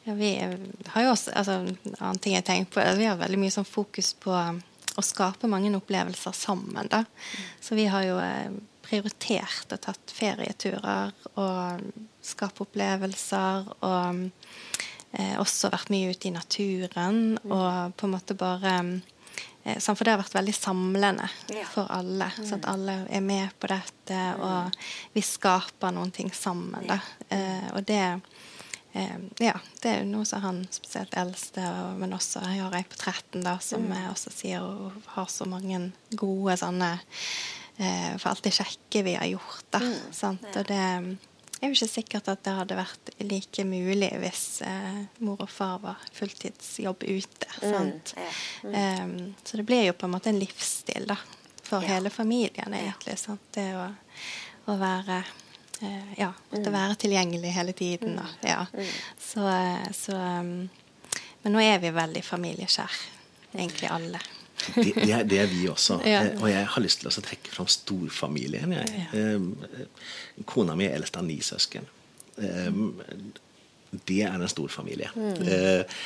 Mm. 0.03 0.09
Ja, 0.09 0.13
vi 0.19 0.31
har 0.93 1.03
jo 1.05 1.11
også 1.13 1.31
altså, 1.31 1.51
en 1.63 1.97
annen 1.99 2.19
ting 2.19 2.35
jeg 2.35 2.45
tenker 2.47 2.71
på, 2.75 2.85
vi 2.99 3.07
har 3.07 3.19
veldig 3.19 3.39
mye 3.39 3.53
sånn 3.55 3.67
fokus 3.67 4.11
på 4.19 4.33
um, 4.35 4.59
å 4.99 5.03
skape 5.05 5.49
mange 5.49 5.71
opplevelser 5.77 6.35
sammen. 6.35 6.89
Da. 6.91 7.03
Så 7.63 7.77
vi 7.79 7.87
har 7.89 8.05
jo 8.05 8.19
eh, 8.21 8.51
prioritert 8.83 9.73
og 9.73 9.81
tatt 9.81 10.13
ferieturer 10.13 11.13
og 11.39 11.87
skape 12.23 12.65
opplevelser. 12.67 13.71
Og 13.87 14.27
eh, 15.17 15.35
også 15.41 15.71
vært 15.73 15.91
mye 15.93 16.13
ute 16.13 16.29
i 16.29 16.35
naturen 16.35 17.39
og 17.47 17.97
på 17.97 18.07
en 18.07 18.13
måte 18.13 18.37
bare 18.37 18.75
eh, 19.63 19.79
For 19.79 20.03
det 20.03 20.13
har 20.13 20.21
vært 20.21 20.37
veldig 20.37 20.55
samlende 20.57 21.29
for 21.73 21.89
alle. 21.93 22.29
Så 22.37 22.59
at 22.59 22.69
alle 22.69 22.99
er 23.09 23.25
med 23.25 23.55
på 23.57 23.71
dette, 23.71 24.21
og 24.37 24.77
vi 25.15 25.25
skaper 25.25 25.95
noen 25.95 26.13
ting 26.13 26.29
sammen. 26.35 26.85
Da. 26.91 26.99
Eh, 27.33 27.69
og 27.73 27.81
det 27.87 28.03
eh, 28.93 29.17
ja, 29.43 29.55
det 29.81 29.89
er 29.89 29.99
jo 30.01 30.09
noe 30.11 30.27
som 30.27 30.43
han 30.43 30.63
spesielt 30.73 31.15
eldste, 31.19 31.63
og, 31.65 31.99
men 32.01 32.15
også 32.15 32.43
jeg 32.45 32.63
har 32.63 32.77
ei 32.77 32.85
på 32.87 32.99
13 32.99 33.43
da, 33.45 33.57
som 33.63 33.85
mm. 33.89 34.07
også 34.13 34.33
sier 34.33 34.63
hun 34.63 35.03
har 35.15 35.29
så 35.31 35.47
mange 35.49 35.89
gode 36.19 36.57
sånne 36.61 36.95
eh, 37.77 38.15
for 38.17 38.31
alt 38.31 38.43
det 38.45 38.55
kjekke 38.55 39.05
vi 39.09 39.17
har 39.19 39.29
gjort. 39.33 39.67
da, 39.73 39.83
mm. 39.83 40.09
sant? 40.15 40.49
Og 40.53 40.67
det 40.69 40.79
er 40.79 41.69
jo 41.71 41.77
ikke 41.77 41.91
sikkert 41.93 42.31
at 42.31 42.41
det 42.45 42.55
hadde 42.57 42.75
vært 42.75 43.13
like 43.23 43.63
mulig 43.67 44.11
hvis 44.19 44.47
eh, 44.67 45.03
mor 45.23 45.45
og 45.45 45.51
far 45.51 45.77
var 45.83 46.01
fulltidsjobb 46.15 47.05
ute. 47.07 47.53
Mm, 47.61 47.69
sant? 47.69 48.15
Ja. 48.17 48.33
Mm. 49.05 49.15
Så 49.43 49.59
det 49.59 49.67
blir 49.69 49.87
jo 49.87 49.95
på 49.97 50.09
en 50.09 50.17
måte 50.17 50.33
en 50.33 50.41
livsstil 50.41 51.07
da, 51.09 51.17
for 51.63 51.85
ja. 51.85 51.95
hele 51.95 52.11
familien, 52.13 52.75
egentlig. 52.75 53.15
Sant? 53.21 53.45
Det 53.55 53.69
å, 53.79 53.87
å 54.69 54.77
være 54.79 55.23
ja, 56.17 56.29
måtte 56.51 56.69
mm. 56.69 56.75
være 56.77 56.95
tilgjengelig 57.03 57.51
hele 57.55 57.73
tiden. 57.77 58.15
Da. 58.19 58.27
Mm. 58.29 58.47
Ja. 58.49 58.61
Mm. 58.73 58.93
Så, 59.19 59.49
så 59.97 60.15
um, 60.15 60.53
Men 61.43 61.57
nå 61.57 61.63
er 61.63 61.81
vi 61.83 61.91
veldig 61.91 62.23
familieskjær, 62.23 62.97
egentlig 63.55 63.89
alle. 63.91 64.21
Det, 64.63 64.93
det, 64.95 65.09
er, 65.11 65.23
det, 65.27 65.39
er, 65.43 65.49
vi 65.51 65.65
også. 65.67 65.99
Ja. 66.13 66.21
Eh, 66.23 66.37
og 66.39 66.47
jeg 66.47 66.67
har 66.71 66.83
lyst 66.85 67.01
til 67.01 67.11
å 67.11 67.23
trekke 67.25 67.51
fram 67.51 67.67
storfamilien. 67.67 68.75
Jeg. 68.77 69.07
Ja. 69.11 70.43
Kona 70.47 70.77
mi 70.79 70.87
er 70.87 70.95
eldst 70.95 71.19
av 71.19 71.27
ni 71.27 71.41
søsken. 71.43 71.89
Det 72.33 74.21
er 74.23 74.33
en 74.33 74.47
stor 74.49 74.71
familie. 74.71 75.11
Mm. 75.15 75.41
Eh, 75.43 76.03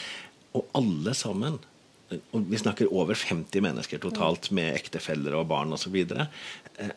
og 0.57 0.71
alle 0.80 1.13
sammen 1.17 1.59
og 2.07 2.45
Vi 2.47 2.55
snakker 2.55 2.88
over 2.95 3.17
50 3.19 3.61
mennesker 3.61 3.99
totalt 3.99 4.51
med 4.55 4.78
ektefeller 4.78 5.36
og 5.36 5.49
barn 5.49 5.73
osv. 5.75 5.95
Eh, 6.07 6.93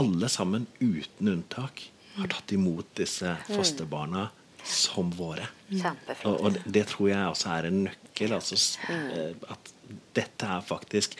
alle 0.00 0.28
sammen 0.32 0.66
uten 0.80 1.28
unntak 1.28 1.82
har 2.16 2.32
tatt 2.32 2.52
imot 2.56 2.92
disse 2.98 3.32
mm. 3.36 3.48
fosterbarna 3.52 4.28
som 4.66 5.10
våre. 5.14 5.46
Og, 6.26 6.34
og, 6.34 6.56
det 6.64 6.86
tror 6.90 7.10
jeg 7.12 7.32
også 7.32 7.52
er 7.54 7.68
en 7.68 7.82
nøkkel. 7.86 8.34
Altså, 8.34 8.58
mm. 8.90 9.44
at 9.54 9.72
dette 10.16 10.48
er 10.56 10.64
faktisk 10.66 11.14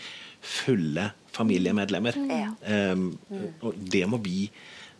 fulle 0.47 1.11
familiemedlemmer. 1.37 2.19
Um, 2.67 3.13
og 3.63 3.79
det 3.79 4.03
må 4.11 4.19
vi 4.25 4.49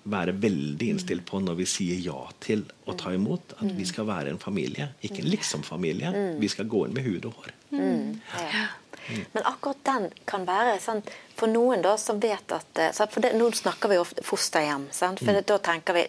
være 0.07 0.37
veldig 0.39 0.89
innstilt 0.93 1.25
på 1.27 1.41
når 1.43 1.57
vi 1.59 1.67
sier 1.67 1.99
ja 1.99 2.19
til 2.43 2.63
å 2.87 2.95
ta 2.99 3.11
imot. 3.17 3.57
At 3.59 3.75
vi 3.75 3.87
skal 3.89 4.07
være 4.09 4.35
en 4.35 4.43
familie, 4.43 4.93
ikke 5.07 5.25
en 5.25 5.31
liksom-familie. 5.33 6.13
Vi 6.41 6.51
skal 6.53 6.71
gå 6.71 6.87
inn 6.87 6.97
med 6.97 7.07
hud 7.09 7.31
og 7.31 7.41
hår. 7.41 7.55
Ja. 7.75 8.67
Men 9.33 9.47
akkurat 9.47 9.83
den 9.87 10.11
kan 10.29 10.47
være 10.49 10.77
sånn, 10.83 11.03
for 11.37 11.53
noen 11.53 11.83
da 11.85 11.97
som 12.01 12.21
vet 12.23 12.53
at 12.53 12.83
eh, 12.83 12.93
for 12.97 13.23
det, 13.25 13.33
Nå 13.39 13.51
snakker 13.55 13.93
vi 13.93 13.99
ofte 14.01 14.25
fosterhjem. 14.27 14.89
Sant? 14.93 15.23
For 15.23 15.33
mm. 15.33 15.47
da 15.49 15.59
tenker 15.71 15.99
vi 15.99 16.07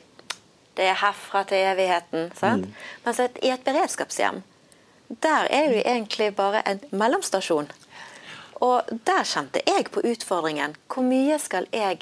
det 0.78 0.86
er 0.92 1.00
herfra 1.02 1.42
til 1.50 1.64
evigheten. 1.72 2.30
Sant? 2.38 2.68
Mm. 2.70 2.78
Mens 3.06 3.22
i 3.26 3.50
et 3.50 3.66
beredskapshjem 3.66 4.44
der 5.08 5.48
er 5.50 5.70
det 5.72 5.84
egentlig 5.86 6.36
bare 6.36 6.62
en 6.68 6.82
mellomstasjon. 6.92 7.70
Og 8.62 8.90
der 9.08 9.24
kjente 9.24 9.62
jeg 9.68 9.88
på 9.94 10.04
utfordringen. 10.04 10.76
Hvor 10.92 11.06
mye 11.06 11.38
skal 11.40 11.68
jeg 11.72 12.02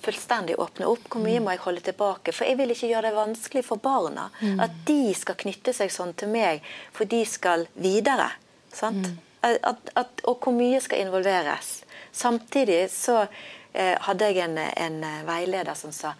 fullstendig 0.00 0.58
åpne 0.60 0.88
opp? 0.90 1.06
Hvor 1.08 1.22
mye 1.24 1.40
må 1.40 1.54
jeg 1.54 1.64
holde 1.64 1.84
tilbake? 1.86 2.34
For 2.36 2.48
jeg 2.48 2.58
vil 2.58 2.74
ikke 2.74 2.90
gjøre 2.90 3.08
det 3.08 3.16
vanskelig 3.16 3.64
for 3.64 3.80
barna. 3.80 4.28
Mm. 4.40 4.60
At 4.66 4.76
de 4.88 5.14
skal 5.16 5.38
knytte 5.40 5.72
seg 5.76 5.92
sånn 5.94 6.12
til 6.18 6.32
meg, 6.32 6.64
for 6.92 7.08
de 7.08 7.22
skal 7.24 7.66
videre. 7.80 8.32
Sant? 8.72 9.06
Mm. 9.06 9.18
At, 9.40 9.92
at, 9.96 10.20
og 10.28 10.42
hvor 10.44 10.52
mye 10.52 10.80
skal 10.84 11.00
involveres. 11.04 11.80
Samtidig 12.12 12.90
så 12.92 13.22
eh, 13.22 13.96
hadde 14.04 14.28
jeg 14.28 14.44
en, 14.44 14.58
en 14.58 15.00
veileder 15.26 15.74
som 15.78 15.94
sa 15.94 16.14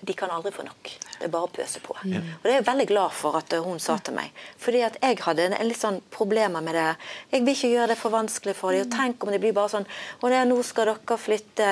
de 0.00 0.12
kan 0.12 0.30
aldri 0.30 0.52
få 0.52 0.62
nok. 0.62 0.90
Det 1.18 1.26
er 1.26 1.32
bare 1.32 1.46
å 1.46 1.52
pøse 1.52 1.80
på. 1.84 1.94
Mm. 2.04 2.14
Og 2.16 2.44
Det 2.44 2.50
er 2.50 2.56
jeg 2.58 2.66
veldig 2.66 2.86
glad 2.90 3.14
for 3.14 3.36
at 3.38 3.54
hun 3.64 3.80
sa 3.82 3.98
til 4.02 4.16
meg. 4.16 4.32
Fordi 4.58 4.80
at 4.86 4.96
jeg 5.02 5.18
hadde 5.22 5.46
en, 5.46 5.56
en 5.58 5.68
litt 5.68 5.80
sånn 5.80 6.00
problemer 6.12 6.64
med 6.64 6.76
det. 6.78 6.86
Jeg 7.34 7.44
vil 7.44 7.56
ikke 7.56 7.72
gjøre 7.74 7.90
det 7.92 7.98
for 8.00 8.14
vanskelig 8.14 8.56
for 8.58 8.74
dem. 8.74 8.86
Og 8.86 8.94
tenk 8.94 9.24
om 9.24 9.32
det 9.34 9.40
blir 9.42 9.54
bare 9.56 9.72
sånn 9.74 9.86
Og 10.22 10.32
nå 10.48 10.58
skal 10.66 10.92
dere 10.92 11.18
flytte 11.20 11.68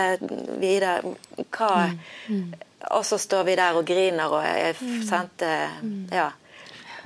videre. 0.61 1.14
Hva 1.49 1.71
mm. 1.89 1.99
mm. 2.29 2.45
Og 2.97 3.05
så 3.05 3.18
står 3.21 3.45
vi 3.49 3.59
der 3.61 3.77
og 3.77 3.85
griner 3.89 4.33
og 4.33 4.45
jeg 4.47 4.77
sendte 5.09 5.51
mm. 5.83 5.99
Ja. 6.14 6.31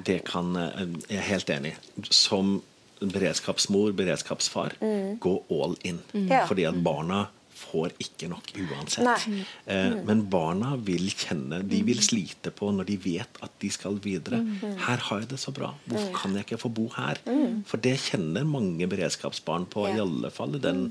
Det 0.04 0.20
kan 0.26 0.54
eh, 0.58 0.84
Jeg 1.08 1.18
er 1.22 1.28
helt 1.30 1.50
enig. 1.56 1.74
Som 2.10 2.58
beredskapsmor, 3.00 3.94
beredskapsfar, 3.98 4.76
mm. 4.80 5.16
gå 5.22 5.38
all 5.52 5.78
in. 5.82 6.02
Fordi 6.48 6.68
at 6.68 6.78
barna 6.84 7.26
får 7.54 7.94
ikke 8.02 8.28
nok 8.30 8.50
uansett. 8.58 9.26
Eh, 9.70 9.94
men 10.06 10.24
barna 10.30 10.74
vil 10.84 11.06
kjenne, 11.10 11.60
de 11.68 11.80
vil 11.86 12.00
slite 12.04 12.52
på 12.54 12.70
når 12.74 12.88
de 12.90 12.96
vet 13.04 13.40
at 13.44 13.54
de 13.62 13.70
skal 13.72 13.98
videre. 14.04 14.40
Mm. 14.42 14.76
Her 14.84 15.04
har 15.08 15.22
jeg 15.22 15.30
det 15.32 15.40
så 15.42 15.54
bra. 15.54 15.72
Hvorfor 15.86 16.10
mm. 16.10 16.18
kan 16.18 16.36
jeg 16.36 16.46
ikke 16.46 16.60
få 16.64 16.72
bo 16.74 16.88
her? 16.96 17.20
Mm. 17.26 17.62
For 17.68 17.82
det 17.84 17.96
kjenner 18.08 18.46
mange 18.48 18.88
beredskapsbarn 18.90 19.68
på, 19.72 19.86
i 19.90 20.02
alle 20.02 20.30
fall 20.34 20.58
i 20.58 20.62
den 20.64 20.84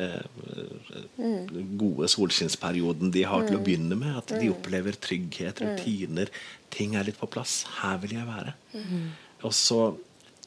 eh, 0.00 0.24
gode 1.80 2.10
solskinnsperioden 2.12 3.14
de 3.14 3.24
har 3.28 3.46
til 3.48 3.60
å 3.60 3.64
begynne 3.64 3.98
med. 3.98 4.18
At 4.22 4.34
de 4.36 4.52
opplever 4.52 4.98
trygghet, 4.98 5.62
rutiner. 5.64 6.32
Ting 6.74 6.96
er 6.98 7.08
litt 7.08 7.20
på 7.20 7.30
plass. 7.30 7.62
Her 7.80 8.00
vil 8.02 8.18
jeg 8.18 8.28
være. 8.28 8.56
Og 9.46 9.54
så, 9.54 9.82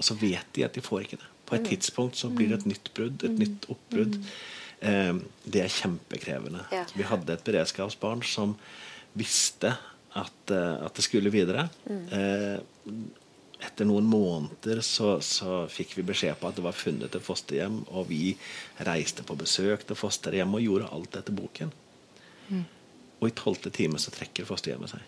og 0.01 0.07
så 0.07 0.17
vet 0.17 0.49
de 0.57 0.65
at 0.65 0.73
de 0.73 0.81
får 0.81 1.05
ikke 1.05 1.21
det. 1.21 1.29
På 1.45 1.57
et 1.59 1.67
tidspunkt 1.67 2.17
så 2.17 2.31
blir 2.33 2.49
det 2.49 2.61
et 2.61 2.69
nytt 2.71 2.89
brudd, 2.95 3.23
et 3.27 3.37
nytt 3.37 3.67
oppbrudd. 3.69 4.17
Eh, 4.81 5.15
det 5.45 5.61
er 5.61 5.73
kjempekrevende. 5.75 6.63
Vi 6.97 7.05
hadde 7.05 7.35
et 7.35 7.43
beredskapsbarn 7.45 8.23
som 8.25 8.55
visste 9.13 9.75
at, 10.17 10.39
eh, 10.49 10.85
at 10.87 10.95
det 10.97 11.05
skulle 11.05 11.33
videre. 11.33 11.67
Mm. 11.85 12.05
Eh, 12.17 12.57
etter 13.61 13.85
noen 13.85 14.07
måneder 14.09 14.81
så, 14.81 15.19
så, 15.21 15.67
fikk 15.69 15.93
vi 15.99 16.07
beskjed 16.07 16.39
på 16.39 16.49
at 16.49 16.57
det 16.57 16.65
var 16.65 16.73
funnet 16.73 17.13
et 17.13 17.25
fosterhjem, 17.27 17.83
og 17.93 18.09
vi 18.09 18.33
reiste 18.87 19.21
på 19.27 19.37
besøk 19.37 19.85
til 19.85 19.99
fosterhjem 19.99 20.57
og 20.57 20.65
gjorde 20.65 20.89
alt 20.97 21.19
etter 21.19 21.37
boken. 21.37 21.75
Mm. 22.49 22.65
Og 23.21 23.29
i 23.29 23.35
tolvte 23.37 23.69
time 23.75 24.01
så 24.01 24.13
trekker 24.15 24.49
fosterhjemmet 24.49 24.95
seg. 24.95 25.05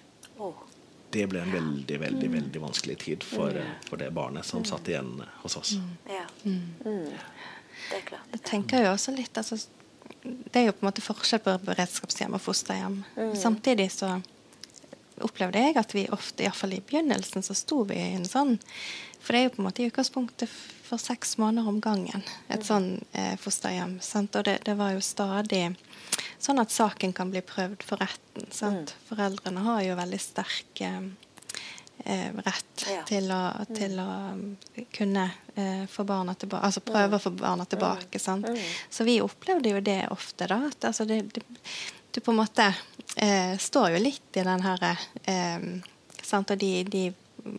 Det 1.14 1.28
ble 1.30 1.44
en 1.44 1.54
veldig 1.54 2.00
veldig, 2.02 2.28
mm. 2.30 2.36
veldig 2.40 2.62
vanskelig 2.64 2.98
tid 3.04 3.24
for, 3.28 3.58
for 3.88 4.02
det 4.02 4.10
barnet 4.16 4.48
som 4.48 4.64
mm. 4.64 4.70
satt 4.72 4.90
igjen 4.90 5.14
hos 5.44 5.58
oss. 5.60 5.76
Ja. 6.10 6.26
Mm. 6.44 7.14
Det 7.90 8.00
er 8.00 8.06
klart. 8.08 8.30
Jeg 8.32 8.44
tenker 8.48 8.86
jo 8.86 8.94
også 8.94 9.14
litt 9.16 9.38
altså, 9.38 9.58
Det 10.24 10.60
er 10.60 10.70
jo 10.70 10.76
på 10.76 10.84
en 10.84 10.90
måte 10.90 11.04
forskjell 11.04 11.42
på 11.44 11.56
beredskapshjem 11.68 12.38
og 12.38 12.42
fosterhjem. 12.42 13.02
Mm. 13.18 13.34
Samtidig 13.38 13.90
så 13.94 14.16
opplevde 15.24 15.62
jeg 15.62 15.78
at 15.78 15.94
vi 15.96 16.08
ofte, 16.12 16.46
iallfall 16.46 16.78
i 16.78 16.82
begynnelsen, 16.84 17.46
så 17.46 17.56
sto 17.58 17.84
vi 17.90 18.00
i 18.00 18.14
en 18.18 18.28
sånn 18.28 18.58
For 19.24 19.34
det 19.34 19.40
er 19.40 19.46
jo 19.46 19.54
på 19.56 19.62
en 19.62 19.68
måte 19.70 19.84
i 19.84 19.90
utgangspunktet 19.92 20.52
for 20.84 21.00
seks 21.00 21.38
måneder 21.40 21.70
om 21.70 21.80
gangen, 21.82 22.26
et 22.52 22.66
sånn 22.68 22.98
eh, 23.16 23.38
fosterhjem. 23.40 23.96
Sant? 24.04 24.36
Og 24.36 24.44
det, 24.46 24.58
det, 24.68 24.76
var 24.76 24.92
jo 24.94 25.04
stadig 25.06 25.62
sånn 26.44 26.62
at 26.62 26.74
saken 26.74 27.14
kan 27.16 27.32
bli 27.32 27.42
prøvd 27.46 27.86
for 27.88 28.02
retten. 28.04 28.50
Mm. 28.52 28.86
Foreldrene 29.08 29.64
har 29.68 29.84
jo 29.86 29.96
veldig 30.00 30.20
sterke 30.22 30.90
eh, 30.90 31.12
eh, 32.06 32.30
rett 32.46 32.86
ja. 32.90 33.04
til, 33.08 33.32
å, 33.32 33.42
mm. 33.56 33.74
til, 33.78 33.98
å, 34.04 34.08
um, 34.34 34.86
kunne 34.96 35.26
eh, 35.56 35.86
få 35.90 36.06
barna 36.08 36.36
tilbake 36.36 36.70
Altså 36.70 36.84
prøve 36.86 37.18
å 37.18 37.24
få 37.24 37.34
barna 37.38 37.66
tilbake. 37.70 38.20
Sant? 38.20 38.50
Mm. 38.50 38.62
Så 38.90 39.08
vi 39.08 39.20
opplevde 39.24 39.76
jo 39.76 39.84
det 39.84 40.02
ofte, 40.14 40.48
da. 40.52 40.60
At 40.70 40.90
altså, 40.92 41.08
det, 41.10 41.22
det, 41.36 41.46
du 42.14 42.22
på 42.22 42.32
en 42.32 42.42
måte 42.44 42.70
eh, 43.16 43.58
står 43.58 43.96
jo 43.96 44.04
litt 44.04 44.38
i 44.38 44.46
den 44.46 44.62
herre 44.68 44.96
eh, 45.26 45.70
Og 46.34 46.58
de, 46.58 46.74
de 46.84 47.08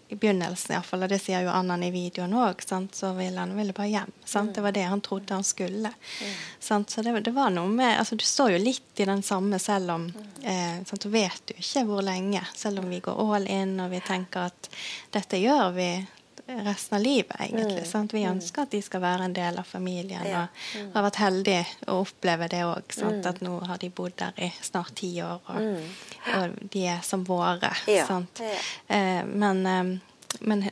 i 0.08 0.16
begynnelsen 0.16 0.74
iallfall, 0.74 1.04
og 1.04 1.12
det 1.12 1.18
sier 1.20 1.44
jo 1.44 1.52
Annan 1.52 1.82
i 1.84 1.90
videoen 1.92 2.34
òg, 2.38 2.62
så 2.64 3.10
ville 3.16 3.40
han 3.40 3.54
ville 3.56 3.74
bare 3.76 3.90
hjem. 3.92 4.12
Sant? 4.24 4.54
Det 4.56 4.64
var 4.64 4.72
det 4.72 4.86
han 4.88 5.02
trodde 5.04 5.34
han 5.34 5.44
skulle. 5.44 5.90
Mm. 5.90 6.34
Så 6.58 7.02
det, 7.02 7.14
det, 7.20 7.34
var 7.36 7.52
noe 7.52 7.68
med 7.68 7.98
altså 7.98 8.16
Du 8.16 8.24
står 8.24 8.54
jo 8.54 8.62
litt 8.62 9.00
i 9.00 9.08
den 9.08 9.22
samme 9.22 9.58
selv 9.58 9.90
om 9.96 10.06
eh, 10.42 10.80
sant? 10.86 11.04
Du 11.04 11.08
vet 11.12 11.52
jo 11.52 11.58
ikke 11.60 11.84
hvor 11.88 12.04
lenge, 12.06 12.44
selv 12.54 12.80
om 12.80 12.88
vi 12.90 13.02
går 13.04 13.36
all 13.36 13.48
in 13.50 13.78
og 13.80 13.92
vi 13.92 14.00
tenker 14.04 14.48
at 14.48 14.70
dette 15.12 15.40
gjør 15.42 15.74
vi 15.76 15.88
resten 16.46 16.96
av 16.96 17.02
livet, 17.02 17.36
egentlig. 17.40 17.86
Mm. 17.94 18.08
Vi 18.12 18.24
mm. 18.24 18.30
ønsker 18.30 18.62
at 18.62 18.70
de 18.70 18.80
skal 18.82 19.00
være 19.00 19.28
en 19.28 19.36
del 19.36 19.58
av 19.58 19.68
familien. 19.68 20.26
Ja. 20.28 20.42
Og 20.44 20.80
mm. 20.80 20.90
har 20.94 21.06
vært 21.06 21.20
heldige 21.22 21.64
å 21.88 22.00
oppleve 22.02 22.48
det 22.52 22.60
òg. 22.66 22.98
Mm. 23.00 23.22
At 23.30 23.40
nå 23.44 23.54
har 23.64 23.80
de 23.80 23.90
bodd 23.94 24.16
der 24.20 24.44
i 24.46 24.50
snart 24.62 24.94
ti 25.00 25.14
år, 25.24 25.40
og, 25.46 25.62
mm. 25.62 25.88
og 26.36 26.58
de 26.74 26.84
er 26.96 27.00
som 27.06 27.24
våre. 27.26 27.72
Ja. 27.88 28.20
Eh, 28.88 29.24
men, 29.24 29.64
eh, 29.66 30.38
men 30.40 30.66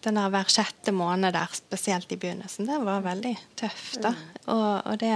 den 0.00 0.16
der 0.16 0.32
hver 0.32 0.48
sjette 0.48 0.94
måned 0.96 1.36
der, 1.36 1.52
spesielt 1.52 2.12
i 2.12 2.18
begynnelsen, 2.20 2.68
det 2.70 2.80
var 2.84 3.04
veldig 3.04 3.36
tøft. 3.60 4.00
da. 4.02 4.14
Mm. 4.16 4.42
Og, 4.56 4.70
og 4.86 5.00
det 5.02 5.14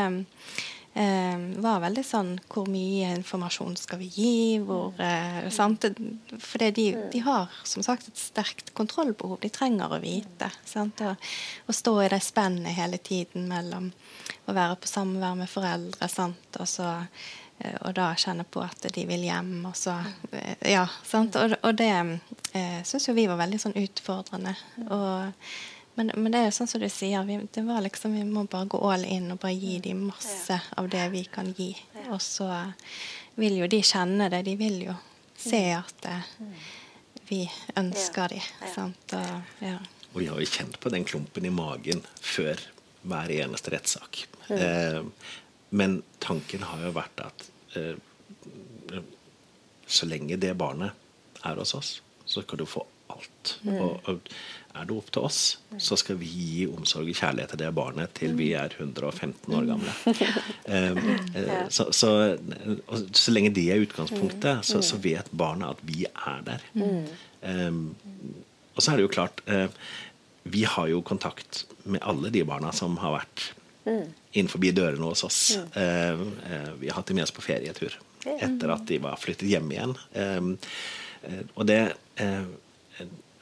eh, 0.95 1.39
var 1.63 1.83
veldig 1.83 2.05
sånn 2.07 2.33
Hvor 2.51 2.69
mye 2.71 3.11
informasjon 3.19 3.77
skal 3.79 4.01
vi 4.01 4.09
gi? 4.15 4.59
Hvor, 4.65 4.95
eh? 5.03 5.49
Fordi 5.51 6.71
de, 6.77 6.87
de, 7.13 7.23
har 7.27 7.53
som 7.65 7.85
sagt 7.87 8.09
et 8.09 8.21
sterkt 8.21 8.75
kontrollbehov. 8.77 9.41
De 9.43 9.53
trenger 9.53 9.93
å 9.93 10.01
vite. 10.03 10.51
Sant? 10.65 11.03
Og, 11.05 11.31
og 11.67 11.77
stå 11.77 11.97
i 12.05 12.11
det 12.15 12.23
spennet 12.25 12.79
hele 12.79 13.01
tiden 13.03 13.49
mellom 13.51 13.91
å 14.47 14.55
være 14.57 14.79
på 14.81 14.91
samvær 14.91 15.39
med 15.39 15.51
foreldre 15.51 16.09
sant? 16.11 16.61
Og, 16.61 16.69
så, 16.71 16.91
eh, 17.59 17.77
og 17.83 17.95
da 17.99 18.13
kjenne 18.19 18.47
på 18.47 18.63
at 18.65 18.89
de 18.95 19.07
vil 19.11 19.27
hjem. 19.29 19.55
Og 19.71 19.77
så, 19.79 19.99
eh, 20.33 20.57
ja? 20.77 20.87
Og, 20.87 21.59
og 21.61 21.71
det 21.79 21.93
eh, 21.95 22.81
syns 22.87 23.11
jo 23.11 23.19
vi 23.19 23.29
var 23.31 23.41
veldig 23.43 23.63
sånn 23.67 23.79
utfordrende. 23.83 24.57
Og 24.89 25.49
Men, 25.95 26.11
men, 26.17 26.33
det 26.33 26.41
er 26.41 26.49
jo 26.49 26.55
sånn 26.57 26.71
som 26.71 26.83
du 26.83 26.89
sier, 26.91 27.23
vi, 27.29 27.39
det 27.55 27.63
var 27.67 27.83
liksom, 27.85 28.17
vi 28.19 28.25
må 28.27 28.45
bare 28.51 28.67
gå 28.71 28.81
all 28.91 29.05
in 29.07 29.31
og 29.35 29.41
bare 29.45 29.55
gi 29.55 29.79
dem 29.85 30.09
masse 30.09 30.59
av 30.75 30.89
det 30.91 31.05
vi 31.13 31.25
kan 31.31 31.53
gi. 31.55 31.71
Og 32.09 32.19
så 32.23 32.49
vil 33.39 33.61
jo 33.61 33.69
de 33.71 33.83
kjenne 33.87 34.29
det. 34.33 34.43
De 34.49 34.57
vil 34.59 34.81
jo 34.89 34.97
se 35.39 35.63
at 35.77 36.09
uh, 36.11 36.49
vi 37.31 37.45
ønsker 37.79 38.35
dem. 38.35 38.49
Sant? 38.75 39.17
Og, 39.19 39.61
ja. 39.65 39.79
og 40.13 40.19
vi 40.21 40.29
har 40.31 40.43
jo 40.43 40.51
kjent 40.51 40.81
på 40.83 40.93
den 40.95 41.07
klumpen 41.07 41.47
i 41.47 41.55
magen 41.55 42.03
før 42.21 42.61
hver 43.05 43.31
eneste 43.35 43.75
rettssak. 43.75 44.25
Eh, 44.49 45.03
men 45.75 46.03
tanken 46.19 46.65
har 46.65 46.85
jo 46.87 46.93
vært 46.97 47.23
at 47.25 47.47
eh, 47.77 49.01
så 49.87 50.09
lenge 50.09 50.39
det 50.41 50.55
barnet 50.57 51.45
er 51.45 51.61
hos 51.61 51.75
oss, 51.77 51.91
så 52.25 52.43
skal 52.45 52.63
du 52.63 52.67
få 52.69 52.85
alt. 53.13 53.57
Mm. 53.65 53.81
Og, 53.81 54.21
er 54.75 54.89
det 54.89 54.95
opp 54.97 55.11
til 55.15 55.27
oss, 55.29 55.41
så 55.79 55.97
skal 55.99 56.17
vi 56.19 56.27
gi 56.27 56.65
omsorg 56.67 57.07
og 57.13 57.19
kjærlighet 57.19 57.53
til 57.53 57.61
det 57.61 57.69
barnet 57.77 58.11
til 58.19 58.33
vi 58.35 58.49
er 58.59 58.73
115 58.75 59.55
år 59.55 59.69
gamle. 59.71 59.95
Um, 60.65 60.97
så, 61.69 61.85
så, 61.93 62.09
så, 63.13 63.33
lenge 63.35 63.51
det 63.55 63.67
er 63.71 63.83
utgangspunktet, 63.85 64.65
så, 64.65 64.81
så, 64.83 64.97
vet 65.05 65.29
barnet 65.37 65.77
at 65.77 65.83
vi 65.85 66.07
er 66.09 66.41
der. 66.47 66.65
Um, 67.45 67.93
og 68.73 68.81
så 68.81 68.95
er 68.95 68.97
det 68.97 69.05
jo 69.05 69.13
klart 69.13 69.43
uh, 69.45 69.69
Vi 70.49 70.65
har 70.65 70.89
jo 70.89 71.03
kontakt 71.05 71.67
med 71.85 72.01
alle 72.01 72.33
de 72.33 72.43
barna 72.49 72.73
som 72.73 72.97
har 73.03 73.19
vært 73.19 73.45
innenfor 74.33 74.65
dørene 74.65 75.13
hos 75.13 75.27
oss. 75.29 75.43
Uh, 75.77 76.25
uh, 76.49 76.73
vi 76.81 76.89
har 76.89 76.97
hatt 76.97 77.13
dem 77.13 77.21
med 77.21 77.29
oss 77.29 77.37
på 77.37 77.45
ferietur 77.45 78.01
etter 78.25 78.73
at 78.73 78.89
de 78.89 78.99
var 79.05 79.21
flyttet 79.21 79.51
hjem 79.53 79.69
igjen. 79.69 79.91
Og 81.61 81.67
det 81.69 81.83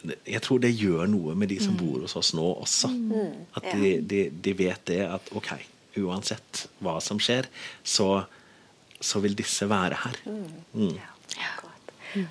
jeg 0.03 0.43
tror 0.43 0.63
det 0.63 0.73
gjør 0.75 1.07
noe 1.11 1.35
med 1.39 1.53
de 1.53 1.59
som 1.63 1.77
mm. 1.77 1.81
bor 1.83 2.03
hos 2.05 2.17
oss 2.19 2.33
nå 2.35 2.47
også. 2.65 2.91
Mm. 2.91 3.35
At 3.59 3.69
de, 3.71 3.93
de, 4.01 4.23
de, 4.35 4.55
vet 4.59 4.85
det 4.91 5.01
at 5.07 5.33
ok, 5.37 5.55
uansett 6.03 6.67
hva 6.83 6.99
som 7.05 7.21
skjer, 7.23 7.49
så, 7.85 8.25
så 9.01 9.23
vil 9.23 9.39
disse 9.39 9.69
være 9.71 10.01
her. 10.05 10.23
Mm. 10.27 10.97
Ja, 11.39 11.53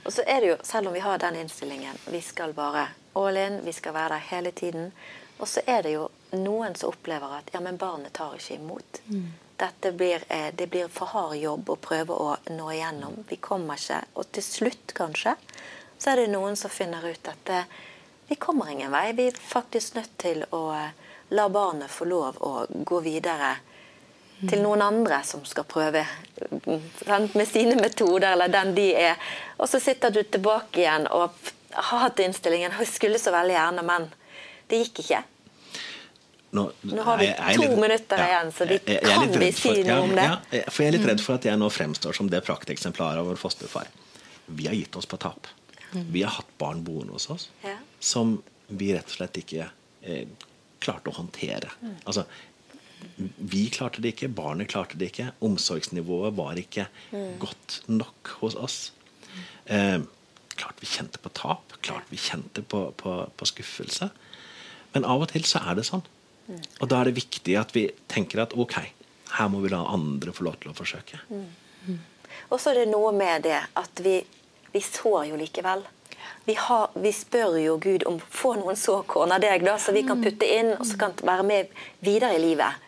og 0.04 0.14
så 0.14 0.24
er 0.28 0.42
det 0.42 0.50
jo, 0.52 0.58
selv 0.64 0.88
om 0.88 0.94
vi 0.94 1.02
har 1.02 1.18
den 1.18 1.36
innstillingen, 1.42 1.98
vi 2.12 2.22
skal 2.22 2.54
bare 2.54 2.88
all 3.18 3.38
in, 3.38 3.62
vi 3.66 3.74
skal 3.74 3.94
være 3.94 4.16
der 4.16 4.28
hele 4.30 4.52
tiden. 4.52 4.92
Og 5.38 5.48
så 5.48 5.64
er 5.66 5.84
det 5.84 5.96
jo 5.96 6.10
noen 6.38 6.76
som 6.78 6.92
opplever 6.92 7.40
at 7.40 7.50
ja, 7.54 7.62
men 7.64 7.80
barnet 7.82 8.14
tar 8.14 8.36
ikke 8.38 8.60
imot. 8.60 9.02
Mm. 9.10 9.32
Dette 9.62 9.92
blir, 9.94 10.24
eh, 10.30 10.50
det 10.54 10.70
blir 10.70 10.90
for 10.90 11.10
hard 11.14 11.38
jobb 11.38 11.70
å 11.70 11.78
prøve 11.82 12.14
å 12.14 12.36
nå 12.50 12.70
igjennom. 12.74 13.24
Vi 13.30 13.38
kommer 13.42 13.78
ikke. 13.78 14.04
Og 14.14 14.32
til 14.34 14.46
slutt, 14.46 14.94
kanskje, 14.98 15.36
så 16.02 16.10
er 16.10 16.24
det 16.24 16.32
noen 16.34 16.56
som 16.58 16.72
finner 16.74 17.04
ut 17.06 17.28
at 17.30 17.50
eh, 17.54 17.74
vi 18.32 18.36
kommer 18.42 18.72
ingen 18.72 18.90
vei. 18.92 19.12
Vi 19.14 19.28
er 19.30 19.38
faktisk 19.38 20.00
nødt 20.00 20.16
til 20.18 20.42
å 20.50 20.64
eh, 20.74 20.96
la 21.38 21.46
barnet 21.54 21.94
få 21.94 22.08
lov 22.10 22.40
å 22.42 22.66
gå 22.72 23.02
videre 23.06 23.52
til 24.40 24.58
mm. 24.58 24.64
noen 24.64 24.82
andre 24.82 25.20
som 25.28 25.44
skal 25.46 25.68
prøve 25.70 26.02
mm, 26.66 27.30
med 27.36 27.46
sine 27.48 27.76
metoder, 27.78 28.32
eller 28.32 28.50
den 28.50 28.74
de 28.74 28.88
er. 28.98 29.22
Og 29.62 29.70
så 29.70 29.80
sitter 29.80 30.10
du 30.10 30.24
tilbake 30.24 30.82
igjen 30.82 31.06
og 31.06 31.38
har 31.70 32.04
hatt 32.08 32.24
innstillingen. 32.26 32.74
Jeg 32.82 32.90
skulle 32.90 33.22
så 33.22 33.36
veldig 33.38 33.56
gjerne, 33.60 33.86
men 33.86 34.10
det 34.74 34.82
gikk 34.82 35.06
ikke. 35.06 35.22
Nå, 36.58 36.66
nå, 36.82 37.02
har 37.06 37.22
vi 37.22 37.30
to 37.30 37.62
litt, 37.62 37.78
minutter 37.80 38.26
ja, 38.26 38.32
igjen, 38.32 38.50
så 38.58 38.66
vi, 38.68 38.82
kan 39.06 39.40
vi 39.40 39.54
si 39.54 39.70
for, 39.70 39.86
noe 39.88 40.02
om 40.10 40.18
det? 40.18 40.26
Ja, 40.26 40.66
for 40.68 40.84
Jeg 40.84 40.90
er 40.90 40.98
litt 40.98 41.10
redd 41.14 41.22
for 41.24 41.38
at 41.38 41.46
jeg 41.48 41.62
nå 41.62 41.70
fremstår 41.72 42.18
som 42.18 42.28
det 42.34 42.42
prakteksemplaret 42.50 43.22
av 43.22 43.30
vår 43.30 43.40
fosterfar. 43.40 43.88
Vi 44.50 44.66
har 44.68 44.76
gitt 44.76 44.98
oss 45.00 45.08
på 45.08 45.22
tap. 45.22 45.48
Vi 45.92 46.24
har 46.24 46.38
hatt 46.38 46.54
barn 46.62 46.86
boende 46.88 47.18
hos 47.18 47.30
oss 47.34 47.50
ja. 47.66 47.76
som 48.00 48.38
vi 48.72 48.94
rett 48.96 49.10
og 49.10 49.18
slett 49.18 49.40
ikke 49.42 49.68
eh, 50.02 50.28
klarte 50.82 51.12
å 51.12 51.18
håndtere. 51.18 51.72
Mm. 51.82 51.98
Altså, 52.06 52.26
vi 53.38 53.66
klarte 53.74 54.02
det 54.02 54.14
ikke, 54.16 54.32
barnet 54.34 54.72
klarte 54.72 54.98
det 55.00 55.12
ikke. 55.12 55.32
Omsorgsnivået 55.44 56.36
var 56.38 56.60
ikke 56.60 56.88
mm. 57.12 57.36
godt 57.42 57.82
nok 57.92 58.34
hos 58.42 58.56
oss. 58.56 58.80
Eh, 59.66 60.00
klart 60.56 60.82
vi 60.82 60.90
kjente 60.90 61.22
på 61.22 61.32
tap, 61.36 61.76
klart 61.82 62.10
vi 62.10 62.20
kjente 62.22 62.64
på, 62.64 62.88
på, 62.98 63.18
på, 63.36 63.50
skuffelse. 63.50 64.12
Men 64.94 65.08
av 65.08 65.24
og 65.24 65.32
til 65.32 65.46
så 65.48 65.64
er 65.66 65.80
det 65.80 65.88
sånn. 65.88 66.04
Mm. 66.48 66.62
Og 66.82 66.92
da 66.92 67.02
er 67.02 67.10
det 67.10 67.20
viktig 67.22 67.56
at 67.60 67.74
vi 67.76 67.88
tenker 68.12 68.44
at 68.44 68.56
ok, 68.58 68.80
her 69.38 69.52
må 69.52 69.62
vi 69.64 69.72
la 69.72 69.84
andre 69.92 70.34
få 70.36 70.48
lov 70.48 70.60
til 70.62 70.74
å 70.74 70.78
forsøke. 70.78 71.22
Mm. 71.32 71.50
mm. 71.88 72.00
Og 72.52 72.60
så 72.64 72.72
er 72.72 72.82
det 72.82 72.92
noe 72.92 73.12
med 73.16 73.44
det 73.44 73.60
at 73.60 74.02
vi 74.04 74.22
vi 74.72 74.82
sår 74.82 75.26
jo 75.32 75.40
likevel. 75.40 75.84
Vi, 76.46 76.54
har, 76.58 76.90
vi, 76.94 77.12
spør 77.14 77.58
jo 77.62 77.78
Gud 77.82 78.06
om 78.10 78.18
å 78.18 78.30
få 78.34 78.54
noen 78.58 78.78
såkorn 78.78 79.34
av 79.34 79.42
deg, 79.44 79.66
da, 79.66 79.78
så 79.80 79.94
vi 79.94 80.04
kan 80.06 80.20
mm. 80.20 80.24
putte 80.26 80.48
inn 80.50 80.72
og 80.76 80.86
så 80.90 80.98
kan 81.02 81.14
være 81.22 81.46
med 81.46 81.76
videre 82.02 82.38
i 82.38 82.42
livet. 82.42 82.88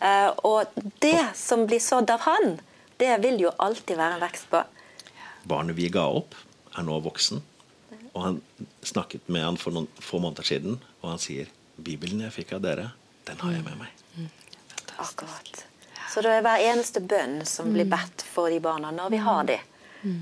Uh, 0.00 0.32
og 0.48 0.82
det 1.04 1.30
som 1.36 1.66
blir 1.68 1.80
sådd 1.80 2.12
av 2.12 2.24
Han, 2.24 2.58
det 3.00 3.14
vil 3.24 3.40
jo 3.40 3.52
alltid 3.56 3.96
være 4.00 4.16
en 4.16 4.24
vekst 4.24 4.50
på. 4.52 4.62
Barnet 5.48 5.76
vi 5.76 5.88
ga 5.92 6.06
opp, 6.08 6.36
er 6.76 6.84
nå 6.84 7.00
voksen. 7.04 7.40
Og 8.10 8.20
han 8.24 8.40
snakket 8.84 9.28
med 9.32 9.44
han 9.44 9.58
for 9.60 9.76
noen 9.76 9.88
få 10.02 10.20
måneder 10.20 10.46
siden, 10.46 10.80
og 11.00 11.14
han 11.14 11.22
sier 11.22 11.48
Bibelen 11.80 12.24
jeg 12.26 12.34
fikk 12.34 12.56
av 12.58 12.64
dere, 12.64 12.90
den 13.28 13.40
har 13.40 13.54
jeg 13.54 13.64
med 13.64 13.80
meg. 13.80 14.04
Mm. 14.16 14.28
Akkurat. 15.00 15.64
Så 16.10 16.24
det 16.24 16.32
er 16.34 16.44
hver 16.44 16.64
eneste 16.72 17.00
bønn 17.00 17.40
som 17.46 17.70
blir 17.70 17.86
mm. 17.86 17.92
bedt 17.92 18.24
for 18.26 18.52
de 18.52 18.58
barna, 18.60 18.90
når 18.92 19.12
vi 19.14 19.20
har 19.24 19.44
de 19.48 19.60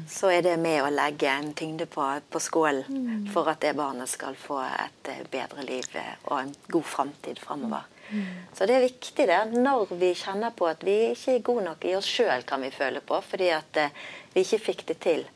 så 0.09 0.31
er 0.33 0.43
det 0.43 0.57
med 0.61 0.83
å 0.83 0.91
legge 0.91 1.31
en 1.31 1.53
tyngde 1.55 1.87
på, 1.87 2.05
på 2.31 2.41
skålen 2.43 2.85
mm. 2.89 3.29
for 3.33 3.49
at 3.51 3.61
det 3.63 3.77
barnet 3.79 4.11
skal 4.11 4.37
få 4.39 4.59
et 4.65 5.11
eh, 5.13 5.25
bedre 5.31 5.65
liv 5.67 5.87
eh, 5.95 6.15
og 6.27 6.41
en 6.41 6.53
god 6.67 6.85
framtid 6.85 7.39
framover. 7.39 7.87
Mm. 8.11 8.27
Så 8.55 8.67
det 8.67 8.75
er 8.75 8.87
viktig 8.87 9.27
det, 9.29 9.41
når 9.55 9.95
vi 10.01 10.13
kjenner 10.17 10.55
på 10.57 10.69
at 10.71 10.85
vi 10.85 10.97
ikke 11.13 11.37
er 11.37 11.45
gode 11.47 11.67
nok 11.69 11.85
i 11.85 11.97
oss 11.99 12.09
sjøl, 12.09 12.43
kan 12.49 12.65
vi 12.65 12.73
føle 12.75 13.03
på, 13.05 13.21
fordi 13.23 13.51
at 13.55 13.83
eh, 13.83 14.07
vi 14.35 14.47
ikke 14.47 14.65
fikk 14.71 14.87
det 14.91 14.99
til. 15.05 15.27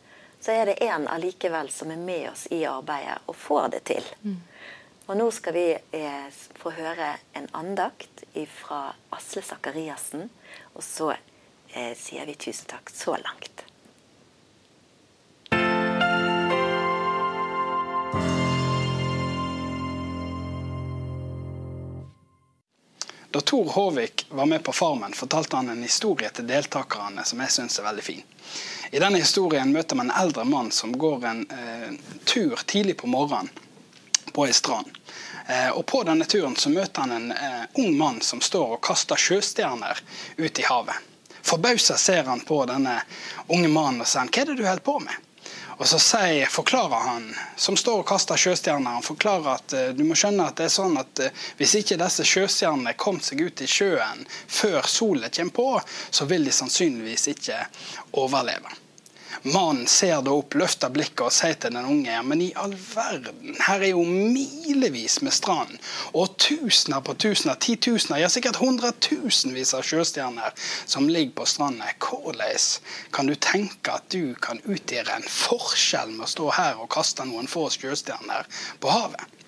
Så 0.43 0.55
er 0.57 0.67
det 0.67 0.81
en 0.83 1.07
allikevel 1.07 1.71
som 1.71 1.93
er 1.95 2.01
med 2.03 2.33
oss 2.33 2.49
i 2.51 2.65
arbeidet 2.67 3.21
og 3.31 3.39
får 3.39 3.69
det 3.77 3.85
til. 3.93 4.09
Mm. 4.25 4.41
Og 5.07 5.19
nå 5.19 5.29
skal 5.35 5.55
vi 5.55 5.67
eh, 5.75 6.29
få 6.59 6.73
høre 6.75 7.13
en 7.39 7.49
andakt 7.59 8.25
fra 8.57 8.87
Asle 9.15 9.43
Sakariassen. 9.45 10.29
Og 10.75 10.83
så 10.87 11.13
eh, 11.13 11.93
sier 11.99 12.27
vi 12.27 12.39
tusen 12.39 12.71
takk 12.71 12.91
så 12.95 13.19
langt. 13.21 13.67
Da 23.33 23.41
Tor 23.41 23.65
Håvik 23.65 24.27
var 24.31 24.47
med 24.47 24.65
på 24.65 24.73
Farmen, 24.73 25.13
fortalte 25.13 25.57
han 25.57 25.69
en 25.69 25.83
historie 25.83 26.29
til 26.31 26.45
deltakerne 26.47 27.25
som 27.25 27.41
jeg 27.41 27.55
syns 27.55 27.79
er 27.81 27.87
veldig 27.87 28.03
fin. 28.05 28.21
I 28.93 29.01
denne 29.01 29.23
historien 29.23 29.73
møter 29.73 29.97
man 29.97 30.11
en 30.11 30.19
eldre 30.21 30.45
mann 30.45 30.69
som 30.71 30.93
går 30.93 31.25
en 31.31 31.41
eh, 31.49 31.95
tur 32.29 32.61
tidlig 32.69 32.99
på 33.01 33.09
morgenen 33.09 33.49
på 34.37 34.45
ei 34.45 34.53
strand. 34.53 34.93
Eh, 35.47 35.71
og 35.71 35.87
På 35.89 36.03
denne 36.05 36.29
turen 36.29 36.59
så 36.61 36.69
møter 36.75 37.07
han 37.07 37.17
en 37.17 37.33
eh, 37.33 37.65
ung 37.81 37.97
mann 37.97 38.21
som 38.21 38.45
står 38.45 38.77
og 38.77 38.85
kaster 38.85 39.17
sjøstjerner 39.17 40.05
ut 40.37 40.61
i 40.61 40.69
havet. 40.69 41.09
Forbausa 41.41 41.97
ser 41.97 42.29
han 42.29 42.45
på 42.45 42.67
denne 42.69 42.99
unge 43.49 43.73
mannen 43.73 44.05
og 44.05 44.13
sier 44.13 44.29
hva 44.29 44.45
er 44.45 44.53
det 44.53 44.61
du 44.61 44.67
holder 44.69 44.85
på 44.93 44.99
med? 45.09 45.32
Og 45.83 45.89
så 45.89 45.99
sier, 45.99 46.47
forklarer 46.47 47.01
han, 47.09 47.25
som 47.59 47.75
står 47.75 48.05
og 48.05 48.07
kaster 48.07 48.39
sjøstjerner, 48.39 49.01
han 49.01 49.03
forklarer 49.03 49.49
at 49.57 49.73
uh, 49.75 49.89
du 49.99 50.05
må 50.07 50.15
skjønne 50.15 50.47
at 50.47 50.61
det 50.61 50.69
er 50.69 50.75
sånn 50.77 50.95
at 51.01 51.23
uh, 51.25 51.41
hvis 51.59 51.75
ikke 51.81 51.99
disse 51.99 52.27
sjøstjernene 52.29 52.93
kom 52.95 53.19
seg 53.19 53.43
ut 53.43 53.65
i 53.65 53.67
sjøen 53.67 54.23
før 54.47 54.87
solen 54.87 55.27
kommer 55.35 55.57
på, 55.57 55.67
så 56.15 56.29
vil 56.31 56.47
de 56.47 56.55
sannsynligvis 56.55 57.27
ikke 57.35 57.59
overleve. 58.23 58.71
Mannen 59.43 59.87
ser 59.87 60.23
da 60.23 60.33
opp, 60.37 60.55
løfter 60.55 60.93
blikket 60.93 61.25
og 61.27 61.35
sier 61.35 61.57
til 61.59 61.75
den 61.75 61.89
unge 61.89 62.19
men 62.27 62.43
i 62.45 62.51
all 62.59 62.75
verden, 62.77 63.57
her 63.67 63.83
er 63.83 63.93
jo 63.93 64.05
milevis 64.07 65.19
med 65.25 65.35
strand. 65.35 65.79
Og 66.13 66.37
tusener 66.41 67.03
på 67.05 67.15
tusener, 67.15 67.59
titusener, 67.61 68.21
ja 68.23 68.31
sikkert 68.33 68.61
hundretusenvis 68.63 69.75
av 69.79 69.87
sjøstjerner 69.87 70.55
som 70.85 71.09
ligger 71.11 71.35
på 71.41 71.49
stranda. 71.49 71.91
Hvordan 72.03 73.11
kan 73.15 73.29
du 73.31 73.35
tenke 73.35 73.97
at 73.97 74.09
du 74.13 74.35
kan 74.41 74.61
utgjøre 74.65 75.19
en 75.19 75.29
forskjell 75.29 76.13
med 76.15 76.27
å 76.27 76.33
stå 76.33 76.51
her 76.59 76.83
og 76.83 76.91
kaste 76.93 77.27
noen 77.29 77.51
få 77.51 77.69
sjøstjerner 77.73 78.49
på 78.81 78.93
havet? 78.93 79.39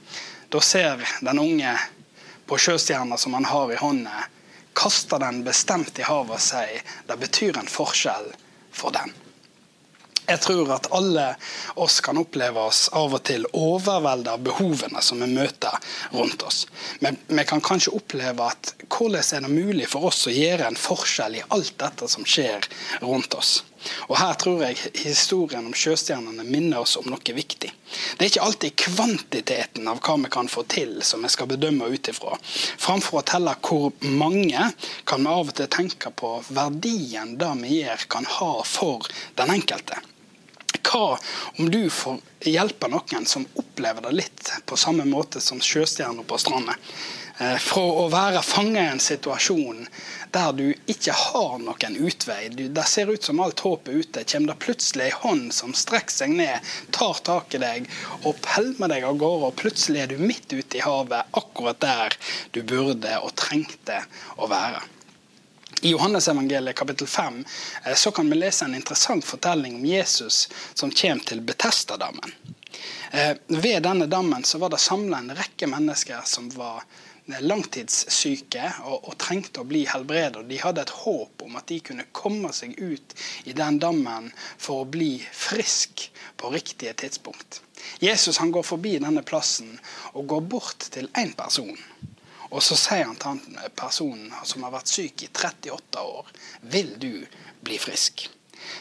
Da 0.51 0.61
ser 0.62 1.03
den 1.24 1.43
unge 1.43 1.74
på 2.47 2.59
sjøstjerna 2.61 3.18
som 3.18 3.35
han 3.35 3.49
har 3.49 3.72
i 3.72 3.80
hånda, 3.80 4.28
kaster 4.74 5.22
den 5.22 5.43
bestemt 5.47 5.99
i 5.99 6.07
havet 6.07 6.39
og 6.39 6.43
sier 6.43 6.97
det 7.09 7.18
betyr 7.20 7.59
en 7.59 7.70
forskjell 7.70 8.32
for 8.74 8.95
den. 8.95 9.12
Jeg 10.26 10.40
tror 10.40 10.70
at 10.72 10.88
alle 10.96 11.26
oss 11.80 11.98
kan 12.04 12.18
oppleve 12.20 12.60
oss 12.60 12.86
av 12.96 13.12
og 13.16 13.22
til 13.28 13.44
overveldet 13.52 14.32
av 14.32 14.44
behovene 14.46 15.02
som 15.04 15.20
vi 15.20 15.28
møter 15.34 15.76
rundt 16.14 16.42
oss. 16.46 16.64
Men 17.04 17.18
vi 17.28 17.44
kan 17.48 17.60
kanskje 17.64 17.92
oppleve 17.98 18.48
at 18.48 18.72
hvordan 18.88 19.20
er 19.20 19.44
det 19.44 19.52
mulig 19.52 19.90
for 19.92 20.08
oss 20.08 20.24
å 20.28 20.32
gjøre 20.32 20.70
en 20.70 20.80
forskjell 20.80 21.40
i 21.40 21.46
alt 21.54 21.76
dette 21.80 22.08
som 22.08 22.24
skjer 22.24 22.64
rundt 23.04 23.36
oss? 23.36 23.58
Og 24.09 24.16
Her 24.18 24.35
tror 24.41 24.62
jeg 24.64 24.93
historien 25.05 25.66
om 25.66 25.76
sjøstjernene 25.76 26.47
minner 26.47 26.85
oss 26.85 26.97
om 27.01 27.09
noe 27.11 27.37
viktig. 27.37 27.72
Det 28.16 28.24
er 28.24 28.30
ikke 28.30 28.47
alltid 28.47 28.76
kvantiteten 28.85 29.91
av 29.91 30.01
hva 30.05 30.16
vi 30.24 30.32
kan 30.32 30.51
få 30.51 30.64
til 30.70 30.97
som 31.07 31.22
vi 31.24 31.32
skal 31.32 31.51
bedømme 31.51 31.91
ut 31.93 32.11
ifra. 32.11 32.39
Framfor 32.78 33.20
å 33.20 33.26
telle 33.28 33.57
hvor 33.64 33.93
mange, 34.05 34.70
kan 35.05 35.22
vi 35.24 35.35
av 35.35 35.53
og 35.53 35.55
til 35.59 35.70
tenke 35.70 36.14
på 36.14 36.37
verdien 36.49 37.37
det 37.41 37.53
vi 37.62 37.80
gjør 37.82 38.09
kan 38.16 38.28
ha 38.39 38.53
for 38.66 39.07
den 39.39 39.55
enkelte 39.59 40.03
hva 40.85 41.18
om 41.59 41.70
du 41.70 41.89
får 41.91 42.20
hjelpe 42.45 42.89
noen 42.93 43.26
som 43.26 43.47
opplever 43.59 44.05
det 44.05 44.14
litt 44.18 44.51
på 44.68 44.76
samme 44.78 45.07
måte 45.09 45.41
som 45.41 45.62
sjøstjerner 45.62 46.26
på 46.28 46.39
stranda? 46.39 46.76
Eh, 47.39 47.57
fra 47.59 47.82
å 47.82 48.05
være 48.12 48.43
fanget 48.47 48.78
i 48.78 48.91
en 48.93 49.01
situasjon 49.03 49.80
der 50.35 50.53
du 50.55 50.68
ikke 50.91 51.14
har 51.18 51.57
noen 51.59 51.97
utvei. 51.99 52.47
Det 52.55 52.85
ser 52.87 53.11
ut 53.11 53.26
som 53.26 53.41
alt 53.43 53.62
håp 53.66 53.89
er 53.91 54.03
ute. 54.05 54.22
Kommer 54.30 54.53
det 54.53 54.62
plutselig 54.62 55.09
ei 55.09 55.16
hånd 55.18 55.51
som 55.55 55.74
strekker 55.74 56.14
seg 56.14 56.35
ned, 56.39 56.72
tar 56.95 57.18
tak 57.26 57.55
i 57.55 57.62
deg 57.62 57.89
og 58.22 58.39
pælmer 58.45 58.93
deg 58.95 59.07
av 59.09 59.18
gårde, 59.18 59.51
og 59.51 59.59
plutselig 59.59 60.05
er 60.05 60.12
du 60.12 60.22
midt 60.22 60.47
ute 60.55 60.78
i 60.78 60.85
havet, 60.85 61.26
akkurat 61.35 61.80
der 61.82 62.14
du 62.55 62.62
burde 62.62 63.16
og 63.18 63.35
trengte 63.39 64.05
å 64.39 64.51
være. 64.51 64.85
I 65.82 65.91
Johannesevangeliet 65.91 66.78
kapittel 66.78 67.11
5 67.11 67.41
eh, 67.85 67.97
så 67.99 68.12
kan 68.14 68.30
vi 68.30 68.39
lese 68.39 68.68
en 68.68 68.76
interessant 68.78 69.26
fortelling 69.26 69.74
om 69.80 69.87
Jesus 69.87 70.47
som 70.72 70.91
kommer 70.91 71.26
til 71.26 71.43
Betestadammen. 71.43 72.30
Eh, 73.11 73.35
ved 73.47 73.82
denne 73.82 74.07
dammen 74.07 74.47
så 74.47 74.62
var 74.62 74.70
det 74.70 74.78
samla 74.82 75.18
en 75.18 75.35
rekke 75.35 75.66
mennesker 75.66 76.22
som 76.30 76.47
var 76.55 76.87
langtidssyke 77.26 78.66
og, 78.84 79.08
og, 79.08 79.14
trengte 79.20 79.62
å 79.62 79.68
bli 79.68 79.84
helbredet. 79.88 80.44
De 80.48 80.58
hadde 80.60 80.84
et 80.84 80.94
håp 81.04 81.44
om 81.46 81.56
at 81.56 81.68
de 81.70 81.80
kunne 81.84 82.06
komme 82.12 82.52
seg 82.52 82.76
ut 82.80 83.14
i 83.48 83.54
den 83.56 83.78
dammen 83.82 84.30
for 84.56 84.82
å 84.82 84.88
bli 84.88 85.16
frisk 85.32 86.08
på 86.40 86.52
riktige 86.52 86.94
tidspunkt. 87.04 87.62
Jesus 88.00 88.40
han 88.40 88.52
går 88.52 88.66
forbi 88.66 88.98
denne 89.00 89.24
plassen 89.26 89.78
og 90.12 90.28
går 90.34 90.44
bort 90.54 90.88
til 90.94 91.08
én 91.20 91.34
person. 91.36 91.74
Og 92.54 92.62
så 92.62 92.76
sier 92.78 93.08
han 93.08 93.18
til 93.18 93.34
han 93.34 93.74
personen 93.74 94.30
som 94.46 94.62
har 94.66 94.76
vært 94.76 94.92
syk 94.92 95.24
i 95.26 95.32
38 95.32 96.04
år, 96.04 96.28
vil 96.70 96.94
du 97.00 97.12
bli 97.64 97.80
frisk? 97.82 98.28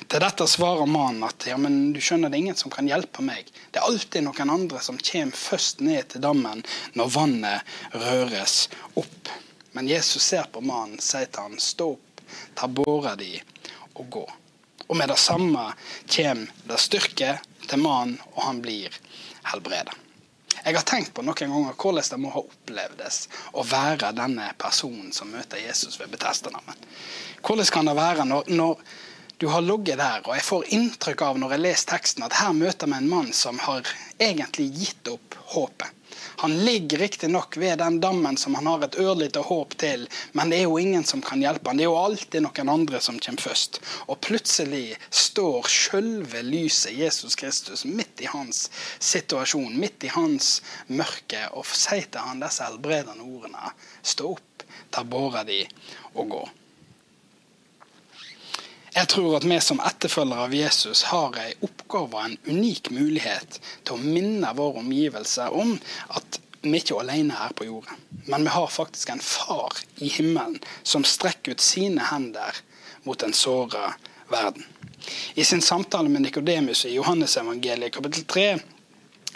Til 0.07 0.21
dette 0.23 0.47
svarer 0.49 0.89
mannen 0.89 1.25
at 1.27 1.47
ja, 1.47 1.57
men 1.57 1.93
du 1.95 1.99
skjønner 2.03 2.31
det 2.31 2.37
er 2.37 2.45
ingen 2.45 2.59
som 2.59 2.73
kan 2.73 2.87
hjelpe 2.89 3.23
meg. 3.25 3.49
Det 3.71 3.81
er 3.81 3.87
alltid 3.87 4.25
noen 4.25 4.53
andre 4.53 4.81
som 4.83 4.99
kommer 4.99 5.37
først 5.37 5.83
ned 5.85 6.13
til 6.13 6.23
dammen 6.23 6.63
når 6.97 7.13
vannet 7.15 7.75
røres 7.93 8.67
opp. 8.99 9.31
Men 9.73 9.89
Jesus 9.89 10.23
ser 10.23 10.49
på 10.53 10.61
mannen, 10.61 11.01
sier 11.01 11.29
til 11.31 11.47
han, 11.47 11.57
stå 11.59 11.93
opp, 11.95 12.23
ta 12.53 12.69
båra 12.69 13.15
di 13.17 13.33
og 13.97 14.05
gå. 14.13 14.25
Og 14.87 14.97
med 14.97 15.09
det 15.09 15.17
samme 15.17 15.71
kommer 16.05 16.69
det 16.69 16.79
styrke 16.81 17.37
til 17.65 17.81
mannen, 17.81 18.19
og 18.35 18.43
han 18.45 18.61
blir 18.61 18.93
helbredet. 19.49 19.95
Jeg 20.63 20.77
har 20.77 20.85
tenkt 20.87 21.11
på 21.15 21.23
noen 21.25 21.35
ganger 21.35 21.75
hvordan 21.75 22.05
det 22.07 22.19
må 22.23 22.29
ha 22.31 22.39
opplevdes 22.39 23.17
å 23.59 23.65
være 23.67 24.13
denne 24.15 24.45
personen 24.61 25.11
som 25.11 25.33
møter 25.33 25.59
Jesus 25.59 25.97
ved 25.99 26.13
Betestanammen. 26.13 26.77
Hvordan 27.43 27.71
kan 27.73 27.89
det 27.89 27.97
være 27.97 28.27
når, 28.29 28.47
når 28.53 28.79
du 29.43 29.47
har 29.47 29.61
ligget 29.61 29.97
der, 29.97 30.21
og 30.23 30.37
jeg 30.37 30.43
får 30.47 30.69
inntrykk 30.71 31.21
av 31.25 31.39
når 31.41 31.51
jeg 31.51 31.61
leser 31.65 31.87
teksten, 31.89 32.23
at 32.23 32.35
her 32.39 32.53
møter 32.55 32.87
vi 32.87 32.95
en 32.95 33.09
mann 33.11 33.33
som 33.35 33.57
har 33.59 33.89
egentlig 34.15 34.69
gitt 34.71 35.09
opp 35.11 35.35
håpet. 35.51 35.89
Han 36.45 36.55
ligger 36.63 37.01
riktignok 37.01 37.57
ved 37.59 37.81
den 37.81 37.97
dammen 37.99 38.39
som 38.39 38.55
han 38.55 38.69
har 38.71 38.85
et 38.87 38.95
ørlite 39.03 39.43
håp 39.43 39.75
til, 39.83 40.07
men 40.31 40.53
det 40.53 40.61
er 40.61 40.69
jo 40.69 40.79
ingen 40.79 41.03
som 41.03 41.19
kan 41.19 41.43
hjelpe 41.43 41.67
han. 41.67 41.81
Det 41.81 41.83
er 41.83 41.91
jo 41.91 41.99
alltid 42.05 42.45
noen 42.45 42.71
andre 42.77 43.03
som 43.03 43.19
kommer 43.19 43.49
først. 43.49 43.81
Og 44.07 44.21
plutselig 44.23 44.95
står 45.11 45.67
sjølve 45.75 46.47
lyset, 46.47 46.95
Jesus 47.03 47.35
Kristus, 47.35 47.83
midt 47.83 48.23
i 48.23 48.31
hans 48.31 48.69
situasjon, 49.03 49.75
midt 49.75 50.07
i 50.07 50.15
hans 50.15 50.61
mørke, 50.87 51.49
og 51.51 51.67
sier 51.67 52.07
til 52.07 52.31
han 52.31 52.47
disse 52.47 52.63
helbredende 52.63 53.27
ordene. 53.27 53.75
Stå 53.99 54.37
opp, 54.37 54.69
ta 54.87 55.03
båra 55.03 55.43
di 55.43 55.65
og 56.13 56.29
gå. 56.31 56.45
Jeg 58.93 59.07
tror 59.07 59.39
at 59.39 59.45
vi 59.49 59.57
som 59.61 59.79
etterfølgere 59.81 60.45
av 60.45 60.53
Jesus 60.53 61.01
har 61.09 61.33
en 61.41 61.65
oppgave 61.65 62.13
og 62.13 62.25
en 62.27 62.35
unik 62.45 62.91
mulighet 62.93 63.57
til 63.81 63.95
å 63.95 64.01
minne 64.03 64.51
vår 64.53 64.77
omgivelse 64.83 65.47
om 65.49 65.73
at 66.13 66.37
vi 66.61 66.77
ikke 66.77 66.99
er 66.99 67.01
alene 67.01 67.39
her 67.39 67.55
på 67.57 67.65
jorda. 67.67 67.97
Men 68.29 68.45
vi 68.45 68.53
har 68.53 68.69
faktisk 68.69 69.09
en 69.09 69.23
far 69.23 69.81
i 69.97 70.11
himmelen 70.13 70.59
som 70.83 71.03
strekker 71.03 71.57
ut 71.57 71.63
sine 71.63 72.05
hender 72.11 72.61
mot 73.03 73.19
den 73.19 73.33
såra 73.33 73.95
verden. 74.29 74.63
I 75.35 75.43
sin 75.43 75.61
samtale 75.61 76.09
med 76.09 76.21
Nikodemus 76.21 76.85
i 76.85 76.93
Johannesevangeliet 76.93 77.97
kapittel 77.97 78.23
3 78.23 78.47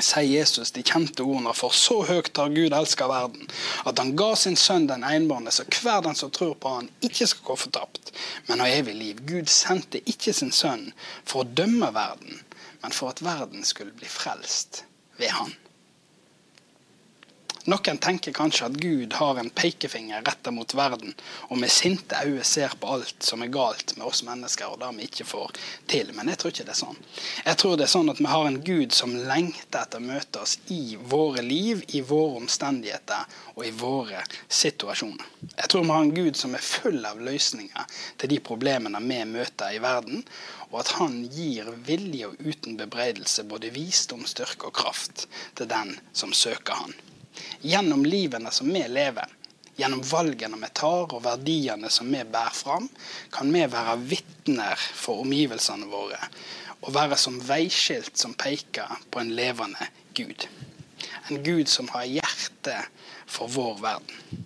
sier 0.03 0.27
Jesus 0.27 0.71
de 0.75 0.83
kjente 0.85 1.25
ordene, 1.25 1.53
for 1.57 1.75
så 1.75 2.01
høyt 2.07 2.37
har 2.37 2.53
Gud 2.53 2.75
elska 2.75 3.07
verden, 3.09 3.47
at 3.85 3.99
han 4.01 4.15
ga 4.19 4.31
sin 4.39 4.57
sønn 4.59 4.87
den 4.89 5.05
enbårne, 5.07 5.51
så 5.51 5.65
hver 5.81 6.03
den 6.05 6.17
som 6.17 6.31
tror 6.33 6.55
på 6.59 6.73
han, 6.77 6.89
ikke 7.01 7.27
skal 7.27 7.47
gå 7.51 7.59
fortapt, 7.67 8.11
men 8.47 8.63
ha 8.63 8.69
evig 8.71 8.95
liv. 8.97 9.21
Gud 9.27 9.51
sendte 9.51 10.03
ikke 10.05 10.33
sin 10.35 10.53
sønn 10.55 10.91
for 11.23 11.43
å 11.43 11.49
dømme 11.61 11.91
verden, 11.95 12.41
men 12.83 12.95
for 12.95 13.13
at 13.13 13.23
verden 13.25 13.65
skulle 13.65 13.95
bli 13.97 14.09
frelst 14.11 14.83
ved 15.17 15.33
han. 15.33 15.55
Noen 17.67 17.97
tenker 17.99 18.31
kanskje 18.31 18.67
at 18.69 18.75
Gud 18.79 19.13
har 19.19 19.35
en 19.41 19.49
pekefinger 19.51 20.21
retta 20.23 20.53
mot 20.55 20.71
verden, 20.77 21.11
og 21.51 21.57
med 21.59 21.67
sinte 21.67 22.15
øyne 22.23 22.45
ser 22.47 22.71
på 22.79 22.93
alt 22.95 23.25
som 23.27 23.41
er 23.43 23.49
galt 23.51 23.91
med 23.97 24.05
oss 24.07 24.21
mennesker, 24.23 24.69
og 24.71 24.79
det 24.79 24.91
vi 24.95 25.07
ikke 25.09 25.25
får 25.27 25.57
til. 25.91 26.13
Men 26.15 26.31
jeg 26.31 26.39
tror 26.39 26.53
ikke 26.53 26.63
det 26.69 26.71
er 26.71 26.79
sånn. 26.79 27.01
Jeg 27.43 27.59
tror 27.59 27.73
det 27.75 27.83
er 27.83 27.91
sånn 27.91 28.11
at 28.13 28.21
vi 28.21 28.29
har 28.31 28.47
en 28.47 28.59
Gud 28.69 28.95
som 28.95 29.11
lengter 29.27 29.81
etter 29.81 29.99
å 29.99 30.05
møte 30.05 30.43
oss 30.45 30.53
i 30.71 30.95
våre 31.11 31.43
liv, 31.43 31.81
i 31.91 31.99
våre 32.07 32.37
omstendigheter 32.39 33.41
og 33.57 33.65
i 33.67 33.73
våre 33.81 34.23
situasjoner. 34.47 35.27
Jeg 35.57 35.67
tror 35.67 35.83
vi 35.83 35.91
har 35.97 36.05
en 36.05 36.15
Gud 36.15 36.39
som 36.39 36.55
er 36.55 36.63
full 36.63 37.03
av 37.11 37.19
løsninger 37.27 37.99
til 38.23 38.31
de 38.31 38.39
problemene 38.47 39.03
vi 39.09 39.19
møter 39.33 39.75
i 39.75 39.83
verden, 39.83 40.23
og 40.71 40.79
at 40.85 40.93
han 41.01 41.19
gir 41.35 41.67
vilje 41.91 42.31
og 42.31 42.39
uten 42.47 42.79
bebreidelse 42.79 43.43
både 43.51 43.75
visdom, 43.75 44.23
styrke 44.23 44.71
og 44.71 44.79
kraft 44.79 45.27
til 45.59 45.67
den 45.67 45.97
som 46.15 46.31
søker 46.31 46.79
han 46.85 46.95
gjennom 47.61 48.05
livene 48.05 48.51
som 48.51 48.69
vi 48.73 48.83
lever, 48.87 49.27
gjennom 49.77 50.01
valgene 50.09 50.57
vi 50.61 50.69
tar 50.73 51.13
og 51.13 51.23
verdiene 51.25 51.89
som 51.93 52.09
vi 52.11 52.23
bærer 52.25 52.55
fram, 52.57 52.89
kan 53.33 53.51
vi 53.53 53.65
være 53.69 53.97
vitner 54.09 54.87
for 54.93 55.25
omgivelsene 55.25 55.89
våre 55.91 56.21
og 56.85 56.93
være 56.93 57.17
som 57.19 57.39
veiskilt 57.41 58.17
som 58.19 58.35
peker 58.37 58.99
på 59.11 59.21
en 59.21 59.33
levende 59.37 59.89
Gud. 60.17 60.45
En 61.29 61.41
Gud 61.43 61.67
som 61.67 61.89
har 61.93 62.05
hjerte 62.05 62.77
for 63.25 63.49
vår 63.51 63.81
verden. 63.81 64.45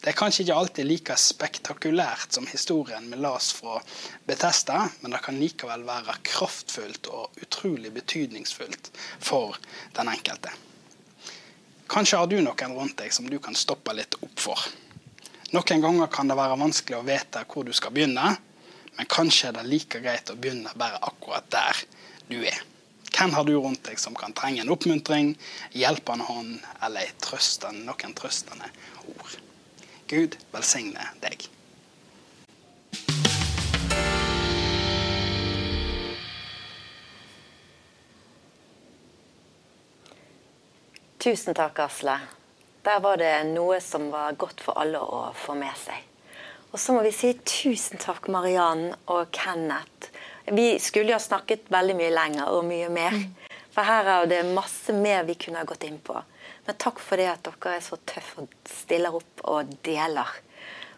Det 0.00 0.12
er 0.12 0.18
kanskje 0.20 0.44
ikke 0.44 0.56
alltid 0.60 0.86
like 0.86 1.14
spektakulært 1.18 2.36
som 2.36 2.46
historien 2.46 3.08
vi 3.10 3.18
las 3.18 3.48
fra 3.58 3.80
Betesta, 4.28 4.84
men 5.00 5.16
det 5.16 5.22
kan 5.24 5.40
likevel 5.40 5.82
være 5.88 6.14
kraftfullt 6.28 7.10
og 7.10 7.42
utrolig 7.42 7.90
betydningsfullt 7.96 8.92
for 9.18 9.58
den 9.98 10.12
enkelte. 10.12 10.52
Kanskje 11.88 12.18
har 12.18 12.26
du 12.26 12.40
noen 12.42 12.74
rundt 12.74 12.98
deg 12.98 13.12
som 13.14 13.28
du 13.30 13.38
kan 13.42 13.54
stoppe 13.54 13.94
litt 13.94 14.18
opp 14.20 14.42
for. 14.42 14.62
Noen 15.54 15.82
ganger 15.82 16.10
kan 16.10 16.28
det 16.28 16.36
være 16.38 16.58
vanskelig 16.58 16.98
å 16.98 17.06
vite 17.06 17.44
hvor 17.46 17.66
du 17.66 17.72
skal 17.76 17.94
begynne, 17.94 18.32
men 18.96 19.10
kanskje 19.12 19.50
er 19.50 19.58
det 19.58 19.66
like 19.68 20.00
greit 20.02 20.32
å 20.32 20.38
begynne 20.38 20.72
bare 20.74 20.98
akkurat 21.06 21.46
der 21.52 21.84
du 22.30 22.40
er. 22.42 22.58
Hvem 23.16 23.32
har 23.32 23.46
du 23.48 23.54
rundt 23.54 23.84
deg 23.86 24.00
som 24.00 24.16
kan 24.18 24.34
trenge 24.36 24.60
en 24.60 24.72
oppmuntring, 24.74 25.34
hjelpende 25.72 26.26
hånd 26.28 26.58
eller 26.84 27.12
noen 27.78 28.16
trøstende 28.18 28.68
ord? 29.14 29.36
Gud 30.10 30.36
velsigne 30.52 31.06
deg. 31.22 31.46
Tusen 41.18 41.54
takk, 41.54 41.78
Asle. 41.78 42.18
Der 42.84 43.00
var 43.00 43.16
det 43.16 43.32
noe 43.48 43.80
som 43.80 44.10
var 44.12 44.36
godt 44.38 44.60
for 44.62 44.78
alle 44.78 45.00
å 45.00 45.30
få 45.34 45.56
med 45.58 45.72
seg. 45.80 46.04
Og 46.70 46.78
så 46.80 46.92
må 46.92 47.00
vi 47.06 47.12
si 47.14 47.32
tusen 47.40 47.98
takk, 48.02 48.28
Mariann 48.28 48.90
og 49.10 49.30
Kenneth. 49.34 50.10
Vi 50.52 50.76
skulle 50.78 51.14
jo 51.14 51.16
ha 51.16 51.22
snakket 51.22 51.70
veldig 51.72 51.96
mye 51.98 52.12
lenger 52.12 52.52
og 52.52 52.66
mye 52.68 52.90
mer. 52.92 53.16
For 53.72 53.88
her 53.88 54.10
er 54.12 54.28
det 54.30 54.42
masse 54.52 54.92
mer 54.94 55.24
vi 55.28 55.38
kunne 55.40 55.62
ha 55.62 55.68
gått 55.68 55.88
inn 55.88 55.98
på. 56.04 56.14
Men 56.66 56.78
takk 56.80 57.00
for 57.02 57.20
det 57.20 57.30
at 57.32 57.48
dere 57.48 57.78
er 57.78 57.82
så 57.84 57.98
tøffe 58.08 58.44
og 58.44 58.54
stiller 58.68 59.16
opp 59.16 59.42
og 59.48 59.72
deler. 59.86 60.30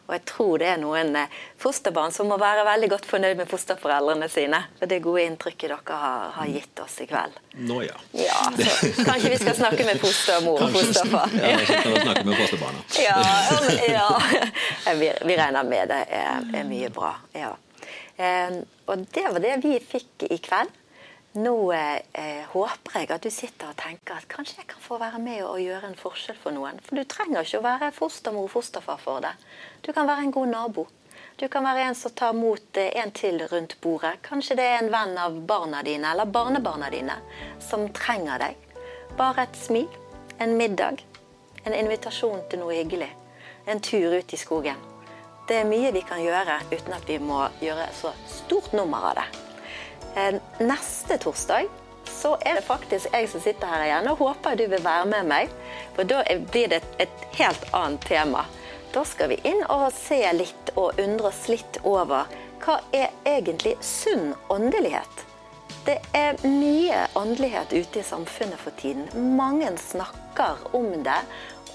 Og 0.09 0.15
jeg 0.17 0.23
tror 0.25 0.55
det 0.63 0.69
er 0.73 0.79
noen 0.81 1.17
eh, 1.21 1.33
fosterbarn 1.61 2.15
som 2.17 2.31
må 2.33 2.39
være 2.41 2.63
veldig 2.65 2.89
godt 2.95 3.09
fornøyd 3.11 3.37
med 3.37 3.51
fosterforeldrene 3.51 4.29
sine. 4.33 4.63
For 4.79 4.89
det 4.89 5.03
gode 5.05 5.27
inntrykket 5.29 5.69
dere 5.69 5.99
har, 6.01 6.31
har 6.39 6.49
gitt 6.49 6.81
oss 6.81 6.95
i 7.05 7.07
kveld. 7.11 7.37
Nå 7.69 7.83
ja. 7.85 7.99
ja 8.17 8.39
så, 8.57 9.05
kanskje 9.05 9.35
vi 9.35 9.41
skal 9.43 9.59
snakke 9.59 9.85
med 9.85 10.01
fostermor 10.01 10.65
og 10.65 10.73
fosterfar. 10.73 11.37
Ja, 11.37 11.61
kan 11.69 11.93
vi 11.93 12.01
snakke 12.07 12.25
med 12.25 12.41
fosterbarna. 12.41 12.83
ja, 13.05 13.21
ja. 13.93 14.95
Vi, 14.97 15.13
vi, 15.29 15.37
regner 15.37 15.69
med 15.69 15.93
det 15.93 16.01
er, 16.23 16.51
er 16.57 16.69
mye 16.73 16.89
bra. 16.95 17.13
Ja. 17.37 17.53
Og 18.89 19.05
det 19.13 19.29
var 19.29 19.45
det 19.45 19.59
vi 19.67 19.77
fikk 19.93 20.25
i 20.33 20.41
kveld. 20.41 20.73
Nå 21.37 21.73
eh, 21.73 22.45
håper 22.49 22.95
jeg 23.03 23.11
at 23.13 23.25
du 23.25 23.29
sitter 23.31 23.69
og 23.69 23.77
tenker 23.77 24.17
at 24.17 24.29
kanskje 24.33 24.63
jeg 24.63 24.69
kan 24.71 24.81
få 24.81 24.97
være 24.99 25.19
med 25.21 25.43
og 25.45 25.61
gjøre 25.61 25.91
en 25.91 25.99
forskjell 25.99 26.39
for 26.41 26.57
noen. 26.57 26.79
For 26.87 26.97
du 26.97 27.05
trenger 27.05 27.45
ikke 27.45 27.59
å 27.61 27.67
være 27.67 27.91
fostermor 27.93 28.47
og 28.47 28.55
fosterfar 28.55 29.03
for 29.03 29.21
det. 29.21 29.35
Du 29.85 29.93
kan 29.93 30.09
være 30.09 30.25
en 30.25 30.33
god 30.33 30.49
nabo. 30.55 30.87
Du 31.37 31.45
kan 31.53 31.67
være 31.69 31.85
en 31.87 31.95
som 31.95 32.15
tar 32.17 32.33
mot 32.33 32.81
eh, 32.81 32.97
en 33.03 33.13
til 33.13 33.45
rundt 33.53 33.77
bordet. 33.85 34.17
Kanskje 34.25 34.57
det 34.57 34.65
er 34.67 34.81
en 34.81 34.89
venn 34.95 35.21
av 35.21 35.37
barna 35.51 35.83
dine 35.85 36.15
eller 36.15 36.33
barnebarna 36.33 36.89
dine 36.91 37.19
som 37.61 37.85
trenger 37.93 38.41
deg. 38.47 38.63
Bare 39.19 39.45
et 39.45 39.59
smil, 39.59 39.91
en 40.41 40.57
middag, 40.57 41.03
en 41.65 41.77
invitasjon 41.77 42.41
til 42.49 42.63
noe 42.63 42.79
hyggelig. 42.79 43.11
En 43.69 43.85
tur 43.85 44.17
ut 44.17 44.33
i 44.33 44.41
skogen. 44.41 44.81
Det 45.49 45.61
er 45.61 45.69
mye 45.69 45.93
vi 45.93 46.03
kan 46.09 46.25
gjøre 46.25 46.57
uten 46.73 46.97
at 46.97 47.05
vi 47.09 47.21
må 47.21 47.45
gjøre 47.61 47.91
så 48.01 48.15
stort 48.33 48.73
nummer 48.73 49.11
av 49.13 49.21
det. 49.21 49.48
Eh, 50.17 50.35
neste 50.59 51.19
torsdag 51.19 51.69
så 52.09 52.37
er 52.41 52.59
det 52.59 52.67
faktisk 52.67 53.13
jeg 53.13 53.29
som 53.29 53.43
sitter 53.45 53.69
her 53.71 53.85
igjen, 53.85 54.09
og 54.11 54.23
håper 54.23 54.57
du 54.57 54.65
vil 54.71 54.85
være 54.85 55.07
med 55.11 55.29
meg. 55.29 55.53
For 55.97 56.09
da 56.09 56.23
blir 56.51 56.73
det 56.73 56.83
et 57.03 57.25
helt 57.39 57.69
annet 57.77 58.07
tema. 58.09 58.47
Da 58.95 59.05
skal 59.05 59.35
vi 59.35 59.41
inn 59.45 59.61
og 59.69 59.91
se 59.93 60.23
litt 60.33 60.73
og 60.75 60.99
undre 60.99 61.29
oss 61.29 61.45
litt 61.53 61.81
over 61.85 62.31
hva 62.65 62.81
er 62.97 63.13
egentlig 63.29 63.77
sunn 63.85 64.33
åndelighet? 64.51 65.25
Det 65.85 65.99
er 66.17 66.41
mye 66.45 67.05
åndelighet 67.17 67.73
ute 67.73 68.01
i 68.01 68.05
samfunnet 68.05 68.61
for 68.61 68.75
tiden. 68.81 69.07
Mange 69.37 69.71
snakker 69.81 70.67
om 70.77 70.91
det, 71.05 71.21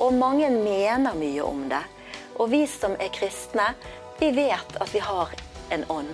og 0.01 0.13
mange 0.17 0.49
mener 0.53 1.15
mye 1.17 1.45
om 1.45 1.63
det. 1.71 1.81
Og 2.41 2.51
vi 2.51 2.65
som 2.69 2.97
er 2.99 3.13
kristne, 3.13 3.71
vi 4.19 4.33
vet 4.35 4.77
at 4.81 4.93
vi 4.93 5.01
har 5.01 5.33
en 5.73 5.85
ånd. 5.89 6.13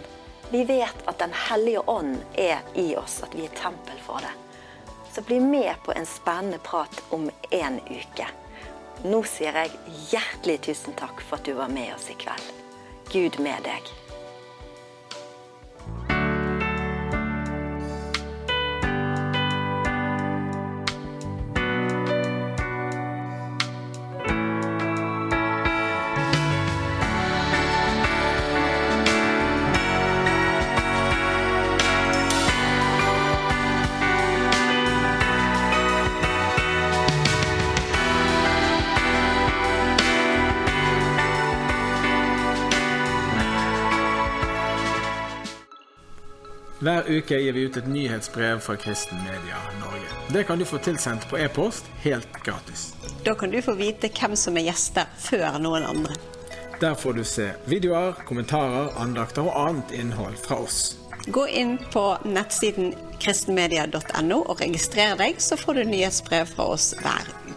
Vi 0.52 0.64
vet 0.64 0.96
at 1.06 1.20
Den 1.20 1.34
hellige 1.34 1.80
ånd 1.80 2.18
er 2.34 2.60
i 2.74 2.96
oss, 2.96 3.24
at 3.24 3.36
vi 3.36 3.46
er 3.46 3.56
tempel 3.56 4.00
for 4.02 4.18
det. 4.26 4.34
Så 5.12 5.22
bli 5.22 5.40
med 5.40 5.76
på 5.86 5.94
en 5.94 6.06
spennende 6.06 6.58
prat 6.58 7.02
om 7.10 7.30
en 7.50 7.80
uke. 7.90 8.28
Nå 9.04 9.22
sier 9.24 9.56
jeg 9.62 9.78
hjertelig 10.10 10.60
tusen 10.66 10.98
takk 10.98 11.22
for 11.22 11.38
at 11.38 11.46
du 11.46 11.54
var 11.54 11.70
med 11.70 11.94
oss 11.96 12.10
i 12.10 12.18
kveld. 12.18 12.54
Gud 13.14 13.40
med 13.40 13.62
deg. 13.66 13.94
Hver 46.90 47.06
uke 47.18 47.38
gir 47.38 47.54
vi 47.54 47.62
ut 47.62 47.76
et 47.78 47.88
nyhetsbrev 47.88 48.60
fra 48.60 48.76
Kristen 48.76 49.18
Media 49.18 49.58
Norge. 49.80 50.08
Det 50.34 50.44
kan 50.44 50.60
du 50.60 50.66
få 50.66 50.78
tilsendt 50.78 51.28
på 51.30 51.38
e-post 51.38 51.86
helt 52.02 52.40
gratis. 52.44 52.96
Da 53.24 53.36
kan 53.36 53.52
du 53.52 53.62
få 53.62 53.76
vite 53.78 54.10
hvem 54.10 54.34
som 54.36 54.58
er 54.58 54.66
gjester 54.66 55.06
før 55.22 55.60
noen 55.62 55.86
andre. 55.86 56.18
Der 56.82 56.96
får 56.98 57.14
du 57.14 57.22
se 57.24 57.52
videoer, 57.70 58.18
kommentarer, 58.26 58.90
andakter 58.98 59.46
og 59.46 59.60
annet 59.68 59.94
innhold 60.00 60.42
fra 60.42 60.64
oss. 60.66 60.98
Gå 61.28 61.46
inn 61.62 61.78
på 61.94 62.08
nettsiden 62.26 62.96
kristenmedia.no 63.22 64.42
og 64.42 64.66
registrer 64.66 65.14
deg, 65.22 65.38
så 65.38 65.62
får 65.62 65.78
du 65.78 65.92
nyhetsbrev 65.92 66.50
fra 66.56 66.72
oss 66.74 66.96
hver 67.04 67.30
uke. 67.46 67.49